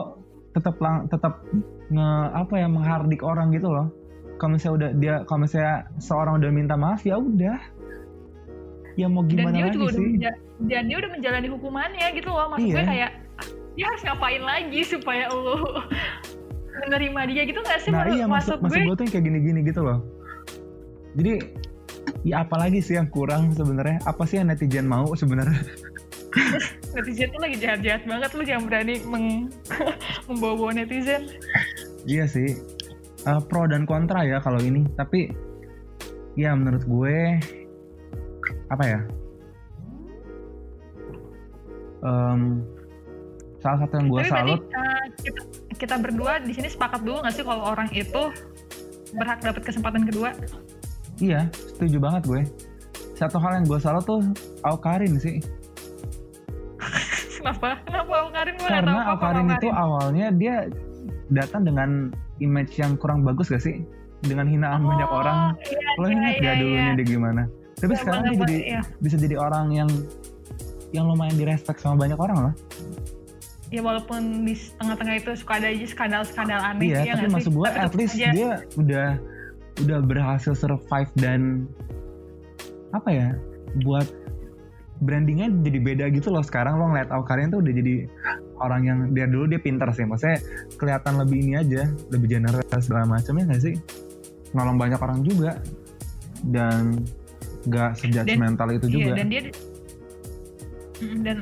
tetap 0.51 0.75
lang 0.77 1.07
tetap 1.07 1.41
nge 1.87 2.07
apa 2.31 2.53
ya 2.55 2.67
menghardik 2.67 3.21
orang 3.21 3.49
gitu 3.49 3.67
loh 3.67 3.89
kalau 4.35 4.55
misalnya 4.55 4.75
udah 4.75 4.89
dia 4.95 5.15
kalau 5.23 5.39
misalnya 5.41 5.75
seorang 5.97 6.33
udah 6.37 6.51
minta 6.51 6.75
maaf 6.75 7.01
ya 7.01 7.15
udah 7.15 7.57
ya 8.93 9.07
mau 9.07 9.23
Dan 9.23 9.31
gimana 9.31 9.55
dia 9.55 9.63
lagi 9.63 9.75
juga 9.75 9.85
udah 9.87 9.95
sih 9.95 10.05
menja- 10.11 10.39
dan 10.61 10.83
dia 10.83 10.97
udah 10.99 11.11
menjalani 11.11 11.47
hukumannya 11.49 12.07
gitu 12.11 12.29
loh. 12.29 12.47
Maksud 12.49 12.67
gue 12.67 12.75
Iya. 12.75 12.85
kayak 12.87 13.11
dia 13.81 13.87
harus 13.87 14.03
ngapain 14.03 14.39
lagi 14.39 14.81
supaya 14.83 15.25
lu 15.27 15.57
menerima 16.81 17.21
dia 17.27 17.41
gitu 17.43 17.59
gak 17.59 17.79
sih? 17.79 17.89
nah 17.89 18.05
menurut- 18.05 18.15
iya 18.15 18.25
maksud 18.27 18.57
maksud 18.59 18.77
gue? 18.77 18.85
gue 18.85 18.93
tuh 18.93 19.03
yang 19.03 19.11
kayak 19.11 19.25
gini-gini 19.25 19.59
gitu 19.63 19.81
loh 19.81 19.99
jadi 21.13 21.33
ya 22.21 22.35
apalagi 22.39 22.77
sih 22.79 22.93
yang 22.93 23.09
kurang 23.09 23.49
sebenarnya 23.51 23.97
apa 24.03 24.21
sih 24.23 24.37
yang 24.37 24.47
netizen 24.47 24.85
mau 24.85 25.09
sebenarnya 25.11 25.57
netizen 26.91 27.27
tuh 27.27 27.41
lagi 27.41 27.57
jahat-jahat 27.57 28.05
banget 28.05 28.29
lu 28.31 28.43
jangan 28.43 28.63
berani 28.63 28.95
meng 29.03 29.25
membawa-bawa 30.29 30.77
netizen. 30.77 31.25
iya 32.05 32.23
sih 32.23 32.53
Eh, 33.21 33.37
pro 33.45 33.65
dan 33.65 33.85
kontra 33.85 34.21
ya 34.21 34.37
kalau 34.37 34.57
ini 34.57 34.81
tapi 34.91 35.29
ya 36.33 36.53
menurut 36.53 36.81
gue 36.83 37.37
apa 38.67 38.81
ya 38.83 38.99
Em, 42.01 42.65
salah 43.61 43.77
satu 43.85 43.93
yang 44.01 44.07
gue 44.09 44.21
berarti 44.25 44.33
salut 44.33 44.61
uh, 44.73 45.05
kita, 45.21 45.41
kita 45.77 45.95
berdua 46.01 46.33
di 46.41 46.53
sini 46.53 46.67
sepakat 46.67 47.01
dulu 47.05 47.21
nggak 47.21 47.33
sih 47.37 47.43
kalau 47.45 47.63
orang 47.69 47.89
itu 47.93 48.23
berhak 49.11 49.43
dapat 49.43 49.61
kesempatan 49.67 50.07
kedua? 50.07 50.31
iya 51.19 51.51
setuju 51.53 51.99
banget 52.01 52.23
gue 52.25 52.41
satu 53.13 53.37
hal 53.37 53.61
yang 53.61 53.65
gue 53.69 53.77
salut 53.77 54.03
tuh 54.07 54.21
Aukarin 54.65 55.19
sih 55.21 55.37
Kenapa? 57.41 57.77
Kenapa 57.85 58.13
Aukarin? 58.25 58.53
Gue 58.57 58.69
tahu 58.69 58.77
karena 58.81 58.91
apa-apa 59.01 59.13
Aukarin 59.13 59.47
itu 59.53 59.69
awalnya 59.69 60.27
dia 60.33 60.55
datang 61.29 61.61
dengan 61.65 61.89
image 62.41 62.77
yang 62.81 62.97
kurang 62.97 63.21
bagus 63.21 63.53
gak 63.53 63.61
sih 63.61 63.85
dengan 64.25 64.45
hinaan 64.45 64.85
banyak 64.85 65.09
Oh, 65.09 65.21
orang 65.21 65.57
Iya, 65.61 65.97
lo 65.97 66.05
iya, 66.05 66.13
ingat 66.13 66.33
iya, 66.33 66.41
gak 66.41 66.55
dulunya 66.61 66.81
iya. 66.81 66.97
dia 66.97 67.05
gimana 67.05 67.43
tapi 67.81 67.93
Iya, 67.97 67.99
sekarang 68.05 68.21
dia 68.21 68.37
jadi 68.45 68.57
iya. 68.61 68.81
bisa 69.01 69.15
jadi 69.17 69.35
orang 69.41 69.65
yang 69.73 69.89
yang 70.93 71.05
lumayan 71.09 71.35
direspek 71.39 71.77
sama 71.81 71.97
banyak 72.05 72.19
orang 72.19 72.37
loh 72.49 72.53
ya 73.71 73.79
walaupun 73.79 74.43
di 74.43 74.53
tengah-tengah 74.77 75.15
itu 75.23 75.31
suka 75.39 75.63
ada 75.63 75.71
aja 75.71 75.87
skandal-skandal 75.87 76.59
aneh 76.59 76.91
iya 76.91 76.99
ya 77.07 77.13
tapi 77.15 77.31
maksud 77.31 77.55
gue 77.55 77.69
Tapi 77.71 77.79
at 77.79 77.93
least 77.95 78.15
aja, 78.19 78.29
dia 78.35 78.51
udah 78.75 79.07
udah 79.87 79.99
berhasil 80.03 80.53
survive 80.53 81.07
dan 81.15 81.65
apa 82.91 83.09
ya 83.09 83.27
buat 83.87 84.03
brandingnya 85.01 85.49
jadi 85.65 85.79
beda 85.81 86.05
gitu 86.13 86.29
loh 86.29 86.45
sekarang. 86.45 86.77
Lo 86.77 86.91
ngeliat 86.91 87.09
Aukarin 87.09 87.49
tuh 87.49 87.63
udah 87.63 87.73
jadi 87.73 88.05
orang 88.61 88.81
yang 88.85 88.99
dia 89.15 89.25
dulu 89.25 89.49
dia 89.49 89.57
pintar 89.57 89.89
sih. 89.95 90.05
Maksudnya 90.05 90.37
kelihatan 90.77 91.17
lebih 91.17 91.37
ini 91.41 91.53
aja 91.57 91.89
lebih 92.13 92.37
generous 92.37 92.67
segala 92.85 93.09
macamnya 93.09 93.49
nggak 93.49 93.63
sih? 93.63 93.75
Nolong 94.53 94.77
banyak 94.77 94.99
orang 94.99 95.25
juga 95.25 95.57
dan 96.51 97.01
gak 97.69 97.93
sejudgmental 97.93 98.73
itu 98.73 98.89
iya, 98.89 98.93
juga. 98.93 99.11
dan 99.21 99.27
dia 99.29 99.41
dan 101.21 101.37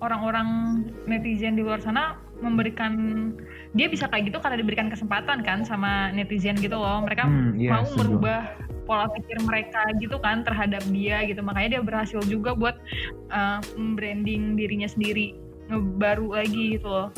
orang-orang 0.00 0.48
netizen 1.04 1.54
di 1.54 1.62
luar 1.62 1.80
sana 1.80 2.16
memberikan 2.40 2.92
dia 3.72 3.86
bisa 3.86 4.08
kayak 4.08 4.32
gitu 4.32 4.40
karena 4.40 4.56
diberikan 4.58 4.88
kesempatan 4.88 5.44
kan 5.44 5.62
sama 5.62 6.08
netizen 6.10 6.56
gitu 6.56 6.74
loh 6.74 7.04
mereka 7.04 7.28
Hmm, 7.28 7.52
iya, 7.54 7.70
mau 7.76 7.84
setuju. 7.84 7.98
merubah 8.16 8.40
pola 8.88 9.06
pikir 9.12 9.38
mereka 9.44 9.84
gitu 10.00 10.16
kan 10.18 10.42
terhadap 10.42 10.82
dia 10.88 11.22
gitu 11.22 11.44
makanya 11.44 11.78
dia 11.78 11.82
berhasil 11.84 12.18
juga 12.26 12.56
buat 12.56 12.74
uh, 13.28 13.60
branding 13.94 14.56
dirinya 14.56 14.88
sendiri 14.88 15.36
ngebaru 15.68 16.34
lagi 16.34 16.80
gitu 16.80 16.88
loh 16.88 17.08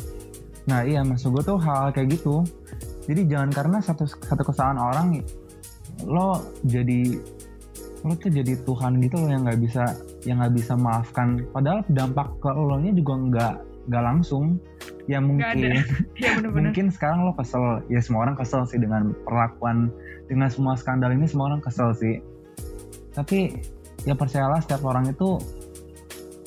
Nah 0.63 0.79
iya 0.87 1.03
maksud 1.03 1.35
gue 1.35 1.43
tuh 1.43 1.59
hal 1.59 1.91
kayak 1.91 2.15
gitu. 2.15 2.39
Jadi 3.03 3.27
jangan 3.27 3.51
karena 3.51 3.77
satu 3.83 4.07
satu 4.07 4.47
kesalahan 4.47 4.79
orang 4.79 5.19
lo 6.07 6.39
jadi 6.63 7.19
lo 8.07 8.15
tuh 8.15 8.31
jadi 8.31 8.63
Tuhan 8.63 9.03
gitu 9.03 9.19
loh 9.19 9.27
yang 9.27 9.43
nggak 9.43 9.59
bisa 9.59 9.83
yang 10.23 10.39
nggak 10.39 10.55
bisa 10.55 10.73
maafkan. 10.75 11.43
Padahal 11.51 11.83
dampak 11.91 12.31
ke 12.39 12.49
lo 12.51 12.79
nya 12.79 12.91
juga 12.95 13.13
nggak 13.15 13.55
nggak 13.91 14.03
langsung. 14.03 14.59
Ya 15.07 15.19
mungkin. 15.19 15.83
ya 16.23 16.39
bener-bener. 16.39 16.71
Mungkin 16.71 16.87
sekarang 16.91 17.27
lo 17.27 17.35
kesel. 17.35 17.83
Ya 17.91 17.99
semua 17.99 18.27
orang 18.27 18.39
kesel 18.39 18.63
sih 18.67 18.79
dengan 18.79 19.11
perlakuan 19.27 19.91
dengan 20.31 20.47
semua 20.47 20.79
skandal 20.79 21.11
ini 21.11 21.27
semua 21.27 21.51
orang 21.51 21.61
kesel 21.63 21.91
sih. 21.95 22.23
Tapi 23.13 23.59
ya 24.07 24.15
percayalah 24.15 24.63
setiap 24.63 24.83
orang 24.87 25.11
itu 25.11 25.37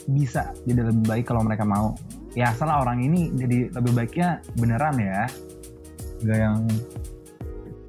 bisa 0.07 0.55
jadi 0.65 0.89
lebih 0.89 1.05
baik 1.05 1.25
kalau 1.29 1.45
mereka 1.45 1.67
mau. 1.67 1.93
Ya 2.37 2.53
salah 2.53 2.85
orang 2.85 3.01
ini 3.05 3.33
jadi 3.37 3.73
lebih 3.73 3.93
baiknya 3.93 4.41
beneran 4.57 4.97
ya. 4.97 5.29
Nggak 6.25 6.39
yang 6.41 6.59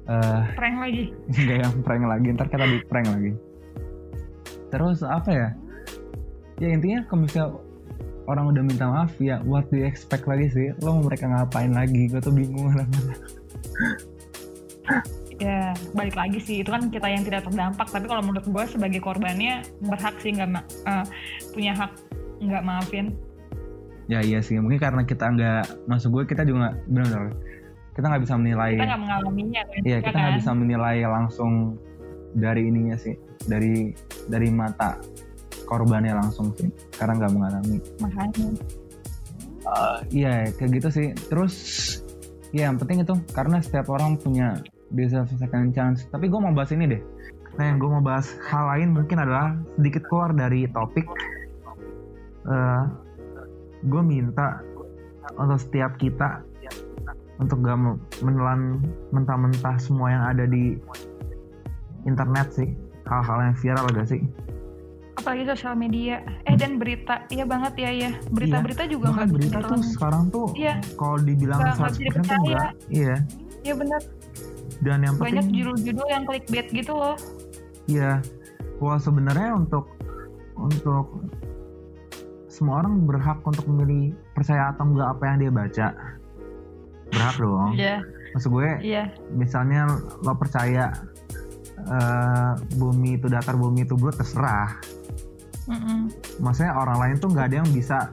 eh 0.08 0.42
prank 0.56 0.76
lagi. 0.84 1.04
nggak 1.44 1.58
yang 1.64 1.74
prank 1.80 2.04
lagi. 2.04 2.28
Ntar 2.36 2.46
kita 2.52 2.64
di 2.68 2.78
prank 2.84 3.08
lagi. 3.08 3.32
Terus 4.68 5.00
apa 5.00 5.30
ya 5.32 5.48
ya 6.58 6.68
intinya 6.74 7.06
kalau 7.06 7.24
misalnya 7.24 7.48
orang 8.28 8.44
udah 8.52 8.62
minta 8.62 8.84
maaf 8.86 9.12
ya 9.22 9.40
what 9.48 9.64
do 9.72 9.80
you 9.80 9.86
expect 9.88 10.28
lagi 10.28 10.52
sih? 10.52 10.66
Lo 10.84 11.00
mau 11.00 11.08
mereka 11.08 11.30
ngapain 11.30 11.72
lagi? 11.72 12.12
Gue 12.12 12.20
tuh 12.20 12.34
bingung 12.34 12.74
lama-lama. 12.74 13.14
ya 15.44 15.72
balik 15.96 16.16
lagi 16.18 16.38
sih. 16.42 16.60
Itu 16.60 16.74
kan 16.74 16.92
kita 16.92 17.08
yang 17.08 17.24
tidak 17.24 17.48
terdampak. 17.48 17.88
Tapi 17.88 18.04
kalau 18.04 18.22
menurut 18.22 18.44
gue 18.44 18.64
sebagai 18.68 19.00
korbannya 19.00 19.64
berhak 19.80 20.18
sih 20.20 20.36
nggak 20.36 20.50
ma- 20.50 20.66
eh, 20.66 21.04
punya 21.56 21.72
hak 21.72 21.92
nggak 22.44 22.64
maafin. 22.66 23.16
Ya 24.10 24.20
iya 24.20 24.44
sih. 24.44 24.60
Mungkin 24.60 24.82
karena 24.82 25.02
kita 25.08 25.24
nggak 25.24 25.88
masuk 25.88 26.20
gue 26.20 26.36
kita 26.36 26.44
juga 26.44 26.68
nggak 26.68 26.76
benar 26.90 27.32
kita 27.98 28.14
nggak 28.14 28.30
bisa 28.30 28.38
menilai 28.38 28.72
kita 28.78 28.86
nggak 28.86 29.02
mengalaminya 29.02 29.62
kan? 29.66 29.80
Iya 29.82 29.96
ya 29.98 30.06
kita 30.06 30.16
nggak 30.22 30.30
kan? 30.30 30.38
bisa 30.38 30.50
menilai 30.54 30.96
langsung 31.02 31.52
dari 32.38 32.70
ininya 32.70 32.94
sih 32.94 33.18
dari 33.50 33.90
dari 34.30 34.54
mata 34.54 35.02
korbannya 35.68 36.16
langsung 36.16 36.52
sih 36.56 36.68
karena 36.96 37.24
nggak 37.24 37.32
mengalami. 37.34 37.76
makanya 38.00 38.48
Iya 40.08 40.48
kayak 40.56 40.70
gitu 40.80 40.88
sih. 40.88 41.06
Terus 41.28 41.54
ya 42.56 42.72
yang 42.72 42.80
penting 42.80 43.04
itu 43.04 43.14
karena 43.36 43.60
setiap 43.60 43.92
orang 43.92 44.16
punya 44.16 44.64
deserve 44.92 45.28
a 45.28 45.36
second 45.36 45.76
chance. 45.76 46.08
Tapi 46.08 46.32
gue 46.32 46.40
mau 46.40 46.54
bahas 46.56 46.72
ini 46.72 46.88
deh. 46.88 47.02
Nah 47.60 47.64
yang 47.68 47.76
gue 47.76 47.90
mau 47.90 48.00
bahas 48.00 48.32
hal 48.48 48.64
lain 48.72 48.96
mungkin 48.96 49.20
adalah 49.20 49.58
sedikit 49.76 50.08
keluar 50.08 50.32
dari 50.32 50.64
topik. 50.72 51.04
Eh 52.48 52.82
gue 53.84 54.02
minta 54.02 54.58
untuk 55.36 55.60
setiap 55.60 56.00
kita 56.00 56.42
untuk 57.38 57.62
gak 57.62 57.78
me- 57.78 58.00
menelan 58.26 58.82
mentah-mentah 59.14 59.78
semua 59.78 60.10
yang 60.10 60.24
ada 60.26 60.44
di 60.50 60.74
internet 62.02 62.50
sih 62.50 62.74
hal-hal 63.06 63.38
yang 63.46 63.54
viral 63.54 63.86
gak 63.94 64.08
sih 64.10 64.22
apalagi 65.18 65.42
sosial 65.44 65.74
media 65.74 66.16
eh 66.44 66.54
dan 66.54 66.78
berita 66.78 67.26
iya 67.28 67.42
banget 67.42 67.74
ya 67.76 67.90
ya 67.92 68.10
berita-berita 68.28 68.82
Iya. 68.82 68.90
juga 68.90 69.06
nggak 69.10 69.28
berita 69.28 69.58
tuh 69.60 69.80
sekarang 69.84 70.24
tuh 70.28 70.46
iya 70.54 70.78
kalau 70.94 71.18
dibilang 71.18 71.58
Nggak- 71.58 71.76
nggak 71.76 71.90
100% 71.90 71.98
bisa 71.98 72.06
dipercaya. 72.06 72.62
Iya. 72.88 73.16
iya 73.62 73.74
benar 73.74 74.02
Dan 74.78 75.02
yang 75.02 75.18
banyak 75.18 75.42
penting 75.42 75.58
judul-judul 75.58 76.06
yang 76.06 76.22
clickbait 76.22 76.66
gitu 76.70 76.92
loh 76.92 77.18
Iya. 77.84 78.22
Wah 78.78 78.94
sebenarnya 78.96 79.56
untuk 79.56 79.90
untuk 80.54 81.24
semua 82.46 82.78
orang 82.78 83.02
berhak 83.02 83.42
untuk 83.42 83.66
memilih 83.66 84.12
percaya 84.32 84.70
atau 84.70 84.86
enggak 84.86 85.08
apa 85.08 85.22
yang 85.24 85.36
dia 85.38 85.50
baca. 85.50 85.86
Berhak 87.08 87.36
dong. 87.36 87.70
iya 87.74 87.98
Maksud 88.28 88.50
gue 88.52 88.70
iya 88.84 89.08
misalnya 89.32 89.88
lo 90.20 90.34
percaya 90.34 90.92
eh, 91.80 92.50
bumi 92.76 93.16
itu 93.16 93.26
datar, 93.26 93.54
bumi 93.54 93.82
itu 93.82 93.94
bulat 93.94 94.14
terserah. 94.14 94.78
Mm-mm. 95.68 96.08
Maksudnya 96.40 96.72
orang 96.72 96.96
lain 96.98 97.16
tuh 97.16 97.28
nggak 97.28 97.46
ada 97.46 97.56
yang 97.60 97.70
bisa 97.70 98.08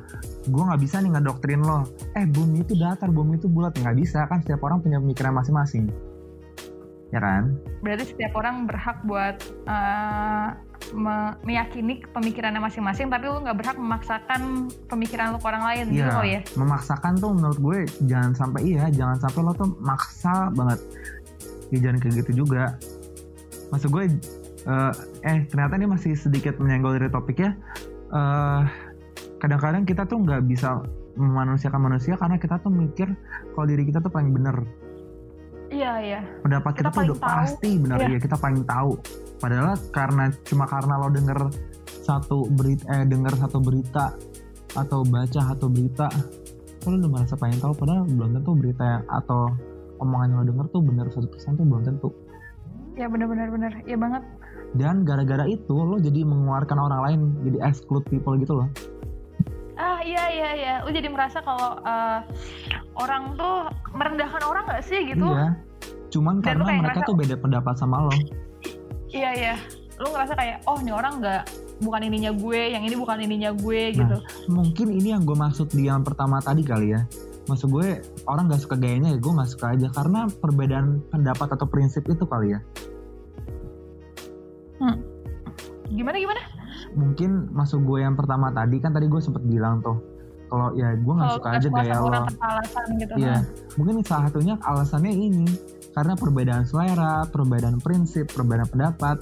gue 0.46 0.62
nggak 0.62 0.78
bisa 0.78 1.00
nih 1.00 1.10
ngedoktrin 1.10 1.58
lo 1.60 1.88
eh 2.14 2.28
bumi 2.28 2.62
itu 2.62 2.76
datar 2.76 3.10
bumi 3.10 3.40
itu 3.40 3.48
bulat 3.48 3.74
nggak 3.74 3.96
bisa 3.96 4.28
kan 4.28 4.44
setiap 4.44 4.62
orang 4.62 4.78
punya 4.78 5.02
pemikiran 5.02 5.34
masing-masing 5.34 5.90
ya 7.10 7.18
kan 7.18 7.56
berarti 7.82 8.14
setiap 8.14 8.36
orang 8.36 8.70
berhak 8.70 9.02
buat 9.06 9.42
eh, 9.66 10.48
me- 10.94 11.34
meyakini 11.42 12.04
pemikirannya 12.06 12.60
masing-masing 12.60 13.10
tapi 13.10 13.26
lu 13.26 13.42
nggak 13.42 13.58
berhak 13.58 13.78
memaksakan 13.80 14.42
pemikiran 14.86 15.34
lu 15.34 15.42
ke 15.42 15.48
orang 15.48 15.64
lain 15.66 15.86
gitu 15.90 16.06
Iya, 16.06 16.14
loh 16.14 16.28
ya 16.28 16.40
memaksakan 16.54 17.14
tuh 17.18 17.32
menurut 17.34 17.58
gue 17.58 17.78
jangan 18.06 18.38
sampai 18.38 18.62
iya, 18.68 18.86
jangan 18.92 19.18
sampai 19.18 19.40
lo 19.42 19.54
tuh 19.56 19.74
maksa 19.82 20.54
banget. 20.54 20.78
Ya 21.74 21.90
jangan 21.90 21.98
kayak 21.98 22.16
gitu 22.22 22.46
juga. 22.46 22.78
Maksud 23.74 23.90
gue, 23.90 24.04
eh, 24.66 24.92
eh 25.24 25.38
ternyata 25.46 25.74
ini 25.76 25.88
masih 25.88 26.14
sedikit 26.14 26.58
menyenggol 26.58 26.94
dari 26.94 27.08
topiknya. 27.08 27.54
Eh, 28.08 28.62
kadang-kadang 29.38 29.84
kita 29.84 30.04
tuh 30.04 30.20
nggak 30.20 30.46
bisa 30.46 30.82
memanusiakan 31.16 31.82
manusia 31.82 32.16
karena 32.16 32.36
kita 32.36 32.58
tuh 32.58 32.70
mikir 32.70 33.08
kalau 33.52 33.66
diri 33.66 33.84
kita 33.84 34.00
tuh 34.00 34.10
paling 34.10 34.30
bener. 34.30 34.66
iya 35.68 35.98
iya 35.98 36.22
Pendapat 36.40 36.78
kita, 36.78 36.88
Kita 36.88 36.94
tuh 36.94 37.04
udah 37.04 37.18
tahu. 37.18 37.26
pasti 37.26 37.70
bener 37.76 37.98
Iya. 38.00 38.10
ya 38.12 38.20
kita 38.22 38.38
paling 38.38 38.62
tahu. 38.64 38.92
Padahal 39.36 39.74
karena 39.90 40.24
cuma 40.44 40.66
karena 40.66 40.94
lo 40.96 41.10
denger 41.10 41.40
satu 42.00 42.46
berita, 42.48 42.86
eh 42.92 43.04
denger 43.04 43.34
satu 43.36 43.58
berita 43.60 44.14
atau 44.72 45.02
baca 45.04 45.42
satu 45.42 45.66
berita, 45.66 46.08
lo 46.84 46.94
udah 46.94 47.10
merasa 47.10 47.34
paling 47.34 47.58
tahu 47.58 47.74
padahal 47.74 48.06
belum 48.06 48.30
tentu 48.34 48.52
berita 48.54 48.86
atau 49.10 49.50
omongan 49.98 50.28
yang 50.28 50.38
lo 50.38 50.46
denger 50.46 50.66
tuh 50.70 50.82
bener 50.82 51.08
100% 51.08 51.34
tuh 51.56 51.66
belum 51.66 51.84
tentu. 51.84 52.10
ya 52.94 53.12
benar-benar 53.12 53.52
benar 53.52 53.72
ya 53.84 53.98
banget 53.98 54.24
Dan 54.76 55.02
gara-gara 55.02 55.46
itu 55.46 55.72
lo 55.74 55.96
jadi 55.96 56.22
mengeluarkan 56.22 56.78
orang 56.78 57.00
lain, 57.02 57.20
jadi 57.42 57.58
exclude 57.66 58.06
people 58.06 58.36
gitu 58.36 58.56
loh. 58.56 58.70
ah 59.76 60.00
iya 60.00 60.24
iya 60.30 60.50
iya 60.54 60.74
lu 60.80 60.90
jadi 60.90 61.08
merasa 61.08 61.40
kalau 61.40 61.76
eh, 61.78 62.20
orang 62.96 63.36
tuh 63.36 63.68
merendahkan 63.92 64.40
orang 64.42 64.64
nggak 64.66 64.80
sih 64.82 65.04
gitu 65.06 65.28
Iya. 65.28 65.52
Cuman 66.08 66.40
Dan 66.40 66.56
karena 66.58 66.64
lo 66.64 66.72
mereka 66.78 66.84
ngerasa- 66.96 67.08
tuh 67.08 67.16
beda 67.18 67.36
pendapat 67.38 67.76
sama 67.76 67.98
lo. 68.02 68.12
iya 69.10 69.32
iya 69.32 69.56
lu 69.96 70.08
ngerasa 70.08 70.32
kayak 70.34 70.64
oh 70.64 70.76
ini 70.78 70.92
orang 70.92 71.20
nggak 71.20 71.44
bukan 71.78 72.02
ininya 72.04 72.32
gue 72.32 72.62
yang 72.70 72.84
ini 72.84 72.96
bukan 72.96 73.20
ininya 73.22 73.52
gue 73.52 73.82
Nah. 73.86 73.96
gitu 73.98 74.18
Mungkin 74.48 74.88
ini 74.94 75.12
yang 75.12 75.24
gue 75.24 75.36
maksud 75.36 75.68
di 75.70 75.84
yang 75.86 76.00
pertama 76.02 76.40
tadi 76.40 76.64
kali 76.64 76.92
ya. 76.92 77.04
Maksud 77.46 77.68
gue 77.70 78.00
orang 78.26 78.48
gak 78.48 78.58
suka 78.60 78.74
gayanya 78.74 79.12
ya 79.12 79.20
gue 79.20 79.30
gak 79.30 79.50
suka 79.50 79.66
aja 79.70 79.88
karena 79.92 80.26
perbedaan 80.34 81.04
pendapat 81.06 81.52
atau 81.52 81.68
prinsip 81.68 82.02
itu 82.06 82.24
kali 82.24 82.56
ya. 82.56 82.60
Gimana 85.92 86.18
gimana 86.18 86.42
Mungkin 86.96 87.52
masuk 87.52 87.84
gue 87.88 88.04
yang 88.04 88.16
pertama 88.16 88.52
tadi 88.52 88.80
kan 88.80 88.92
tadi 88.92 89.08
gue 89.08 89.22
sempet 89.22 89.44
bilang 89.44 89.80
tuh 89.84 90.00
kalau 90.46 90.72
ya 90.78 90.94
gue 90.94 91.14
nggak 91.14 91.32
suka 91.42 91.50
aja 91.58 91.68
gaya 91.74 91.96
lo. 92.00 92.10
alasan 92.38 92.86
gitu 93.02 93.14
Iya. 93.18 93.34
Nah. 93.34 93.42
Mungkin 93.82 93.96
salah 94.06 94.30
satunya 94.30 94.56
alasannya 94.62 95.14
ini 95.14 95.48
karena 95.96 96.14
perbedaan 96.14 96.64
selera, 96.68 97.26
perbedaan 97.28 97.80
prinsip, 97.82 98.30
perbedaan 98.30 98.70
pendapat. 98.70 99.18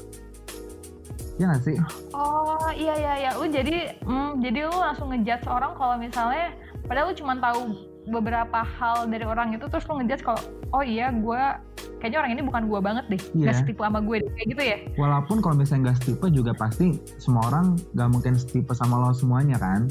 Ya 1.42 1.50
gak 1.50 1.66
sih? 1.66 1.78
Oh 2.14 2.70
iya 2.78 2.94
iya 2.94 3.14
iya, 3.18 3.32
lu 3.38 3.50
jadi 3.50 3.98
hmm, 4.06 4.42
jadi 4.42 4.70
lu 4.70 4.76
langsung 4.78 5.10
ngejudge 5.10 5.50
orang 5.50 5.74
kalau 5.74 5.96
misalnya 5.98 6.54
padahal 6.86 7.10
lu 7.10 7.16
cuma 7.18 7.34
tahu 7.42 7.60
beberapa 8.04 8.68
hal 8.68 9.08
dari 9.08 9.24
orang 9.24 9.56
itu 9.56 9.64
terus 9.72 9.88
lu 9.88 9.96
ngejudge 10.00 10.24
kalau 10.28 10.42
oh 10.76 10.84
iya 10.84 11.08
gue 11.14 11.42
kayaknya 12.04 12.20
orang 12.20 12.32
ini 12.36 12.42
bukan 12.44 12.64
gue 12.68 12.80
banget 12.84 13.06
deh, 13.08 13.22
Iya. 13.32 13.44
nggak 13.48 13.56
setipu 13.64 13.82
sama 13.88 14.00
gue 14.04 14.16
deh 14.20 14.32
kayak 14.36 14.48
gitu 14.52 14.64
ya? 14.64 14.78
Walaupun 15.00 15.40
kalau 15.40 15.56
misalnya 15.56 15.92
nggak 15.92 15.98
setipe 16.04 16.28
juga 16.36 16.52
pasti 16.52 17.00
semua 17.16 17.48
orang 17.48 17.80
gak 17.96 18.10
mungkin 18.12 18.36
setipe 18.36 18.76
sama 18.76 19.00
lo 19.00 19.16
semuanya 19.16 19.56
kan. 19.56 19.88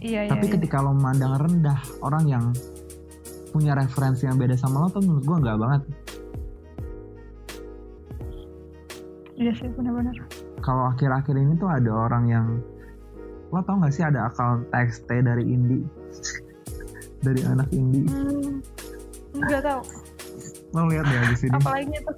Iya 0.00 0.24
iya. 0.24 0.30
Tapi 0.32 0.48
iya. 0.48 0.52
ketika 0.56 0.80
lo 0.80 0.96
memandang 0.96 1.36
rendah 1.36 1.80
orang 2.00 2.24
yang 2.24 2.44
punya 3.52 3.76
referensi 3.76 4.24
yang 4.24 4.40
beda 4.40 4.56
sama 4.56 4.86
lo 4.86 4.88
tuh 4.88 5.04
menurut 5.04 5.24
gue 5.28 5.36
nggak 5.44 5.58
banget. 5.60 5.82
Iya 9.36 9.52
sih 9.56 9.68
benar-benar. 9.76 10.16
Kalau 10.64 10.88
akhir-akhir 10.96 11.36
ini 11.36 11.60
tuh 11.60 11.68
ada 11.68 11.92
orang 11.92 12.24
yang 12.24 12.46
lo 13.52 13.60
tau 13.68 13.76
gak 13.84 13.92
sih 13.92 14.04
ada 14.06 14.32
akun 14.32 14.64
TXT 14.72 15.28
dari 15.28 15.44
indie 15.44 15.84
dari 17.20 17.42
anak 17.44 17.68
indie 17.70 18.06
Hmm, 18.06 18.60
nggak 19.36 19.62
tahu. 19.62 19.82
lo 20.70 20.86
lihat 20.86 21.02
ya 21.04 21.20
di 21.24 21.36
sini 21.36 21.52
Apalagi 21.52 21.90
itu 21.90 22.12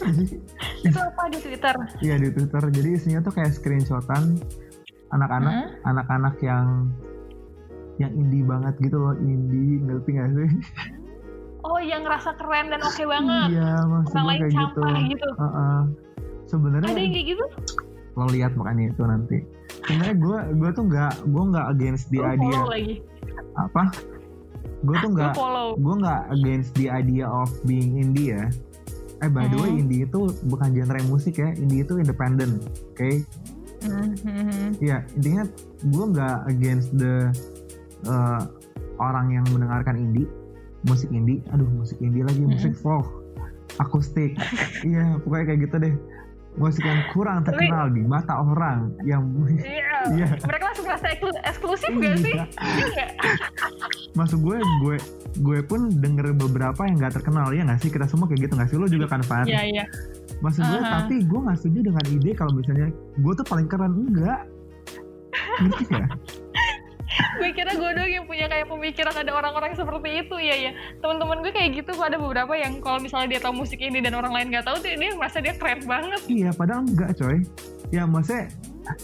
itu 0.86 0.98
apa 0.98 1.22
di 1.28 1.38
Twitter? 1.38 1.76
Iya 2.00 2.16
di 2.16 2.28
Twitter. 2.30 2.62
Jadi 2.64 2.88
isinya 2.90 3.20
tuh 3.20 3.32
kayak 3.32 3.52
screenshotan 3.52 4.40
anak-anak 5.10 5.52
Hmm? 5.52 5.68
anak-anak 5.86 6.34
yang 6.40 6.88
yang 7.98 8.12
indie 8.14 8.40
banget 8.40 8.80
gitu 8.80 8.96
loh, 8.96 9.12
indie 9.14 9.76
ngerti 9.78 10.10
gak 10.14 10.30
sih? 10.32 10.50
Oh 11.60 11.76
yang 11.76 12.00
ngerasa 12.00 12.32
keren 12.34 12.72
dan 12.72 12.80
oke 12.80 13.04
banget. 13.04 13.46
Iya, 13.52 13.70
maksud 13.84 14.08
Orang 14.10 14.24
gue 14.24 14.24
lain 14.26 14.40
kayak 14.40 14.54
gitu. 14.56 14.82
gitu. 15.06 15.28
Heeh. 15.36 15.80
Sebenarnya 16.46 16.88
Ada 16.88 16.96
yang 16.98 17.12
kayak 17.12 17.26
gitu? 17.28 17.44
lo 18.10 18.24
lihat 18.26 18.52
makanya 18.54 18.84
itu 18.88 19.02
nanti. 19.04 19.36
Sebenarnya 19.82 20.16
gue 20.16 20.38
gue 20.56 20.70
tuh 20.72 20.84
nggak 20.86 21.12
gue 21.22 21.42
nggak 21.46 21.66
against 21.68 22.04
follow 22.08 22.64
lagi. 22.66 22.94
Apa? 23.58 23.90
Gue 24.80 24.96
tuh 25.00 25.12
Lu 25.12 25.16
nggak 25.16 25.32
gue 25.76 25.94
nggak 26.00 26.22
against 26.32 26.70
the 26.76 26.86
idea 26.88 27.28
of 27.28 27.48
being 27.64 28.00
indie 28.00 28.36
ya. 28.36 28.44
Eh 29.20 29.28
by 29.28 29.44
the 29.52 29.58
way 29.60 29.68
Hmm. 29.68 29.84
indie 29.84 30.08
itu 30.08 30.32
bukan 30.48 30.72
genre 30.72 31.00
musik 31.04 31.36
ya, 31.36 31.52
indie 31.52 31.84
itu 31.84 32.00
independent, 32.00 32.64
oke? 32.96 33.10
Hmm, 33.84 34.12
hmm. 34.24 34.80
Iya 34.80 35.04
intinya 35.16 35.44
gue 35.84 36.04
nggak 36.16 36.36
against 36.48 36.88
the 36.96 37.28
uh, 38.08 38.48
orang 38.96 39.32
yang 39.32 39.44
mendengarkan 39.52 39.96
indie, 39.96 40.28
musik 40.88 41.08
indie. 41.12 41.44
Aduh 41.52 41.68
musik 41.68 42.00
indie 42.00 42.24
lagi, 42.24 42.40
musik 42.40 42.72
folk, 42.76 43.08
akustik. 43.76 44.36
iya 44.88 45.20
pokoknya 45.20 45.44
kayak 45.52 45.60
gitu 45.68 45.76
deh. 45.80 45.94
Musik 46.60 46.84
yang 46.84 47.00
kurang 47.08 47.40
Tapi- 47.40 47.56
terkenal 47.64 47.88
di 47.88 48.02
mata 48.02 48.36
orang 48.36 48.92
yang 49.02 49.24
Iya. 49.56 49.96
Iya. 50.12 50.28
Mereka 50.38 50.62
langsung 50.62 50.84
ngerasa 50.84 51.06
eksklu- 51.10 51.40
eksklusif 51.42 51.90
gak 51.90 52.16
sih? 52.18 52.34
Iya. 52.36 52.44
Iya? 52.84 53.06
Maksud 54.18 54.38
gue, 54.38 54.56
gue 54.78 54.96
gue 55.40 55.58
pun 55.62 55.88
denger 55.94 56.34
beberapa 56.34 56.80
yang 56.82 56.98
nggak 56.98 57.14
terkenal 57.16 57.48
ya 57.50 57.62
nggak 57.62 57.80
sih 57.80 57.88
kita 57.88 58.04
semua 58.04 58.26
kayak 58.26 58.44
gitu 58.44 58.52
nggak 58.52 58.68
sih 58.68 58.76
lo 58.76 58.84
juga 58.84 59.06
kan 59.08 59.22
Fan? 59.22 59.46
Iya 59.46 59.62
iya. 59.64 59.84
Maksud 60.40 60.62
gue 60.62 60.78
Aha. 60.78 60.90
tapi 61.00 61.22
gue 61.22 61.40
nggak 61.40 61.56
setuju 61.56 61.78
dengan 61.86 62.04
ide 62.06 62.30
kalau 62.32 62.52
misalnya 62.52 62.88
gue 62.92 63.32
tuh 63.32 63.46
paling 63.46 63.66
keren 63.66 63.92
enggak. 63.96 64.40
Ngerti 65.60 65.84
ya? 65.90 66.06
gue 67.10 67.50
kira 67.50 67.74
gue 67.74 67.90
doang 67.90 68.10
yang 68.10 68.24
punya 68.26 68.46
kayak 68.46 68.70
pemikiran 68.70 69.14
ada 69.14 69.32
orang-orang 69.34 69.74
seperti 69.74 70.22
itu 70.22 70.36
ya 70.38 70.70
ya 70.70 70.72
teman-teman 71.02 71.42
gue 71.42 71.52
kayak 71.52 71.82
gitu 71.82 71.92
ada 71.98 72.16
beberapa 72.16 72.54
yang 72.54 72.78
kalau 72.78 73.02
misalnya 73.02 73.36
dia 73.36 73.40
tahu 73.42 73.62
musik 73.62 73.82
ini 73.82 73.98
dan 73.98 74.14
orang 74.14 74.30
lain 74.30 74.48
nggak 74.54 74.62
tahu 74.62 74.78
tuh 74.78 74.94
dia 74.94 75.10
merasa 75.18 75.42
dia 75.42 75.54
keren 75.58 75.82
banget 75.84 76.20
Iya, 76.30 76.50
padahal 76.54 76.86
enggak 76.86 77.10
coy. 77.18 77.42
Ya 77.90 78.06
maksudnya 78.06 78.46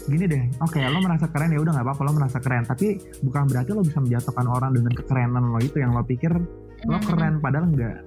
gini 0.07 0.25
deh, 0.31 0.43
oke 0.63 0.79
lo 0.79 0.99
merasa 1.03 1.27
keren 1.27 1.51
ya 1.51 1.59
udah 1.59 1.75
nggak 1.75 1.85
apa-apa 1.91 2.01
lo 2.07 2.11
merasa 2.15 2.37
keren, 2.39 2.63
tapi 2.63 2.99
bukan 3.19 3.51
berarti 3.51 3.75
lo 3.75 3.83
bisa 3.83 3.99
menjatuhkan 3.99 4.47
orang 4.47 4.71
dengan 4.71 4.91
kekerenan 4.95 5.43
lo 5.51 5.59
itu 5.59 5.77
yang 5.83 5.91
lo 5.91 6.03
pikir 6.07 6.31
lo 6.87 6.97
keren, 7.03 7.43
padahal 7.43 7.67
enggak. 7.67 7.99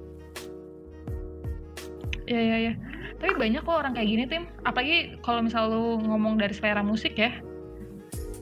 Iya 2.31 2.41
iya 2.41 2.57
iya. 2.57 2.73
Tapi 3.21 3.37
banyak 3.37 3.61
kok 3.67 3.77
orang 3.77 3.93
kayak 3.93 4.09
gini 4.09 4.25
tim. 4.25 4.45
Apalagi 4.65 5.21
kalau 5.21 5.45
misal 5.45 5.69
lu 5.69 6.01
ngomong 6.01 6.41
dari 6.41 6.55
selera 6.57 6.81
musik 6.81 7.19
ya. 7.19 7.35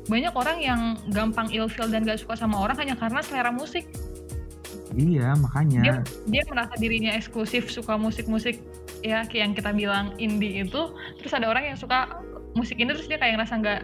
Banyak 0.08 0.32
orang 0.32 0.58
yang 0.58 0.80
gampang 1.12 1.52
ilfeel 1.52 1.92
dan 1.92 2.08
gak 2.08 2.20
suka 2.24 2.34
sama 2.34 2.56
orang 2.64 2.76
hanya 2.80 2.96
karena 2.96 3.20
selera 3.20 3.52
musik. 3.52 3.84
Iya, 4.96 5.36
makanya. 5.36 5.80
Dia 5.84 5.94
dia 6.26 6.42
merasa 6.48 6.72
dirinya 6.80 7.12
eksklusif 7.12 7.68
suka 7.68 8.00
musik-musik 8.00 8.64
ya 9.04 9.22
kayak 9.28 9.42
yang 9.44 9.52
kita 9.54 9.70
bilang 9.76 10.06
indie 10.16 10.64
itu. 10.64 10.96
Terus 11.20 11.32
ada 11.36 11.52
orang 11.52 11.70
yang 11.70 11.78
suka 11.78 12.24
musik 12.56 12.80
ini 12.80 12.96
terus 12.96 13.06
dia 13.06 13.20
kayak 13.20 13.38
ngerasa 13.38 13.54
nggak 13.60 13.80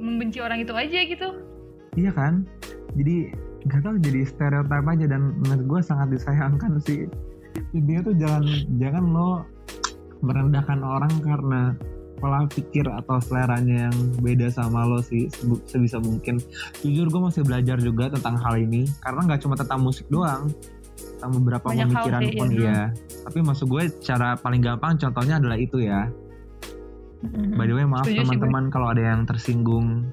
membenci 0.00 0.40
orang 0.40 0.64
itu 0.64 0.72
aja 0.72 0.98
gitu. 1.04 1.28
Iya 2.00 2.10
kan? 2.16 2.48
Jadi 2.96 3.30
nggak 3.68 3.80
tahu 3.84 3.96
jadi 4.00 4.20
stereotip 4.24 4.86
aja 4.88 5.06
dan 5.10 5.36
menurut 5.44 5.64
gue 5.68 5.80
sangat 5.84 6.08
disayangkan 6.16 6.80
sih. 6.80 7.04
Intinya 7.76 8.08
tuh 8.08 8.14
jangan 8.16 8.44
jangan 8.80 9.04
lo 9.04 9.30
merendahkan 10.24 10.80
orang 10.82 11.12
karena 11.22 11.62
pola 12.18 12.44
pikir 12.50 12.84
atau 12.84 13.22
seleranya 13.22 13.88
yang 13.88 13.96
beda 14.20 14.50
sama 14.50 14.84
lo 14.84 14.98
sih 15.00 15.30
sebisa 15.64 16.02
mungkin 16.02 16.42
jujur 16.82 17.08
gue 17.08 17.20
masih 17.22 17.42
belajar 17.46 17.78
juga 17.78 18.10
tentang 18.12 18.36
hal 18.38 18.58
ini 18.58 18.84
karena 19.00 19.20
nggak 19.24 19.40
cuma 19.42 19.54
tentang 19.54 19.80
musik 19.80 20.04
doang 20.10 20.50
tentang 20.98 21.30
beberapa 21.42 21.66
Banyak 21.70 21.88
pemikiran 21.90 22.22
pun 22.34 22.48
ya. 22.50 22.58
iya 22.58 22.80
tapi 23.26 23.38
maksud 23.42 23.66
gue 23.66 23.82
cara 24.02 24.34
paling 24.38 24.62
gampang 24.62 24.98
contohnya 24.98 25.38
adalah 25.38 25.58
itu 25.58 25.78
ya 25.82 26.06
by 27.58 27.66
the 27.66 27.74
way 27.74 27.86
maaf 27.86 28.06
teman-teman 28.06 28.70
kalau 28.70 28.90
ada 28.94 29.02
yang 29.02 29.26
tersinggung 29.26 30.06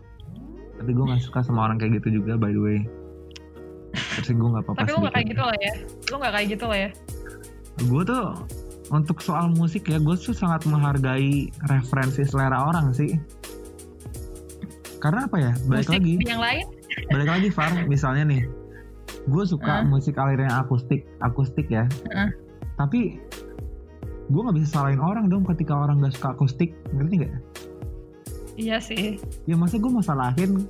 tapi 0.78 0.91
gue 0.93 1.06
nggak 1.06 1.22
suka 1.22 1.45
sama 1.45 1.70
orang 1.70 1.78
kayak 1.78 2.01
gitu 2.01 2.22
juga 2.22 2.38
by 2.38 2.49
the 2.49 2.62
way 2.62 2.80
tersinggung 4.18 4.51
nggak 4.53 4.66
apa-apa 4.66 4.80
Tapi 4.84 4.89
lu 4.91 4.99
gak 4.99 5.14
kayak 5.14 5.26
sedikit. 5.26 5.32
gitu 5.32 5.43
lah 5.45 5.58
ya. 5.58 5.74
Lu 6.12 6.16
gak 6.20 6.34
kayak 6.36 6.47
gitu 6.51 6.66
lah 6.68 6.78
ya. 6.78 6.89
gue 7.76 8.01
tuh 8.08 8.26
untuk 8.95 9.19
soal 9.19 9.51
musik 9.51 9.85
ya 9.85 9.99
gue 9.99 10.15
tuh 10.15 10.31
sangat 10.31 10.63
menghargai 10.65 11.51
referensi 11.67 12.23
selera 12.23 12.65
orang 12.65 12.95
sih 12.95 13.19
karena 15.03 15.27
apa 15.27 15.37
ya 15.37 15.51
balik 15.67 15.85
Musik 15.85 15.99
lagi 15.99 16.13
yang 16.23 16.41
lain. 16.41 16.65
balik 17.11 17.29
lagi 17.29 17.47
Far 17.51 17.71
misalnya 17.85 18.23
nih 18.25 18.41
gue 19.27 19.43
suka 19.43 19.83
Heeh. 19.83 19.89
musik 19.89 20.15
aliran 20.15 20.49
akustik 20.55 21.03
akustik 21.19 21.67
ya 21.67 21.85
Heeh. 22.09 22.29
tapi 22.75 23.19
gue 24.25 24.41
nggak 24.41 24.57
bisa 24.57 24.67
salahin 24.73 24.97
orang 24.97 25.29
dong 25.29 25.45
ketika 25.45 25.75
orang 25.75 26.01
gak 26.01 26.15
suka 26.15 26.33
akustik 26.33 26.73
ngerti 26.91 27.21
nggak 27.21 27.35
Iya 28.55 28.79
sih. 28.79 29.19
ya 29.43 29.59
masa 29.59 29.75
gue 29.75 29.91
mau 29.91 29.99
salahin 29.99 30.63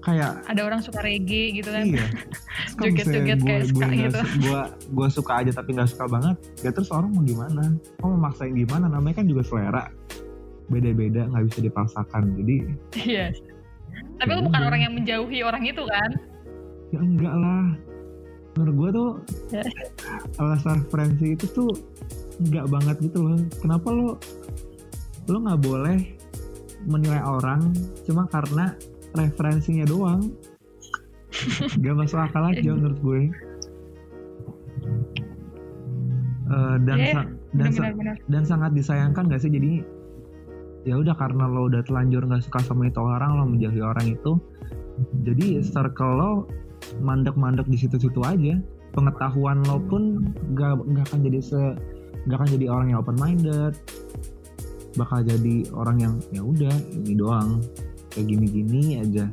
kayak 0.00 0.46
Ada 0.46 0.60
orang 0.62 0.80
suka 0.80 1.00
reggae 1.00 1.52
gitu 1.52 1.68
kan. 1.68 1.82
iya 1.82 2.06
Joget-joget 2.78 3.38
kayak 3.40 3.64
suka 3.66 3.84
gue 3.84 3.96
gitu. 3.98 4.20
gue 4.40 4.60
gue 4.88 5.08
suka 5.10 5.32
aja 5.36 5.50
tapi 5.52 5.74
nggak 5.74 5.88
suka 5.88 6.04
banget 6.06 6.36
ya 6.60 6.70
terus 6.70 6.88
orang 6.88 7.10
mau 7.10 7.22
gimana 7.22 7.74
kok 7.96 8.06
mau 8.06 8.18
maksain 8.20 8.52
gimana 8.52 8.86
namanya 8.86 9.18
kan 9.18 9.26
juga 9.26 9.42
selera 9.42 9.84
beda-beda 10.66 11.26
nggak 11.26 11.44
bisa 11.46 11.58
dipaksakan 11.62 12.22
jadi 12.36 12.56
Iya. 12.94 13.26
Tapi 14.16 14.30
lu 14.30 14.42
bukan 14.44 14.60
Iya. 14.60 14.68
orang 14.68 14.80
yang 14.80 14.94
menjauhi 14.94 15.38
orang 15.40 15.62
itu 15.64 15.82
kan? 15.82 16.10
ya 16.88 16.98
enggak 16.98 17.34
lah 17.34 17.64
menurut 18.54 18.74
gue 18.74 18.90
tuh 18.90 19.10
Ya. 19.50 19.62
alasan 20.36 20.80
referensi 20.80 21.26
itu 21.32 21.46
tuh 21.48 21.70
enggak 22.38 22.64
banget 22.66 22.96
gitu 23.02 23.18
loh 23.22 23.36
kenapa 23.58 23.88
lo 23.88 24.16
lo 25.26 25.38
nggak 25.38 25.60
boleh 25.60 25.98
menilai 26.84 27.20
orang 27.20 27.68
cuma 28.02 28.24
karena 28.24 28.72
referensinya 29.18 29.84
doang. 29.84 30.30
Gak 31.76 31.94
masuk 31.94 32.18
akal 32.18 32.46
aja 32.46 32.70
menurut 32.76 32.98
gue. 32.98 33.20
Eh, 36.48 36.76
dan 36.82 36.96
Iya, 36.96 37.12
sa- 37.12 37.28
dan 37.52 37.70
sa- 37.72 37.92
dan 38.26 38.42
sangat 38.42 38.70
disayangkan 38.72 39.28
gak 39.28 39.42
sih? 39.42 39.52
Jadi 39.52 39.84
ya 40.86 40.96
udah 40.96 41.12
karena 41.12 41.44
lo 41.44 41.68
udah 41.68 41.84
telanjur 41.84 42.24
nggak 42.24 42.40
suka 42.40 42.64
sama 42.64 42.88
itu 42.88 42.96
orang 42.96 43.36
lo 43.36 43.44
menjauhi 43.44 43.82
orang 43.82 44.08
itu 44.08 44.40
jadi 45.20 45.60
circle 45.60 46.14
lo 46.16 46.30
mandek-mandek 46.98 47.68
di 47.68 47.76
situ-situ 47.76 48.22
aja. 48.22 48.56
Pengetahuan 48.88 49.60
lo 49.68 49.78
pun 49.84 50.32
gak, 50.56 50.80
nggak 50.80 51.04
akan 51.12 51.20
jadi 51.22 51.38
se 51.38 51.60
nggak 52.24 52.38
akan 52.40 52.50
jadi 52.50 52.66
orang 52.66 52.86
yang 52.88 52.98
open 52.98 53.16
minded 53.16 53.76
bakal 54.96 55.22
jadi 55.22 55.62
orang 55.70 55.96
yang 56.00 56.14
ya 56.28 56.42
udah 56.42 56.74
ini 56.90 57.14
doang 57.14 57.62
kayak 58.18 58.26
gini-gini 58.28 58.98
aja 58.98 59.30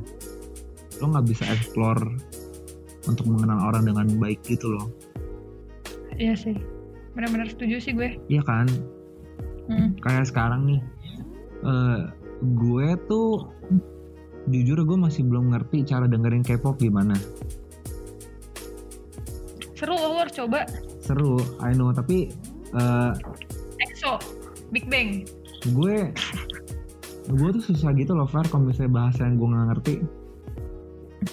lo 0.96 1.10
nggak 1.10 1.26
bisa 1.26 1.42
explore 1.48 1.98
untuk 3.04 3.26
mengenal 3.26 3.66
orang 3.66 3.82
dengan 3.84 4.06
baik 4.16 4.38
gitu 4.44 4.70
loh 4.70 4.86
Iya 6.14 6.32
sih. 6.32 6.56
Benar-benar 7.12 7.44
setuju 7.46 7.76
sih 7.76 7.92
gue. 7.92 8.16
Iya 8.26 8.40
kan 8.40 8.64
Hmm. 9.66 9.98
kayak 9.98 10.24
sekarang 10.24 10.64
nih 10.64 10.80
eh 11.60 12.00
gue 12.40 12.86
tuh 13.04 13.50
jujur 14.46 14.78
gue 14.80 14.94
masih 14.96 15.26
belum 15.26 15.50
ngerti 15.50 15.82
cara 15.82 16.06
dengerin 16.06 16.40
K-pop 16.40 16.78
gimana 16.78 17.18
Seru 19.74 19.92
lo 19.92 20.16
harus 20.16 20.32
coba. 20.32 20.64
seru 20.98 21.36
I 21.60 21.74
know 21.74 21.90
tapi 21.90 22.30
eh 22.72 23.12
EXO, 23.78 24.16
Big 24.70 24.86
Bang. 24.86 25.26
gue 25.68 26.14
gue 27.26 27.48
tuh 27.58 27.64
susah 27.72 27.90
gitu 27.94 28.14
loh 28.14 28.26
Far 28.26 28.46
kalau 28.46 28.70
misalnya 28.70 28.92
bahasa 28.94 29.26
yang 29.26 29.36
gue 29.36 29.48
nggak 29.48 29.66
ngerti. 29.74 29.94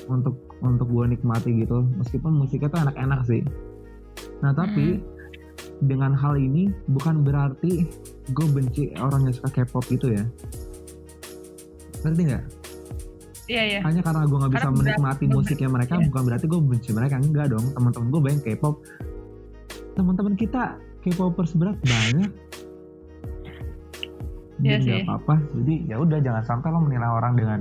Untuk 0.10 0.36
untuk 0.64 0.88
gue 0.89 1.06
nikmati 1.14 1.54
gitu 1.60 1.86
meskipun 2.00 2.34
musiknya 2.34 2.72
tuh 2.72 2.80
enak-enak 2.82 3.22
sih. 3.28 3.41
Nah 4.41 4.56
tapi 4.56 5.04
dengan 5.84 6.16
hal 6.16 6.39
ini 6.39 6.72
bukan 6.88 7.22
berarti 7.22 7.86
gue 8.32 8.48
benci 8.50 8.96
orang 8.98 9.28
yang 9.28 9.36
suka 9.36 9.62
K-pop 9.62 9.86
gitu 9.91 10.16
ya. 10.16 10.24
Ngerti 12.02 12.22
nggak? 12.32 12.44
Iya 13.44 13.64
iya. 13.68 13.80
hanya 13.84 14.00
karena 14.00 14.24
gue 14.24 14.38
nggak 14.39 14.54
bisa 14.56 14.68
Karena 14.72 14.80
menikmati 14.80 15.24
beberapa- 15.28 15.36
musiknya 15.44 15.70
mereka 15.70 15.94
iya. 16.00 16.06
bukan 16.08 16.22
berarti 16.32 16.46
gue 16.48 16.60
benci 16.64 16.89
mereka 16.96 17.16
enggak 17.20 17.48
dong. 17.52 17.66
Teman-teman 17.76 18.08
gue 18.10 18.22
banyak 18.24 18.41
K-pop. 18.41 18.76
Teman-teman 19.94 20.34
kita 20.39 20.64
K-popers 21.04 21.52
berat 21.60 21.78
banyak 21.84 22.32
Iya 24.64 24.80
jadi 24.80 24.80
nggak 24.80 24.97
sih. 24.97 25.03
apa-apa 25.05 25.36
jadi 25.53 25.74
ya 25.86 25.95
udah 25.99 26.20
jangan 26.20 26.43
sampai 26.43 26.68
lo 26.72 26.80
menilai 26.80 27.09
orang 27.11 27.34
dengan 27.36 27.59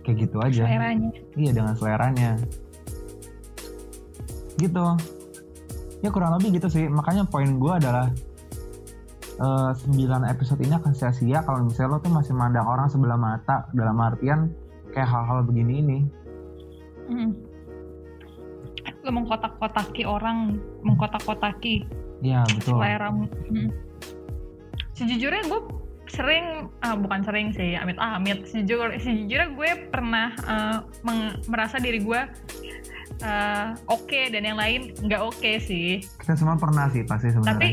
kayak 0.00 0.16
gitu 0.20 0.36
aja 0.38 0.64
Seleranya. 0.64 1.10
iya 1.34 1.50
dengan 1.50 1.74
seleranya 1.74 2.30
gitu 4.56 4.86
ya 6.00 6.08
kurang 6.08 6.36
lebih 6.36 6.56
gitu 6.56 6.68
sih 6.68 6.84
makanya 6.86 7.24
poin 7.24 7.56
gue 7.56 7.72
adalah 7.74 8.08
9 9.40 9.96
episode 10.26 10.60
ini 10.60 10.74
akan 10.74 10.92
sia-sia 10.92 11.40
kalau 11.40 11.64
misalnya 11.64 11.96
lo 11.96 11.98
tuh 11.98 12.12
masih 12.12 12.32
mandang 12.32 12.64
orang 12.64 12.88
sebelah 12.88 13.16
mata 13.16 13.64
dalam 13.72 13.96
artian 13.96 14.52
kayak 14.90 15.08
hal-hal 15.08 15.40
begini 15.42 15.80
ini 15.80 15.98
Hmm. 17.10 17.34
Lo 19.02 19.10
mengkotak-kotaki 19.10 20.06
orang, 20.06 20.62
mengkotak-kotaki 20.86 21.82
Iya 22.22 22.46
betul. 22.46 22.78
selera. 22.78 23.10
Hmm. 23.10 23.66
Sejujurnya 25.00 25.48
gue 25.48 25.60
sering, 26.12 26.68
ah, 26.84 26.92
bukan 26.92 27.24
sering 27.24 27.56
sih, 27.56 27.72
amit-amit. 27.72 28.44
Sejujur, 28.44 28.92
sejujurnya 29.00 29.48
gue 29.56 29.70
pernah 29.88 30.36
meng- 31.00 31.40
merasa 31.48 31.80
diri 31.80 32.04
gue 32.04 32.20
eh, 33.20 33.68
oke 33.88 34.20
dan 34.32 34.42
yang 34.44 34.58
lain 34.58 34.92
nggak 35.04 35.22
oke 35.22 35.50
sih. 35.60 36.00
Kita 36.20 36.36
semua 36.36 36.56
pernah 36.56 36.88
sih 36.92 37.04
pasti 37.04 37.32
sebenarnya. 37.32 37.52
Tapi 37.52 37.70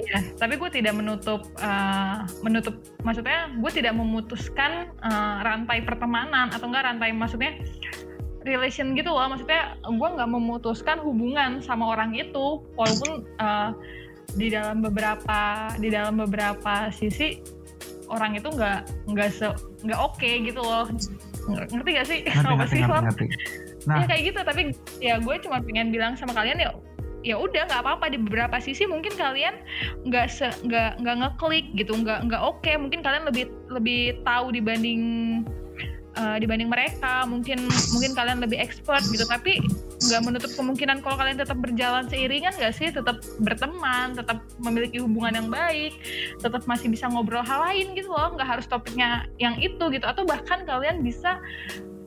ya, 0.00 0.18
tapi 0.36 0.54
gue 0.60 0.70
tidak 0.72 0.94
menutup 0.96 1.48
eh, 1.60 2.16
menutup 2.44 2.80
maksudnya 3.04 3.52
gue 3.56 3.70
tidak 3.72 3.94
memutuskan 3.96 4.92
eh, 4.92 5.36
rantai 5.44 5.84
pertemanan 5.84 6.52
atau 6.52 6.68
enggak 6.68 6.84
rantai 6.88 7.12
maksudnya 7.12 7.56
relation 8.42 8.98
gitu 8.98 9.14
loh 9.14 9.30
maksudnya 9.30 9.78
gue 9.86 10.08
nggak 10.18 10.30
memutuskan 10.30 10.98
hubungan 10.98 11.62
sama 11.62 11.94
orang 11.94 12.12
itu 12.16 12.60
walaupun 12.76 13.24
eh, 13.40 13.70
di 14.36 14.48
dalam 14.52 14.80
beberapa 14.80 15.70
di 15.76 15.88
dalam 15.92 16.20
beberapa 16.20 16.88
sisi 16.92 17.40
orang 18.12 18.36
itu 18.36 18.48
nggak 18.52 19.08
nggak 19.08 19.28
se 19.32 19.48
nggak 19.84 20.00
oke 20.00 20.30
gitu 20.44 20.60
loh. 20.60 20.86
Ng- 21.48 21.68
ngerti 21.74 21.90
gak 21.96 22.06
sih? 22.06 22.18
Ngerti 22.22 22.52
ngerti 22.54 22.76
sih 22.76 22.80
ngerti, 22.84 23.02
ngerti. 23.02 23.26
Nah. 23.82 23.98
ya 23.98 24.06
kayak 24.06 24.22
gitu 24.30 24.40
tapi 24.46 24.62
ya 25.02 25.18
gue 25.18 25.34
cuma 25.42 25.58
pengen 25.58 25.90
bilang 25.90 26.14
sama 26.14 26.30
kalian 26.30 26.62
ya 26.62 26.70
ya 27.22 27.34
udah 27.38 27.66
nggak 27.66 27.82
apa-apa 27.82 28.10
di 28.10 28.18
beberapa 28.18 28.58
sisi 28.58 28.86
mungkin 28.86 29.14
kalian 29.14 29.58
nggak 30.06 30.26
se 30.26 30.50
nggak 30.66 31.02
nggak 31.02 31.16
ngeklik 31.22 31.66
gitu 31.78 31.94
nggak 31.94 32.26
nggak 32.30 32.42
oke. 32.42 32.72
Mungkin 32.78 33.00
kalian 33.02 33.26
lebih 33.26 33.46
lebih 33.70 34.22
tahu 34.26 34.50
dibanding 34.54 35.02
eh, 36.16 36.36
dibanding 36.40 36.68
mereka 36.68 37.24
mungkin 37.28 37.68
mungkin 37.92 38.12
kalian 38.12 38.40
lebih 38.42 38.58
expert 38.60 39.02
gitu 39.08 39.24
tapi 39.28 39.62
nggak 40.02 40.22
menutup 40.26 40.50
kemungkinan 40.58 40.98
kalau 41.00 41.14
kalian 41.14 41.38
tetap 41.38 41.58
berjalan 41.62 42.10
seiringan 42.10 42.52
nggak 42.58 42.74
sih 42.74 42.90
tetap 42.90 43.22
berteman 43.38 44.18
tetap 44.18 44.42
memiliki 44.58 44.98
hubungan 44.98 45.38
yang 45.38 45.48
baik 45.48 45.94
tetap 46.42 46.66
masih 46.66 46.90
bisa 46.90 47.06
ngobrol 47.06 47.46
hal 47.46 47.62
lain 47.70 47.94
gitu 47.94 48.10
loh 48.10 48.34
nggak 48.34 48.58
harus 48.58 48.66
topiknya 48.66 49.30
yang 49.38 49.54
itu 49.62 49.80
gitu 49.94 50.02
atau 50.02 50.26
bahkan 50.26 50.66
kalian 50.66 51.06
bisa 51.06 51.38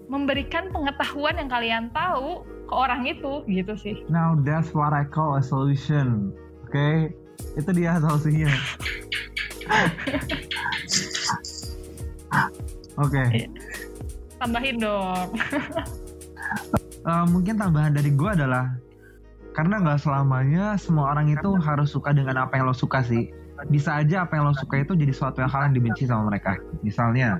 memberikan 0.06 0.70
pengetahuan 0.70 1.34
yang 1.40 1.50
kalian 1.50 1.90
tahu 1.90 2.46
ke 2.66 2.74
orang 2.74 3.06
itu 3.06 3.46
gitu 3.46 3.74
sih. 3.78 3.96
now 4.10 4.34
that's 4.42 4.74
what 4.74 4.94
I 4.94 5.06
call 5.06 5.38
a 5.38 5.44
solution. 5.44 6.34
Oke, 6.66 7.14
itu 7.58 7.70
dia 7.78 8.02
solusinya. 8.02 8.50
Oke, 12.96 13.48
Tambahin 14.40 14.78
dong. 14.80 15.28
eh, 17.10 17.26
mungkin 17.32 17.56
tambahan 17.56 17.96
dari 17.96 18.12
gue 18.12 18.30
adalah 18.30 18.76
karena 19.56 19.80
nggak 19.80 20.04
selamanya 20.04 20.76
semua 20.76 21.16
orang 21.16 21.32
itu 21.32 21.56
harus 21.64 21.96
suka 21.96 22.12
dengan 22.12 22.44
apa 22.44 22.60
yang 22.60 22.68
lo 22.68 22.76
suka 22.76 23.00
sih. 23.00 23.32
Bisa 23.72 24.04
aja 24.04 24.28
apa 24.28 24.36
yang 24.36 24.52
lo 24.52 24.56
suka 24.56 24.84
itu 24.84 25.00
jadi 25.00 25.16
suatu 25.16 25.40
yang 25.40 25.48
hal 25.48 25.72
yang 25.72 25.76
dibenci 25.80 26.04
sama 26.04 26.28
mereka. 26.28 26.60
Misalnya, 26.84 27.40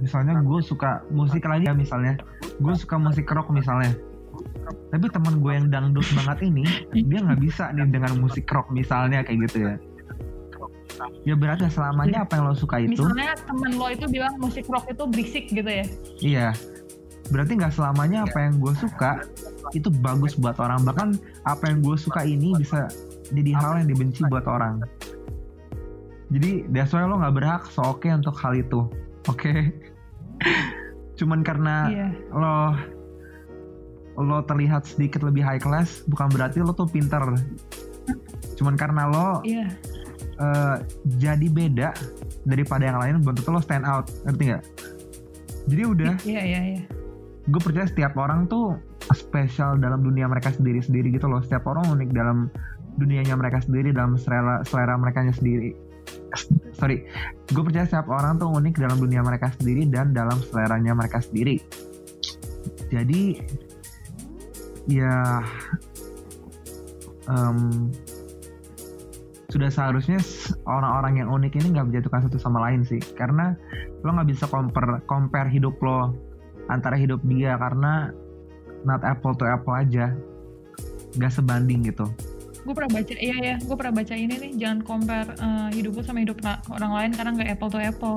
misalnya 0.00 0.40
gue 0.40 0.60
suka 0.64 1.04
musik 1.12 1.44
lagi 1.44 1.68
ya 1.68 1.76
misalnya, 1.76 2.16
gue 2.56 2.74
suka 2.74 2.96
musik 2.96 3.28
rock 3.28 3.52
misalnya. 3.52 3.92
Tapi 4.88 5.04
teman 5.12 5.44
gue 5.44 5.52
yang 5.52 5.68
dangdut 5.68 6.06
banget 6.16 6.48
ini, 6.48 6.64
dia 6.96 7.20
nggak 7.20 7.40
bisa 7.44 7.68
nih 7.76 7.92
dengan 7.92 8.16
musik 8.16 8.48
rock 8.48 8.72
misalnya 8.72 9.20
kayak 9.20 9.52
gitu 9.52 9.68
ya. 9.68 9.76
Ya 11.22 11.34
berarti 11.38 11.70
selamanya 11.70 12.24
apa 12.26 12.38
yang 12.38 12.44
lo 12.50 12.56
suka 12.56 12.82
itu? 12.82 13.02
Misalnya 13.02 13.34
temen 13.46 13.72
lo 13.76 13.86
itu 13.90 14.06
bilang 14.10 14.34
musik 14.40 14.66
rock 14.66 14.86
itu 14.90 15.02
berisik 15.06 15.44
gitu 15.50 15.70
ya? 15.70 15.86
Iya. 16.18 16.48
Berarti 17.28 17.60
nggak 17.60 17.74
selamanya 17.76 18.24
apa 18.24 18.38
yang 18.48 18.56
gue 18.56 18.72
suka 18.78 19.22
itu 19.76 19.88
bagus 20.00 20.34
buat 20.40 20.56
orang. 20.56 20.82
Bahkan 20.84 21.08
apa 21.44 21.64
yang 21.68 21.84
gue 21.84 21.96
suka 22.00 22.24
ini 22.24 22.56
bisa 22.56 22.88
jadi 23.28 23.52
hal 23.52 23.84
yang 23.84 23.88
dibenci 23.92 24.24
buat 24.32 24.48
orang. 24.48 24.80
Jadi 26.28 26.68
that's 26.72 26.92
why 26.92 27.04
lo 27.04 27.20
nggak 27.20 27.36
berhak 27.36 27.62
so 27.68 27.84
oke 27.84 28.04
okay 28.04 28.12
untuk 28.12 28.36
hal 28.36 28.56
itu. 28.56 28.88
Oke? 29.28 29.36
Okay? 29.36 29.60
cuman 31.18 31.42
karena 31.42 31.90
Iya. 31.90 32.08
lo 32.30 32.56
lo 34.18 34.38
terlihat 34.46 34.86
sedikit 34.86 35.22
lebih 35.22 35.42
high 35.42 35.62
class 35.62 36.02
bukan 36.06 36.30
berarti 36.30 36.64
lo 36.64 36.72
tuh 36.72 36.88
pinter. 36.88 37.22
Cuman 38.56 38.74
karena 38.74 39.06
lo 39.06 39.44
iya 39.44 39.68
eh, 40.38 40.76
jadi 41.18 41.46
beda 41.50 41.88
daripada 42.46 42.82
yang 42.86 42.98
lain 43.02 43.14
tentu 43.22 43.50
lo 43.50 43.60
stand 43.60 43.84
out. 43.84 44.06
Ngerti 44.24 44.42
nggak? 44.54 44.64
Jadi 45.68 45.82
udah 45.84 46.12
iya 46.24 46.42
iya 46.46 46.60
iya 46.64 46.82
gue 47.48 47.60
percaya 47.64 47.88
setiap 47.88 48.12
orang 48.20 48.44
tuh 48.46 48.76
spesial 49.16 49.80
dalam 49.80 50.04
dunia 50.04 50.28
mereka 50.28 50.52
sendiri-sendiri 50.52 51.16
gitu 51.16 51.26
loh. 51.26 51.40
Setiap 51.40 51.64
orang 51.64 51.88
unik 51.88 52.10
dalam 52.12 52.52
dunianya 53.00 53.34
mereka 53.40 53.64
sendiri 53.64 53.96
dalam 53.96 54.20
selera 54.20 54.60
selera 54.68 55.00
mereka 55.00 55.24
sendiri. 55.32 55.72
Sorry. 56.76 57.08
Gue 57.48 57.64
percaya 57.64 57.88
setiap 57.88 58.12
orang 58.12 58.36
tuh 58.36 58.52
unik 58.52 58.76
dalam 58.76 59.00
dunia 59.00 59.24
mereka 59.24 59.48
sendiri 59.56 59.88
dan 59.88 60.12
dalam 60.12 60.36
seleranya 60.44 60.92
mereka 60.92 61.24
sendiri. 61.24 61.56
Jadi 62.92 63.40
ya 64.88 65.40
em, 67.32 67.88
sudah 69.48 69.72
seharusnya 69.72 70.20
orang-orang 70.68 71.24
yang 71.24 71.28
unik 71.32 71.56
ini 71.56 71.72
nggak 71.72 71.88
menjatuhkan 71.88 72.28
satu 72.28 72.36
sama 72.36 72.68
lain 72.68 72.84
sih. 72.84 73.00
Karena 73.16 73.56
lo 74.04 74.12
nggak 74.12 74.28
bisa 74.28 74.44
compare 74.44 75.00
compare 75.08 75.48
hidup 75.48 75.80
lo 75.80 76.12
antara 76.68 77.00
hidup 77.00 77.24
dia 77.24 77.56
karena 77.56 78.12
not 78.84 79.00
apple 79.08 79.32
to 79.32 79.48
apple 79.48 79.72
aja. 79.72 80.12
Nggak 81.16 81.32
sebanding 81.32 81.88
gitu. 81.88 82.04
Gue 82.68 82.76
pernah 82.76 83.00
baca 83.00 83.14
iya 83.16 83.36
ya 83.40 83.56
gue 83.56 83.72
pernah 83.72 83.94
baca 83.96 84.12
ini 84.12 84.34
nih 84.36 84.52
jangan 84.60 84.78
compare 84.84 85.32
eh, 85.40 85.68
hidup 85.80 85.96
lu 85.96 86.02
sama 86.04 86.20
hidup 86.20 86.36
orang 86.68 86.92
lain 86.92 87.10
karena 87.16 87.30
nggak 87.40 87.50
apple 87.56 87.72
to 87.72 87.80
apple. 87.80 88.16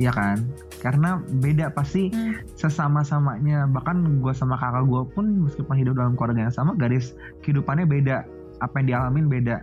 Ya 0.00 0.08
kan? 0.08 0.40
Karena 0.80 1.20
beda 1.44 1.68
pasti 1.76 2.08
Hmm. 2.08 2.40
sesama-samanya. 2.56 3.68
Bahkan 3.68 4.24
gue 4.24 4.32
sama 4.32 4.56
kakak 4.56 4.88
gue 4.88 5.04
pun 5.12 5.44
meskipun 5.44 5.76
hidup 5.76 6.00
dalam 6.00 6.16
keluarga 6.16 6.48
yang 6.48 6.54
sama 6.56 6.72
garis 6.80 7.12
kehidupannya 7.44 7.84
beda 7.84 8.24
apa 8.64 8.80
yang 8.80 8.86
dialamin 8.90 9.28
beda. 9.28 9.60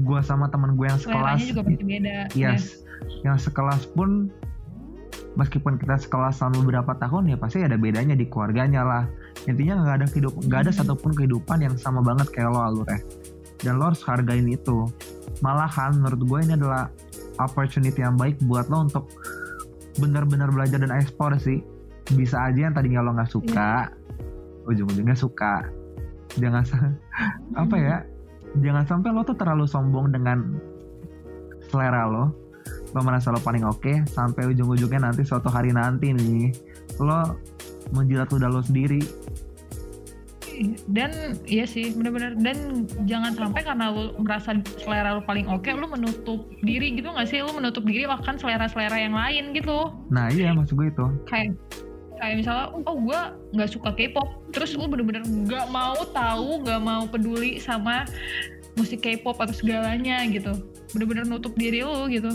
Gue 0.00 0.22
sama 0.22 0.46
teman 0.46 0.78
gue 0.78 0.86
yang 0.86 0.96
sekelas 0.96 1.42
seleranya 1.42 1.46
juga 1.50 1.62
pasti 1.66 1.84
beda 1.84 2.10
ya. 2.10 2.24
yes. 2.32 2.86
Yang 3.20 3.50
sekelas 3.50 3.82
pun 3.92 4.30
meskipun 5.36 5.76
kita 5.76 6.00
sekelas 6.00 6.40
selama 6.40 6.64
beberapa 6.64 6.92
tahun 6.96 7.28
ya 7.28 7.36
pasti 7.36 7.60
ada 7.60 7.76
bedanya 7.76 8.14
di 8.14 8.24
keluarganya 8.24 8.82
lah. 8.82 9.04
Intinya 9.44 9.84
nggak 9.84 9.96
ada 10.00 10.06
hidup 10.08 10.32
nggak 10.40 10.60
ada 10.64 10.72
Hmm. 10.72 10.78
satupun 10.80 11.12
kehidupan 11.12 11.60
yang 11.60 11.74
sama 11.76 12.00
banget 12.00 12.30
kayak 12.32 12.50
lo 12.50 12.60
alurnya 12.62 13.00
dan 13.60 13.76
lo 13.76 13.92
harus 13.92 14.00
hargain 14.06 14.48
itu. 14.48 14.88
Malahan 15.44 15.98
menurut 16.00 16.22
gue 16.24 16.38
ini 16.48 16.52
adalah 16.56 16.88
opportunity 17.36 18.00
yang 18.00 18.16
baik 18.16 18.40
buat 18.48 18.70
lo 18.72 18.88
untuk 18.88 19.12
benar-benar 19.96 20.48
belajar 20.48 20.80
dan 20.80 20.92
ekspor 20.92 21.36
sih. 21.36 21.60
Bisa 22.16 22.48
aja 22.48 22.70
yang 22.70 22.74
tadinya 22.74 23.04
lo 23.04 23.12
nggak 23.12 23.28
suka 23.28 23.92
ujung-ujungnya 24.64 25.14
suka. 25.14 25.68
Jangan 26.36 26.62
sa- 26.64 26.96
apa 27.54 27.76
ya 27.76 27.96
jangan 28.62 28.84
sampai 28.86 29.10
lo 29.12 29.22
tuh 29.26 29.36
terlalu 29.36 29.66
sombong 29.68 30.12
dengan 30.14 30.58
selera 31.68 32.06
lo. 32.06 32.24
Lo 32.94 33.00
merasa 33.02 33.34
lo 33.34 33.42
paling 33.42 33.66
oke 33.66 34.08
sampai 34.08 34.48
ujung-ujungnya 34.54 35.10
nanti 35.10 35.26
suatu 35.26 35.50
hari 35.52 35.74
nanti 35.74 36.14
nih 36.14 36.54
lo 37.02 37.36
menjilat 37.92 38.30
ludah 38.32 38.50
lo 38.50 38.62
sendiri. 38.64 39.02
Dan 40.88 41.36
iya 41.44 41.68
sih 41.68 41.92
benar-benar 41.92 42.32
dan 42.40 42.88
jangan 43.04 43.36
sampai 43.36 43.60
karena 43.60 43.92
lu 43.92 44.16
merasa 44.24 44.56
selera 44.80 45.20
lu 45.20 45.22
paling 45.28 45.44
oke 45.52 45.68
lu 45.68 45.84
menutup 45.84 46.48
diri 46.64 46.96
gitu 46.96 47.12
nggak 47.12 47.28
sih? 47.28 47.44
Lu 47.44 47.52
menutup 47.52 47.84
diri 47.84 48.08
akan 48.08 48.40
selera-selera 48.40 48.96
yang 48.96 49.12
lain 49.12 49.52
gitu. 49.52 49.92
Nah 50.08 50.32
iya 50.32 50.56
maksud 50.56 50.80
gue 50.80 50.88
itu. 50.88 51.06
Kayak 51.28 51.60
kayak 52.18 52.36
misalnya 52.42 52.66
oh 52.72 52.96
gue 52.98 53.20
nggak 53.56 53.70
suka 53.70 53.90
K-pop. 53.94 54.28
Terus 54.52 54.76
lu 54.76 54.88
bener-bener 54.88 55.22
nggak 55.24 55.66
mau 55.70 55.96
tahu 56.10 56.64
nggak 56.64 56.80
mau 56.82 57.04
peduli 57.08 57.60
sama 57.62 58.04
musik 58.76 59.04
K-pop 59.04 59.36
atau 59.40 59.54
segalanya 59.54 60.24
gitu. 60.28 60.52
Bener-bener 60.92 61.24
nutup 61.28 61.52
diri 61.56 61.84
lu 61.84 62.08
gitu. 62.12 62.32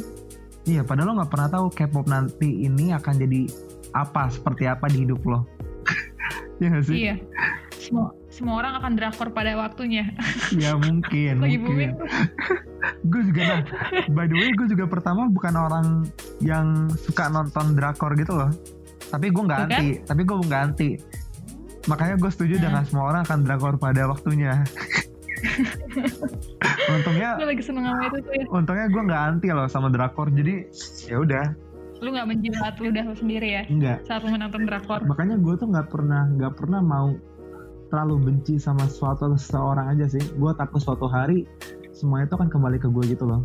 Iya 0.65 0.85
padahal 0.85 1.13
lo 1.13 1.13
nggak 1.21 1.31
pernah 1.31 1.49
tahu 1.49 1.65
K-pop 1.73 2.05
nanti 2.05 2.65
ini 2.65 2.93
akan 2.93 3.13
jadi 3.17 3.41
apa 3.97 4.29
seperti 4.29 4.69
apa 4.69 4.89
di 4.89 5.05
hidup 5.07 5.21
lo. 5.25 5.45
Ya 6.61 6.69
nggak 6.69 6.85
sih? 6.85 6.97
Iya. 7.09 7.15
Semua 7.73 8.13
semua 8.29 8.61
orang 8.61 8.77
akan 8.77 8.91
drakor 8.93 9.33
pada 9.33 9.57
waktunya. 9.57 10.13
Ya 10.61 10.77
mungkin 10.77 11.41
lagi 11.41 11.57
mungkin. 11.57 11.97
gue 13.09 13.21
juga 13.33 13.41
nah 13.45 13.61
by 14.13 14.25
the 14.29 14.37
way 14.37 14.49
gue 14.53 14.67
juga 14.69 14.85
pertama 14.85 15.29
bukan 15.29 15.53
orang 15.57 15.87
yang 16.41 16.89
suka 16.97 17.29
nonton 17.29 17.73
drakor 17.73 18.13
gitu 18.17 18.33
loh 18.37 18.51
tapi 19.11 19.27
gue 19.29 19.43
nggak 19.43 19.59
anti 19.67 19.87
tapi 20.07 20.21
gue 20.23 20.35
nggak 20.39 20.61
anti 20.71 20.89
makanya 21.89 22.15
gue 22.17 22.31
setuju 22.31 22.55
Nah. 22.57 22.63
dengan 22.69 22.83
semua 22.85 23.03
orang 23.09 23.21
akan 23.25 23.39
drakor 23.41 23.73
pada 23.77 24.05
waktunya. 24.05 24.61
Untungnya 26.93 27.29
gue 27.41 27.47
lagi 27.49 27.63
seneng 27.65 27.89
sama 27.89 28.01
itu 28.05 28.17
tuh 28.21 28.33
ya 28.37 28.45
untungnya 28.53 28.85
gue 28.93 29.01
nggak 29.09 29.23
anti 29.33 29.47
loh 29.49 29.65
sama 29.65 29.87
drakor. 29.89 30.29
Jadi 30.29 30.69
ya 31.09 31.17
udah. 31.17 31.45
Lu 32.01 32.13
nggak 32.13 32.27
menjilat 32.29 32.75
ludah 32.77 33.03
lu 33.09 33.15
sendiri 33.17 33.47
ya? 33.57 33.63
Enggak 33.65 34.05
saat 34.05 34.21
lu 34.21 34.29
menonton 34.29 34.69
drakor? 34.69 35.01
Makanya 35.05 35.41
gue 35.41 35.53
tuh 35.57 35.67
nggak 35.73 35.89
pernah 35.89 36.29
nggak 36.29 36.53
pernah 36.53 36.81
mau 36.85 37.17
terlalu 37.89 38.15
benci 38.29 38.61
sama 38.61 38.85
suatu 38.85 39.33
seseorang 39.33 39.89
aja 39.97 40.05
sih. 40.05 40.21
Gue 40.37 40.53
takut 40.53 40.77
suatu 40.77 41.09
hari 41.09 41.49
semua 41.97 42.21
itu 42.21 42.37
akan 42.37 42.45
kembali 42.49 42.77
ke 42.77 42.87
gue 42.93 43.03
gitu 43.09 43.25
loh. 43.25 43.41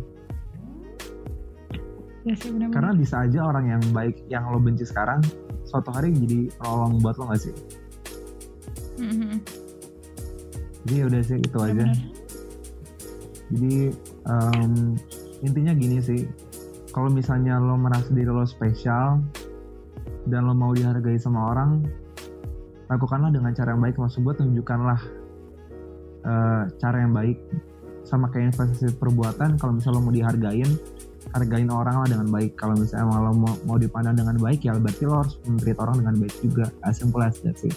Ya 2.21 2.35
sih 2.37 2.53
benar 2.53 2.69
karena 2.69 2.91
bisa 2.93 3.23
aja 3.23 3.39
orang 3.41 3.71
yang 3.71 3.81
baik 3.95 4.21
yang 4.29 4.45
lo 4.51 4.59
benci 4.61 4.83
sekarang 4.83 5.23
suatu 5.67 5.91
hari 5.91 6.15
jadi 6.15 6.47
penolong 6.55 7.03
buat 7.03 7.19
lo 7.19 7.29
gak 7.29 7.41
sih? 7.43 7.55
Jadi 10.87 10.97
udah 11.03 11.21
sih 11.21 11.37
itu 11.43 11.57
aja. 11.59 11.85
Jadi 13.51 13.75
em, 14.27 14.71
intinya 15.43 15.73
gini 15.75 15.99
sih. 15.99 16.23
Kalau 16.95 17.13
misalnya 17.13 17.61
lo 17.61 17.77
merasa 17.77 18.09
diri 18.09 18.31
lo 18.31 18.47
spesial 18.47 19.21
dan 20.25 20.49
lo 20.49 20.55
mau 20.57 20.73
dihargai 20.73 21.19
sama 21.19 21.53
orang 21.53 21.85
lakukanlah 22.87 23.29
dengan 23.29 23.51
cara 23.53 23.75
yang 23.75 23.83
baik. 23.83 23.99
Maksud 23.99 24.23
gue 24.23 24.33
tunjukkanlah 24.33 25.01
eh, 26.25 26.61
cara 26.79 26.97
yang 27.03 27.13
baik 27.13 27.37
sama 28.07 28.31
kayak 28.31 28.55
investasi 28.55 28.95
perbuatan. 28.95 29.59
Kalau 29.59 29.75
misalnya 29.75 29.99
lo 29.99 30.03
mau 30.07 30.15
dihargain 30.15 30.71
hargain 31.35 31.67
orang 31.71 32.03
lah 32.03 32.07
dengan 32.07 32.27
baik. 32.31 32.55
Kalau 32.55 32.77
misalnya 32.77 33.09
emang 33.09 33.19
lo 33.23 33.31
mau, 33.35 33.53
mau 33.67 33.77
dipandang 33.79 34.15
dengan 34.15 34.37
baik 34.39 34.63
ya 34.63 34.77
berarti 34.77 35.03
lo 35.03 35.25
harus 35.25 35.35
memberi 35.43 35.73
orang 35.75 35.95
dengan 36.03 36.15
baik 36.23 36.35
juga. 36.39 36.65
As 36.85 36.99
simple 36.99 37.23
sih. 37.33 37.73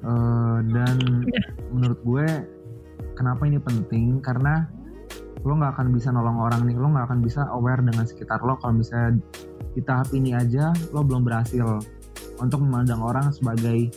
Eh, 0.00 0.58
dan 0.72 0.96
menurut 1.72 2.00
gue 2.04 2.26
kenapa 3.16 3.44
ini 3.48 3.60
penting? 3.60 4.20
Karena 4.20 4.68
lo 5.40 5.56
nggak 5.56 5.76
akan 5.76 5.88
bisa 5.92 6.12
nolong 6.12 6.40
orang 6.40 6.68
nih. 6.68 6.76
Lo 6.76 6.88
nggak 6.92 7.06
akan 7.08 7.20
bisa 7.24 7.48
aware 7.52 7.80
dengan 7.80 8.04
sekitar 8.04 8.40
lo. 8.44 8.56
Kalau 8.60 8.80
misalnya 8.80 9.20
di 9.72 9.80
tahap 9.84 10.10
ini 10.12 10.34
aja 10.34 10.74
lo 10.92 11.04
belum 11.04 11.24
berhasil 11.24 11.64
untuk 12.40 12.64
memandang 12.64 13.00
orang 13.04 13.28
sebagai 13.32 13.92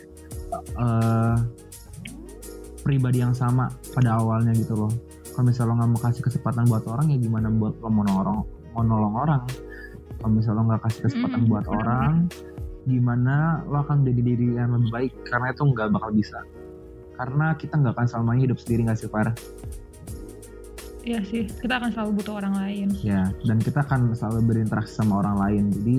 eh, 0.80 1.36
pribadi 2.84 3.24
yang 3.24 3.32
sama 3.32 3.72
pada 3.96 4.20
awalnya 4.20 4.52
gitu 4.54 4.76
loh 4.76 4.92
kalau 5.34 5.50
misalnya 5.50 5.70
lo 5.70 5.74
nggak 5.82 5.90
mau 5.92 6.02
kasih 6.06 6.22
kesempatan 6.24 6.64
buat 6.70 6.86
orang 6.86 7.06
ya 7.10 7.18
gimana 7.18 7.48
buat 7.50 7.74
lo 7.82 7.90
mau 7.90 8.06
nolong 8.06 8.40
mau 8.74 8.84
nolong 8.86 9.16
orang? 9.18 9.42
Kalau 10.22 10.32
misalnya 10.32 10.60
lo 10.62 10.64
nggak 10.70 10.82
kasih 10.88 11.02
kesempatan 11.10 11.42
Mm, 11.44 11.50
buat 11.50 11.66
orang 11.68 12.14
gimana 12.84 13.36
lo 13.66 13.82
akan 13.82 14.04
jadi 14.06 14.22
diri 14.22 14.48
yang 14.56 14.72
lebih 14.78 14.90
baik? 14.94 15.12
Karena 15.26 15.52
itu 15.52 15.62
nggak 15.66 15.88
bakal 15.92 16.10
bisa. 16.14 16.40
Karena 17.14 17.54
kita 17.58 17.74
nggak 17.78 17.94
akan 17.98 18.08
selamanya 18.10 18.42
hidup 18.50 18.58
sendiri 18.62 18.82
nggak 18.88 19.00
sih 19.02 19.10
Farah 19.10 19.36
Iya 21.04 21.20
sih, 21.28 21.44
kita 21.60 21.84
akan 21.84 21.92
selalu 21.92 22.12
butuh 22.24 22.34
orang 22.40 22.56
lain. 22.64 22.88
ya 23.04 23.28
dan 23.44 23.60
kita 23.60 23.84
akan 23.84 24.16
selalu 24.16 24.40
berinteraksi 24.56 25.04
sama 25.04 25.20
orang 25.20 25.36
lain. 25.36 25.64
Jadi 25.76 25.96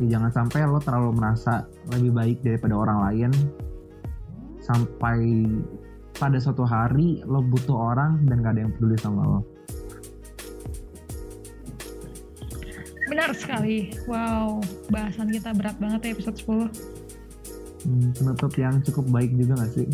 ya 0.00 0.16
jangan 0.16 0.32
sampai 0.32 0.64
lo 0.64 0.80
terlalu 0.80 1.12
merasa 1.20 1.68
lebih 1.92 2.16
baik 2.16 2.38
daripada 2.40 2.80
orang 2.80 2.98
lain 3.12 3.30
sampai 4.64 5.18
pada 6.20 6.36
suatu 6.36 6.68
hari 6.68 7.24
lo 7.24 7.40
butuh 7.40 7.96
orang 7.96 8.28
dan 8.28 8.44
gak 8.44 8.52
ada 8.54 8.68
yang 8.68 8.72
peduli 8.76 8.96
sama 9.00 9.24
lo 9.24 9.40
Benar 13.10 13.34
sekali. 13.34 13.90
Wow, 14.06 14.62
bahasan 14.86 15.34
kita 15.34 15.50
berat 15.50 15.74
banget 15.82 15.98
ya 16.06 16.10
episode 16.14 16.38
10. 16.46 16.70
hmm, 17.82 18.08
penutup 18.14 18.54
yang 18.54 18.78
cukup 18.86 19.02
baik 19.10 19.34
juga 19.34 19.66
gak 19.66 19.72
sih. 19.74 19.88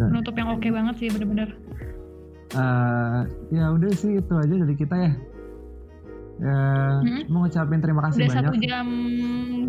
Nah. 0.00 0.08
Penutup 0.08 0.34
yang 0.38 0.48
oke 0.56 0.68
banget 0.72 0.94
sih 0.96 1.08
bener-bener. 1.12 1.50
uh, 2.56 3.22
ya 3.54 3.70
udah 3.70 3.92
sih 3.94 4.18
itu 4.18 4.34
aja 4.34 4.54
dari 4.54 4.74
kita 4.74 4.96
ya 4.96 5.12
Uh, 6.40 7.04
hmm? 7.04 7.28
mau 7.28 7.44
ngucapin 7.44 7.84
terima 7.84 8.00
kasih 8.08 8.24
Udah 8.24 8.32
banyak. 8.32 8.40
Udah 8.40 8.52
satu 8.56 8.64
jam 8.64 8.86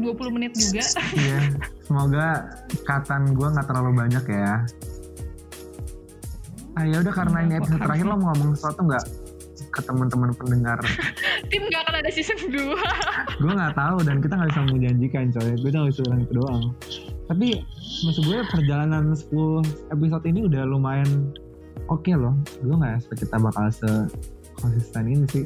20 0.08 0.36
menit 0.40 0.52
juga. 0.56 0.84
Iya, 1.20 1.40
semoga 1.84 2.28
katan 2.88 3.36
gue 3.36 3.48
nggak 3.52 3.68
terlalu 3.68 3.92
banyak 3.92 4.24
ya. 4.32 4.64
Ah 6.80 6.88
ya 6.88 7.04
udah 7.04 7.12
karena 7.12 7.38
ini 7.44 7.54
episode 7.60 7.84
terakhir 7.84 8.08
lo 8.08 8.16
mau 8.16 8.32
ngomong 8.32 8.56
sesuatu 8.56 8.88
nggak 8.88 9.06
ke 9.72 9.82
teman-teman 9.84 10.32
pendengar? 10.32 10.80
Tim 11.52 11.68
nggak 11.68 11.82
akan 11.84 11.96
ada 12.00 12.10
season 12.12 12.40
2 12.48 12.56
Gue 13.44 13.52
nggak 13.52 13.76
tahu 13.76 13.98
dan 14.08 14.24
kita 14.24 14.34
nggak 14.40 14.50
bisa 14.56 14.62
menjanjikan 14.72 15.26
coy. 15.36 15.52
Gue 15.60 15.70
cuma 15.76 15.86
bisa 15.92 16.02
bilang 16.08 16.20
itu 16.24 16.34
doang. 16.40 16.64
Tapi 17.28 17.48
maksud 18.08 18.24
gue 18.24 18.38
perjalanan 18.48 19.12
10 19.12 19.92
episode 19.92 20.24
ini 20.24 20.48
udah 20.48 20.64
lumayan 20.64 21.36
oke 21.92 22.08
okay 22.08 22.16
loh. 22.16 22.32
Gue 22.64 22.80
nggak 22.80 23.04
expect 23.04 23.28
kita 23.28 23.36
bakal 23.36 23.68
se 23.68 23.92
konsisten 24.56 25.04
ini 25.12 25.26
sih 25.28 25.44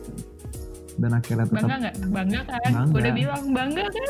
dan 1.02 1.12
akhirnya 1.16 1.46
tetap 1.48 1.60
bangga 1.60 1.76
nggak? 1.82 1.96
Bangga 2.12 2.42
kan? 2.48 2.72
Bangga. 2.72 2.96
udah 3.00 3.12
bilang 3.14 3.44
bangga 3.52 3.86
kan? 3.92 4.10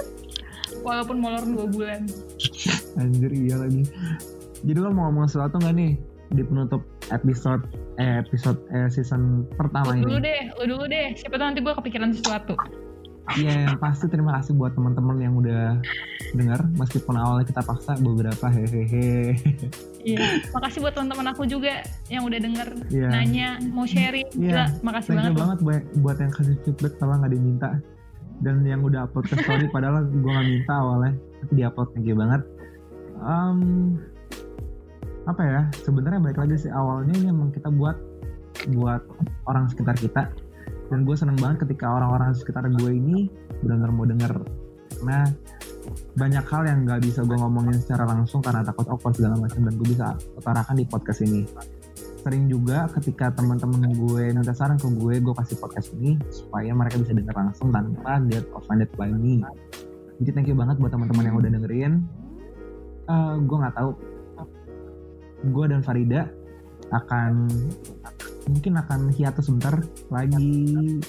Walaupun 0.85 1.17
molor 1.17 1.43
dua 1.45 1.65
bulan. 1.69 2.01
Anjir 3.01 3.31
iya 3.33 3.55
lagi. 3.57 3.83
Jadi 4.65 4.77
lo 4.81 4.89
mau 4.93 5.09
ngomong 5.09 5.29
sesuatu 5.29 5.57
nggak 5.61 5.75
nih? 5.75 5.93
Di 6.33 6.41
penutup 6.41 6.81
episode 7.13 7.63
eh 8.01 8.19
episode 8.19 8.59
eh 8.73 8.89
season 8.89 9.45
pertama 9.55 9.93
lu 9.93 9.97
ini. 9.97 10.03
dulu 10.03 10.17
deh 10.21 10.41
lu 10.61 10.63
dulu 10.77 10.85
deh. 10.89 11.07
Siapa 11.17 11.35
tahu 11.37 11.47
nanti 11.53 11.61
gue 11.61 11.73
kepikiran 11.73 12.11
sesuatu 12.13 12.53
Iya, 13.33 13.65
yang 13.65 13.81
pasti 13.81 14.05
terima 14.05 14.37
kasih 14.37 14.53
buat 14.53 14.77
teman-teman 14.77 15.17
yang 15.17 15.33
udah 15.33 15.81
dengar 16.37 16.61
meskipun 16.77 17.17
awalnya 17.17 17.49
kita 17.49 17.65
paksa 17.65 17.97
beberapa 17.97 18.45
hehehe. 18.53 19.33
Iya, 20.05 20.45
makasih 20.53 20.85
buat 20.85 20.93
teman-teman 20.93 21.33
aku 21.33 21.49
juga 21.49 21.81
yang 22.13 22.29
udah 22.29 22.37
denger 22.37 22.69
yeah. 22.93 23.09
nanya, 23.09 23.57
mau 23.73 23.89
sharing. 23.89 24.29
Iya, 24.37 24.53
Gila, 24.53 24.65
makasih 24.85 25.09
Thank 25.09 25.17
banget. 25.17 25.31
you 25.33 25.41
banget 25.41 25.57
buat, 25.65 25.83
buat 26.05 26.17
yang 26.21 26.31
kasih 26.37 26.55
feedback 26.61 26.93
kalau 27.01 27.17
nggak 27.17 27.33
diminta 27.33 27.69
dan 28.45 28.61
yang 28.61 28.85
udah 28.85 29.09
upload 29.09 29.25
ke 29.31 29.35
story 29.41 29.65
padahal 29.73 30.05
gue 30.05 30.21
nggak 30.29 30.45
minta 30.45 30.73
awalnya 30.75 31.13
tapi 31.41 31.51
di 31.57 31.63
upload 31.65 31.89
thank 31.97 32.05
you 32.05 32.13
banget. 32.13 32.41
Um, 33.25 33.59
apa 35.25 35.41
ya 35.41 35.61
sebenarnya 35.81 36.21
baik 36.21 36.37
lagi 36.37 36.55
sih 36.61 36.69
awalnya 36.69 37.17
ini 37.17 37.33
emang 37.33 37.49
kita 37.49 37.73
buat 37.73 37.97
buat 38.77 39.01
orang 39.49 39.65
sekitar 39.73 39.97
kita 39.97 40.29
dan 40.89 40.99
gue 41.01 41.15
seneng 41.17 41.37
banget 41.41 41.65
ketika 41.65 41.89
orang-orang 41.89 42.35
sekitar 42.37 42.65
gue 42.69 42.91
ini 42.93 43.29
benar-benar 43.65 43.91
mau 43.91 44.05
denger. 44.05 44.33
Karena 44.95 45.27
banyak 46.15 46.45
hal 46.45 46.63
yang 46.65 46.79
nggak 46.87 47.01
bisa 47.03 47.21
gue 47.25 47.37
ngomongin 47.37 47.77
secara 47.77 48.09
langsung 48.09 48.41
karena 48.41 48.65
takut 48.65 48.87
awkward 48.89 49.13
segala 49.17 49.37
macam 49.37 49.65
dan 49.65 49.73
gue 49.75 49.87
bisa 49.89 50.17
utarakan 50.37 50.75
di 50.77 50.85
podcast 50.85 51.19
ini. 51.25 51.45
Sering 52.25 52.49
juga 52.49 52.89
ketika 52.89 53.29
teman-teman 53.37 53.93
gue 53.93 54.33
minta 54.33 54.53
saran 54.53 54.81
ke 54.81 54.89
gue 54.89 55.21
gue 55.21 55.33
kasih 55.35 55.57
podcast 55.61 55.93
ini 55.97 56.17
supaya 56.33 56.73
mereka 56.73 56.97
bisa 56.97 57.13
denger 57.13 57.35
langsung 57.37 57.69
tanpa 57.69 58.17
get 58.25 58.45
offended 58.57 58.89
by 58.97 59.09
me. 59.09 59.45
Jadi 60.21 60.29
thank 60.31 60.47
you 60.49 60.57
banget 60.57 60.79
buat 60.81 60.89
teman-teman 60.89 61.23
yang 61.27 61.35
udah 61.37 61.49
dengerin. 61.53 61.93
Uh, 63.05 63.37
gue 63.45 63.57
nggak 63.61 63.75
tahu. 63.77 63.91
Gue 65.53 65.65
dan 65.69 65.85
Farida 65.85 66.25
akan 66.89 67.49
mungkin 68.45 68.77
akan 68.77 69.09
hiatus 69.09 69.49
sebentar 69.49 69.81
lagi 70.13 70.49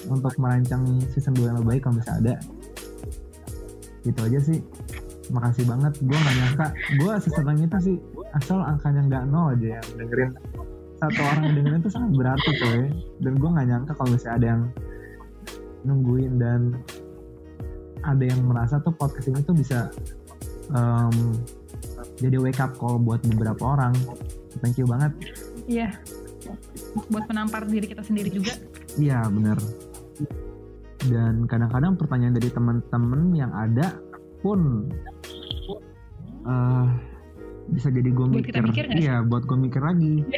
untuk 0.09 0.33
merancang 0.41 0.83
season 1.13 1.37
2 1.37 1.53
yang 1.53 1.57
lebih 1.61 1.69
baik 1.77 1.81
kalau 1.85 1.95
bisa 2.01 2.11
ada. 2.17 2.35
Gitu 4.01 4.19
aja 4.21 4.39
sih. 4.41 4.59
Makasih 5.29 5.65
banget. 5.69 5.93
Gue 6.01 6.17
gak 6.17 6.35
nyangka. 6.39 6.67
Gue 6.97 7.13
sesenang 7.21 7.57
itu 7.61 7.77
sih 7.83 7.95
asal 8.33 8.63
angkanya 8.63 9.01
nggak 9.05 9.23
nol 9.29 9.53
aja 9.53 9.77
yang 9.77 9.87
dengerin. 9.99 10.31
Satu 10.97 11.19
orang 11.21 11.41
yang 11.45 11.55
dengerin 11.61 11.79
itu 11.85 11.91
sangat 11.93 12.11
berarti 12.17 12.49
coy. 12.57 12.81
Dan 13.21 13.33
gue 13.37 13.49
gak 13.53 13.67
nyangka 13.69 13.91
kalau 13.93 14.09
misalnya 14.09 14.35
ada 14.37 14.47
yang 14.47 14.61
nungguin 15.85 16.33
dan 16.41 16.61
ada 18.01 18.23
yang 18.23 18.41
merasa 18.49 18.81
tuh 18.81 18.95
podcast 18.95 19.29
ini 19.29 19.39
tuh 19.45 19.53
bisa 19.53 19.93
um, 20.73 21.37
jadi 22.17 22.39
wake 22.41 22.57
up 22.57 22.73
call 22.81 22.97
buat 22.97 23.21
beberapa 23.29 23.77
orang. 23.77 23.93
Thank 24.63 24.81
you 24.81 24.89
banget. 24.89 25.13
Iya 25.69 25.93
buat 27.11 27.25
menampar 27.29 27.67
diri 27.67 27.87
kita 27.87 28.03
sendiri 28.03 28.29
juga. 28.31 28.55
Iya 28.97 29.27
bener 29.29 29.59
dan 31.05 31.45
kadang-kadang 31.45 31.93
pertanyaan 31.95 32.35
dari 32.35 32.49
teman-teman 32.49 33.21
yang 33.37 33.51
ada 33.53 34.01
pun 34.41 34.89
uh, 36.43 36.89
bisa 37.67 37.91
jadi 37.91 38.09
gue 38.09 38.27
mikir, 38.31 38.63
mikir 38.63 38.85
iya 38.95 39.19
buat 39.21 39.43
gue 39.43 39.57
mikir 39.59 39.83
lagi. 39.83 40.23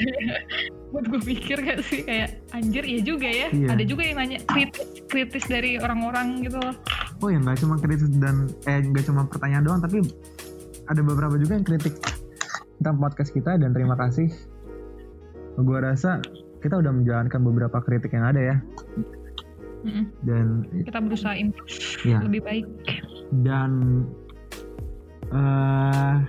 Buat 0.90 1.06
gue 1.06 1.22
mikir 1.22 1.62
gak 1.62 1.86
sih? 1.86 2.02
Kayak 2.02 2.42
anjir 2.50 2.82
iya 2.82 3.02
juga 3.06 3.30
ya. 3.30 3.54
Iya. 3.54 3.78
ada 3.78 3.84
juga 3.86 4.02
yang 4.02 4.18
nanya 4.18 4.42
kritis 4.50 5.06
kritis 5.06 5.46
dari 5.46 5.78
orang-orang 5.78 6.42
gitu 6.42 6.58
loh. 6.58 6.74
Oh 7.22 7.30
ya 7.30 7.38
nggak 7.38 7.62
cuma 7.62 7.78
kritis 7.78 8.10
dan 8.18 8.50
eh 8.66 8.82
nggak 8.82 9.06
cuma 9.06 9.30
pertanyaan 9.30 9.70
doang 9.70 9.82
tapi 9.86 10.02
ada 10.90 11.02
beberapa 11.06 11.38
juga 11.38 11.62
yang 11.62 11.68
kritik 11.70 11.94
tentang 12.82 12.98
podcast 12.98 13.30
kita 13.30 13.62
dan 13.62 13.70
terima 13.70 13.94
kasih 14.02 14.34
gue 15.60 15.78
rasa 15.80 16.24
kita 16.60 16.80
udah 16.80 16.92
menjalankan 16.92 17.40
beberapa 17.44 17.78
kritik 17.84 18.12
yang 18.16 18.28
ada 18.28 18.42
ya. 18.42 18.58
Mm-hmm. 19.80 20.06
dan 20.28 20.68
kita 20.84 21.00
berusaha 21.00 21.40
ya. 22.04 22.20
lebih 22.20 22.44
baik. 22.44 22.68
Dan 23.48 24.04
uh, 25.32 26.20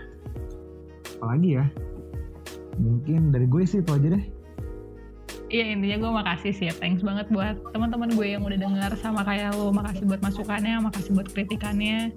apa 1.19 1.27
lagi 1.35 1.59
ya? 1.59 1.67
Mungkin 2.79 3.35
dari 3.35 3.51
gue 3.51 3.63
sih 3.67 3.83
itu 3.83 3.91
aja 3.91 4.15
deh. 4.15 4.25
Iya 5.51 5.75
intinya 5.75 5.97
gue 5.99 6.11
makasih 6.15 6.53
sih 6.55 6.71
ya. 6.71 6.75
Thanks 6.79 7.03
banget 7.03 7.27
buat 7.35 7.59
teman-teman 7.75 8.15
gue 8.15 8.39
yang 8.39 8.47
udah 8.47 8.55
dengar 8.55 8.95
sama 9.03 9.27
kayak 9.27 9.51
lo. 9.59 9.75
Makasih 9.75 10.07
buat 10.07 10.23
masukannya 10.23 10.79
makasih 10.87 11.11
buat 11.11 11.27
kritikannya. 11.35 12.15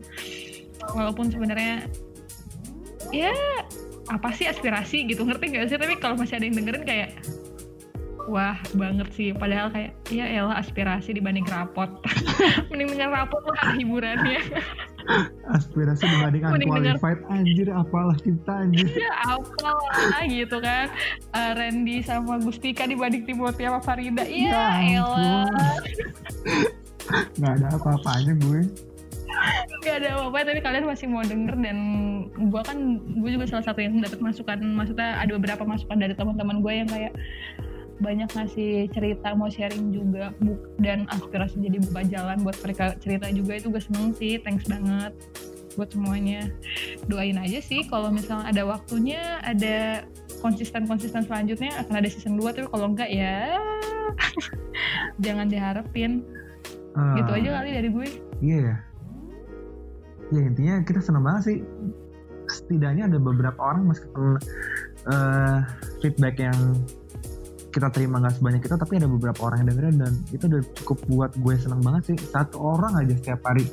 Walaupun 0.94 1.34
sebenarnya 1.34 1.90
ya 3.10 3.34
apa 4.12 4.30
sih 4.36 4.48
aspirasi 4.48 5.08
gitu? 5.08 5.24
Ngerti 5.24 5.46
gak 5.54 5.68
sih? 5.72 5.78
Tapi 5.80 5.96
kalau 6.00 6.20
masih 6.20 6.40
ada 6.40 6.46
yang 6.48 6.58
dengerin 6.60 6.84
kayak 6.84 7.10
wah 8.28 8.56
banget 8.76 9.08
sih. 9.16 9.30
Padahal 9.36 9.72
kayak 9.72 9.92
ya 10.12 10.26
elah 10.28 10.60
aspirasi 10.60 11.16
dibanding 11.16 11.48
rapot. 11.48 11.90
Mending 12.72 12.96
denger 12.96 13.10
rapot 13.12 13.44
lah 13.44 13.76
hiburannya. 13.76 14.42
Aspirasi 15.52 16.08
dibanding 16.08 16.44
unqualified 16.48 17.20
denger... 17.28 17.36
anjir 17.36 17.68
apalah 17.72 18.18
kita 18.24 18.54
anjir. 18.64 18.88
Ya 18.96 19.14
apalah 19.28 20.24
gitu 20.28 20.58
kan. 20.64 20.88
Uh, 21.36 21.52
Randy 21.60 22.04
sama 22.04 22.40
Gustika 22.40 22.88
dibanding 22.88 23.28
Timothy 23.28 23.68
sama 23.68 23.80
Farida. 23.84 24.24
Ya, 24.28 24.80
ya 24.80 25.04
elah. 25.04 25.48
Nggak 27.38 27.52
ada 27.60 27.68
apa-apanya 27.76 28.34
gue 28.40 28.62
Gak 29.84 29.96
ada 30.00 30.10
apa-apa 30.16 30.48
tapi 30.48 30.60
kalian 30.64 30.86
masih 30.88 31.08
mau 31.12 31.24
denger 31.24 31.56
dan 31.60 31.78
gue 32.34 32.62
kan 32.64 32.78
gue 33.04 33.30
juga 33.36 33.46
salah 33.50 33.66
satu 33.68 33.84
yang 33.84 34.00
dapat 34.00 34.20
masukan 34.24 34.60
maksudnya 34.64 35.20
ada 35.20 35.32
beberapa 35.36 35.64
masukan 35.68 36.00
dari 36.00 36.16
teman-teman 36.16 36.64
gue 36.64 36.74
yang 36.74 36.90
kayak 36.90 37.14
banyak 38.02 38.30
ngasih 38.34 38.90
cerita 38.90 39.32
mau 39.38 39.48
sharing 39.48 39.94
juga 39.94 40.34
dan 40.82 41.06
aspirasi 41.14 41.62
jadi 41.62 41.78
buka 41.88 42.02
jalan 42.10 42.38
buat 42.42 42.58
mereka 42.60 42.98
cerita 42.98 43.30
juga. 43.30 43.60
Itu 43.60 43.70
gue 43.70 43.84
seneng 43.84 44.12
sih 44.18 44.42
thanks 44.42 44.66
banget 44.66 45.14
buat 45.80 45.90
semuanya. 45.94 46.50
Doain 47.08 47.38
aja 47.38 47.60
sih 47.62 47.86
kalau 47.88 48.10
misalnya 48.10 48.50
ada 48.50 48.64
waktunya 48.66 49.42
ada 49.46 50.06
konsisten 50.42 50.90
konsisten 50.90 51.24
selanjutnya 51.26 51.72
akan 51.86 52.04
ada 52.04 52.10
season 52.10 52.36
2 52.36 52.54
tapi 52.54 52.68
kalau 52.70 52.92
enggak 52.92 53.10
ya 53.10 53.58
jangan 55.26 55.48
diharapin. 55.48 56.26
Uh, 56.94 57.18
gitu 57.18 57.32
aja 57.34 57.50
kali 57.62 57.70
dari 57.74 57.90
gue. 57.90 58.08
Iya. 58.44 58.62
yeah. 58.70 58.93
Ya 60.34 60.42
intinya 60.42 60.76
kita 60.82 61.00
seneng 61.00 61.24
banget 61.24 61.42
sih. 61.46 61.58
Setidaknya 62.50 63.08
ada 63.08 63.18
beberapa 63.22 63.56
orang 63.62 63.88
meskipun 63.88 64.36
uh, 65.08 65.58
feedback 66.04 66.42
yang 66.42 66.58
kita 67.74 67.90
terima 67.90 68.22
nggak 68.22 68.38
sebanyak 68.38 68.62
itu 68.62 68.76
tapi 68.78 69.02
ada 69.02 69.10
beberapa 69.10 69.50
orang 69.50 69.66
yang 69.66 69.70
dengerin 69.74 69.98
dan 69.98 70.14
itu 70.30 70.46
udah 70.46 70.62
cukup 70.82 70.98
buat 71.10 71.32
gue 71.40 71.56
seneng 71.58 71.82
banget 71.82 72.14
sih. 72.14 72.18
Satu 72.20 72.60
orang 72.60 72.98
aja 73.00 73.14
setiap 73.16 73.42
hari 73.46 73.66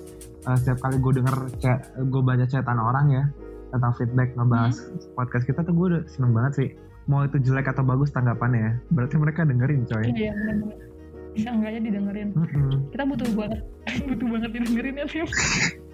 uh, 0.46 0.56
setiap 0.56 0.78
kali 0.84 0.96
gue 1.00 1.12
denger 1.20 1.36
chat 1.60 1.80
gue 1.96 2.22
baca 2.22 2.44
chatan 2.46 2.78
orang 2.78 3.06
ya 3.12 3.24
tentang 3.70 3.92
feedback 3.96 4.34
ngebahas 4.34 4.74
hmm. 4.76 5.14
podcast 5.14 5.44
kita 5.46 5.62
tuh 5.62 5.72
gue 5.74 5.86
udah 5.96 6.02
seneng 6.06 6.32
banget 6.36 6.52
sih. 6.56 6.68
Mau 7.08 7.26
itu 7.26 7.42
jelek 7.42 7.66
atau 7.74 7.82
bagus 7.82 8.14
tanggapannya 8.14 8.60
ya 8.60 8.72
berarti 8.94 9.16
mereka 9.18 9.42
dengerin 9.42 9.82
coy. 9.88 10.04
Iya 10.14 10.32
benar 10.36 10.90
bisa 11.34 11.48
enggaknya 11.54 11.80
didengerin? 11.90 12.28
Mm 12.34 12.46
-hmm. 12.46 12.72
kita 12.90 13.02
butuh 13.06 13.28
banget 13.38 13.60
butuh 14.08 14.26
banget 14.26 14.50
didengerin 14.50 14.94
ya 14.98 15.06
sih 15.06 15.22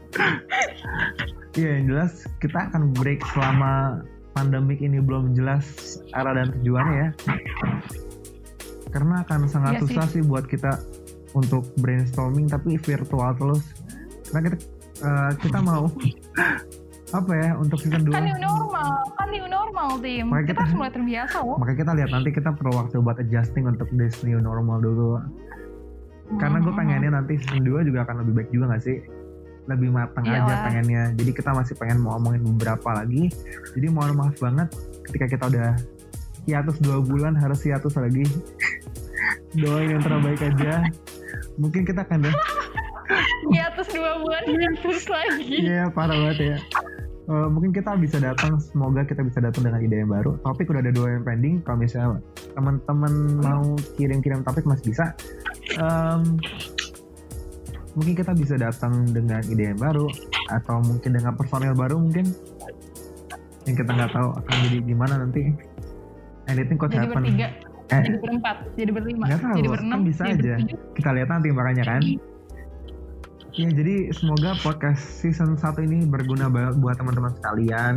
Iya 1.56 1.80
yang 1.80 1.84
jelas 1.88 2.28
kita 2.38 2.68
akan 2.68 2.92
break 2.92 3.24
selama 3.32 4.04
pandemik 4.36 4.84
ini 4.84 5.00
belum 5.00 5.32
jelas 5.32 5.96
arah 6.12 6.36
dan 6.36 6.52
tujuannya 6.60 6.96
ya. 7.00 7.08
Karena 8.92 9.24
akan 9.24 9.48
sangat 9.48 9.80
ya 9.80 9.80
susah 9.84 10.04
sih. 10.08 10.20
sih 10.20 10.22
buat 10.24 10.44
kita 10.44 10.76
untuk 11.32 11.64
brainstorming 11.80 12.48
tapi 12.48 12.76
virtual 12.76 13.32
terus. 13.36 13.64
Karena 14.28 14.52
kita 14.52 14.56
uh, 15.00 15.30
kita 15.40 15.58
mau 15.64 15.88
apa 17.14 17.32
ya 17.38 17.54
untuk 17.56 17.78
season 17.80 18.02
2 18.02 18.12
kan 18.12 18.26
new 18.26 18.36
normal 18.36 18.90
kan 19.16 19.28
new 19.32 19.46
normal 19.48 19.96
tim. 20.02 20.28
Makanya 20.28 20.44
kita, 20.44 20.52
kita- 20.52 20.60
harus 20.60 20.74
mulai 20.76 20.92
terbiasa 20.92 21.36
loh. 21.40 21.56
Makanya 21.56 21.78
kita 21.80 21.92
lihat 21.96 22.10
nanti 22.12 22.30
kita 22.34 22.50
perlu 22.52 22.72
waktu 22.76 22.96
buat 23.00 23.16
adjusting 23.16 23.64
untuk 23.64 23.88
this 23.96 24.20
new 24.20 24.36
normal 24.36 24.80
dulu. 24.80 25.24
Karena 26.36 26.58
gue 26.58 26.68
Hmm. 26.68 26.80
pengennya 26.82 27.10
nanti 27.14 27.38
season 27.38 27.62
2 27.64 27.86
juga 27.86 28.02
akan 28.04 28.26
lebih 28.26 28.32
baik 28.42 28.50
juga 28.50 28.76
gak 28.76 28.82
sih 28.84 28.98
lebih 29.66 29.90
matang 29.90 30.26
aja 30.26 30.66
pengennya. 30.66 31.12
Jadi 31.18 31.30
kita 31.34 31.50
masih 31.54 31.74
pengen 31.78 32.02
mau 32.02 32.16
ngomongin 32.16 32.42
beberapa 32.54 32.88
lagi. 32.94 33.30
Jadi 33.74 33.86
mohon 33.90 34.18
maaf 34.18 34.36
banget 34.38 34.68
ketika 35.10 35.26
kita 35.26 35.44
udah 35.50 35.70
hiatus 36.46 36.76
dua 36.78 36.98
bulan 37.02 37.34
harus 37.34 37.62
hiatus 37.66 37.94
lagi. 37.98 38.24
Doain 39.60 39.98
yang 39.98 40.02
terbaik 40.02 40.40
aja. 40.42 40.86
Mungkin 41.58 41.82
kita 41.82 42.06
akan 42.06 42.30
deh. 42.30 42.34
Di 43.52 43.58
atas 43.62 43.86
dua 43.94 44.18
bulan 44.18 44.42
terus 44.82 45.06
lagi. 45.06 45.62
Iya 45.62 45.90
parah 45.94 46.14
banget 46.14 46.38
ya. 46.54 46.58
Eh, 47.26 47.48
mungkin 47.50 47.74
kita 47.74 47.98
bisa 47.98 48.22
datang, 48.22 48.62
semoga 48.62 49.02
kita 49.02 49.26
bisa 49.26 49.42
datang 49.42 49.66
dengan 49.66 49.82
ide 49.82 49.98
yang 49.98 50.10
baru. 50.14 50.38
Topik 50.46 50.70
udah 50.70 50.78
ada 50.78 50.94
dua 50.94 51.18
yang 51.18 51.26
pending. 51.26 51.58
Kalau 51.66 51.78
misalnya 51.82 52.22
teman-teman 52.54 53.42
mau 53.42 53.74
kirim-kirim 53.98 54.46
topik 54.46 54.62
masih 54.62 54.94
bisa. 54.94 55.10
Em, 55.74 56.38
mungkin 57.96 58.12
kita 58.12 58.32
bisa 58.36 58.54
datang 58.60 59.08
dengan 59.08 59.40
ide 59.48 59.72
yang 59.72 59.80
baru 59.80 60.06
atau 60.52 60.84
mungkin 60.84 61.16
dengan 61.16 61.32
personil 61.32 61.72
baru 61.72 61.96
mungkin 61.96 62.28
yang 63.66 63.74
kita 63.74 63.90
nggak 63.90 64.12
tahu 64.14 64.28
akan 64.36 64.54
jadi 64.68 64.78
gimana 64.84 65.14
nanti. 65.26 65.42
Anything 66.46 66.78
could 66.78 66.94
jadi 66.94 67.10
happen. 67.10 67.24
bertiga 67.26 67.48
Eh. 67.86 68.02
jadi 68.02 68.18
berempat 68.18 68.56
jadi 68.74 68.90
berlima 68.90 69.24
Nggak 69.30 69.40
tahu, 69.42 69.56
jadi 69.58 69.66
kan 69.66 69.74
berenam 69.78 70.00
bisa 70.02 70.22
jadi 70.26 70.34
aja. 70.34 70.54
bertujuh. 70.58 70.78
Kita 70.98 71.10
lihat 71.14 71.28
nanti 71.30 71.48
makanya 71.54 71.84
kan. 71.86 72.02
Ya 73.56 73.68
jadi 73.72 73.94
semoga 74.12 74.50
podcast 74.60 75.02
season 75.24 75.56
1 75.56 75.80
ini 75.86 76.04
berguna 76.04 76.52
banget 76.52 76.76
buat 76.82 76.98
teman-teman 77.00 77.32
sekalian. 77.40 77.94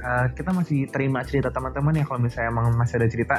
Eh, 0.00 0.26
kita 0.34 0.50
masih 0.56 0.88
terima 0.88 1.20
cerita 1.22 1.52
teman-teman 1.52 2.00
ya 2.00 2.04
kalau 2.08 2.20
misalnya 2.24 2.48
emang 2.48 2.66
masih 2.74 2.96
ada 2.98 3.08
cerita. 3.12 3.36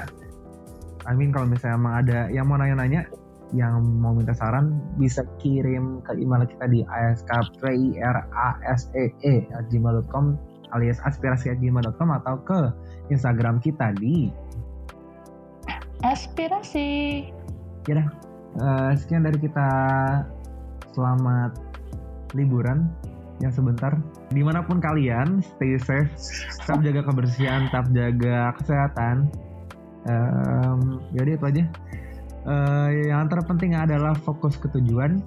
I 1.09 1.17
mean 1.17 1.33
kalau 1.33 1.49
misalnya 1.49 1.75
emang 1.81 1.93
ada 1.97 2.19
yang 2.29 2.45
mau 2.45 2.61
nanya-nanya, 2.61 3.09
yang 3.51 3.83
mau 3.99 4.15
minta 4.15 4.31
saran 4.31 4.79
bisa 4.95 5.27
kirim 5.43 5.99
ke 6.07 6.15
email 6.15 6.47
kita 6.47 6.65
di 6.71 6.87
askprasee 6.87 7.99
at 9.51 9.65
gmail.com 9.67 10.39
alias 10.71 11.03
aspirasi 11.03 11.51
at 11.51 11.59
gmail.com 11.59 12.09
atau 12.23 12.39
ke 12.47 12.71
Instagram 13.11 13.59
kita 13.59 13.91
di 13.99 14.31
aspirasi. 16.01 17.27
Eh, 18.59 18.91
sekian 18.99 19.23
dari 19.23 19.39
kita. 19.39 19.69
Selamat 20.91 21.55
liburan 22.35 22.91
yang 23.39 23.51
sebentar. 23.55 23.95
Di 24.27 24.43
mana 24.43 24.59
pun 24.59 24.83
kalian 24.83 25.39
stay 25.39 25.79
safe 25.79 26.11
tetap 26.59 26.83
jaga 26.83 27.01
kebersihan 27.07 27.71
tetap 27.71 27.87
jaga 27.95 28.51
kesehatan. 28.59 29.31
Um, 30.01 30.97
yaudah 31.13 31.37
itu 31.37 31.45
aja 31.45 31.63
Uh, 32.41 32.89
yang 33.05 33.29
terpenting 33.29 33.77
adalah 33.77 34.17
fokus 34.17 34.57
ke 34.57 34.65
tujuan. 34.73 35.21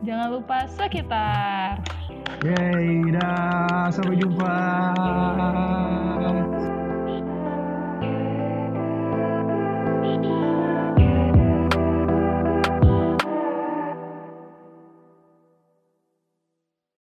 Jangan 0.00 0.40
lupa 0.40 0.64
sekitar. 0.64 1.84
Yeay, 2.40 3.12
dah 3.12 3.92
sampai 3.92 4.16
jumpa. 4.16 4.56
Thank. 10.14 10.63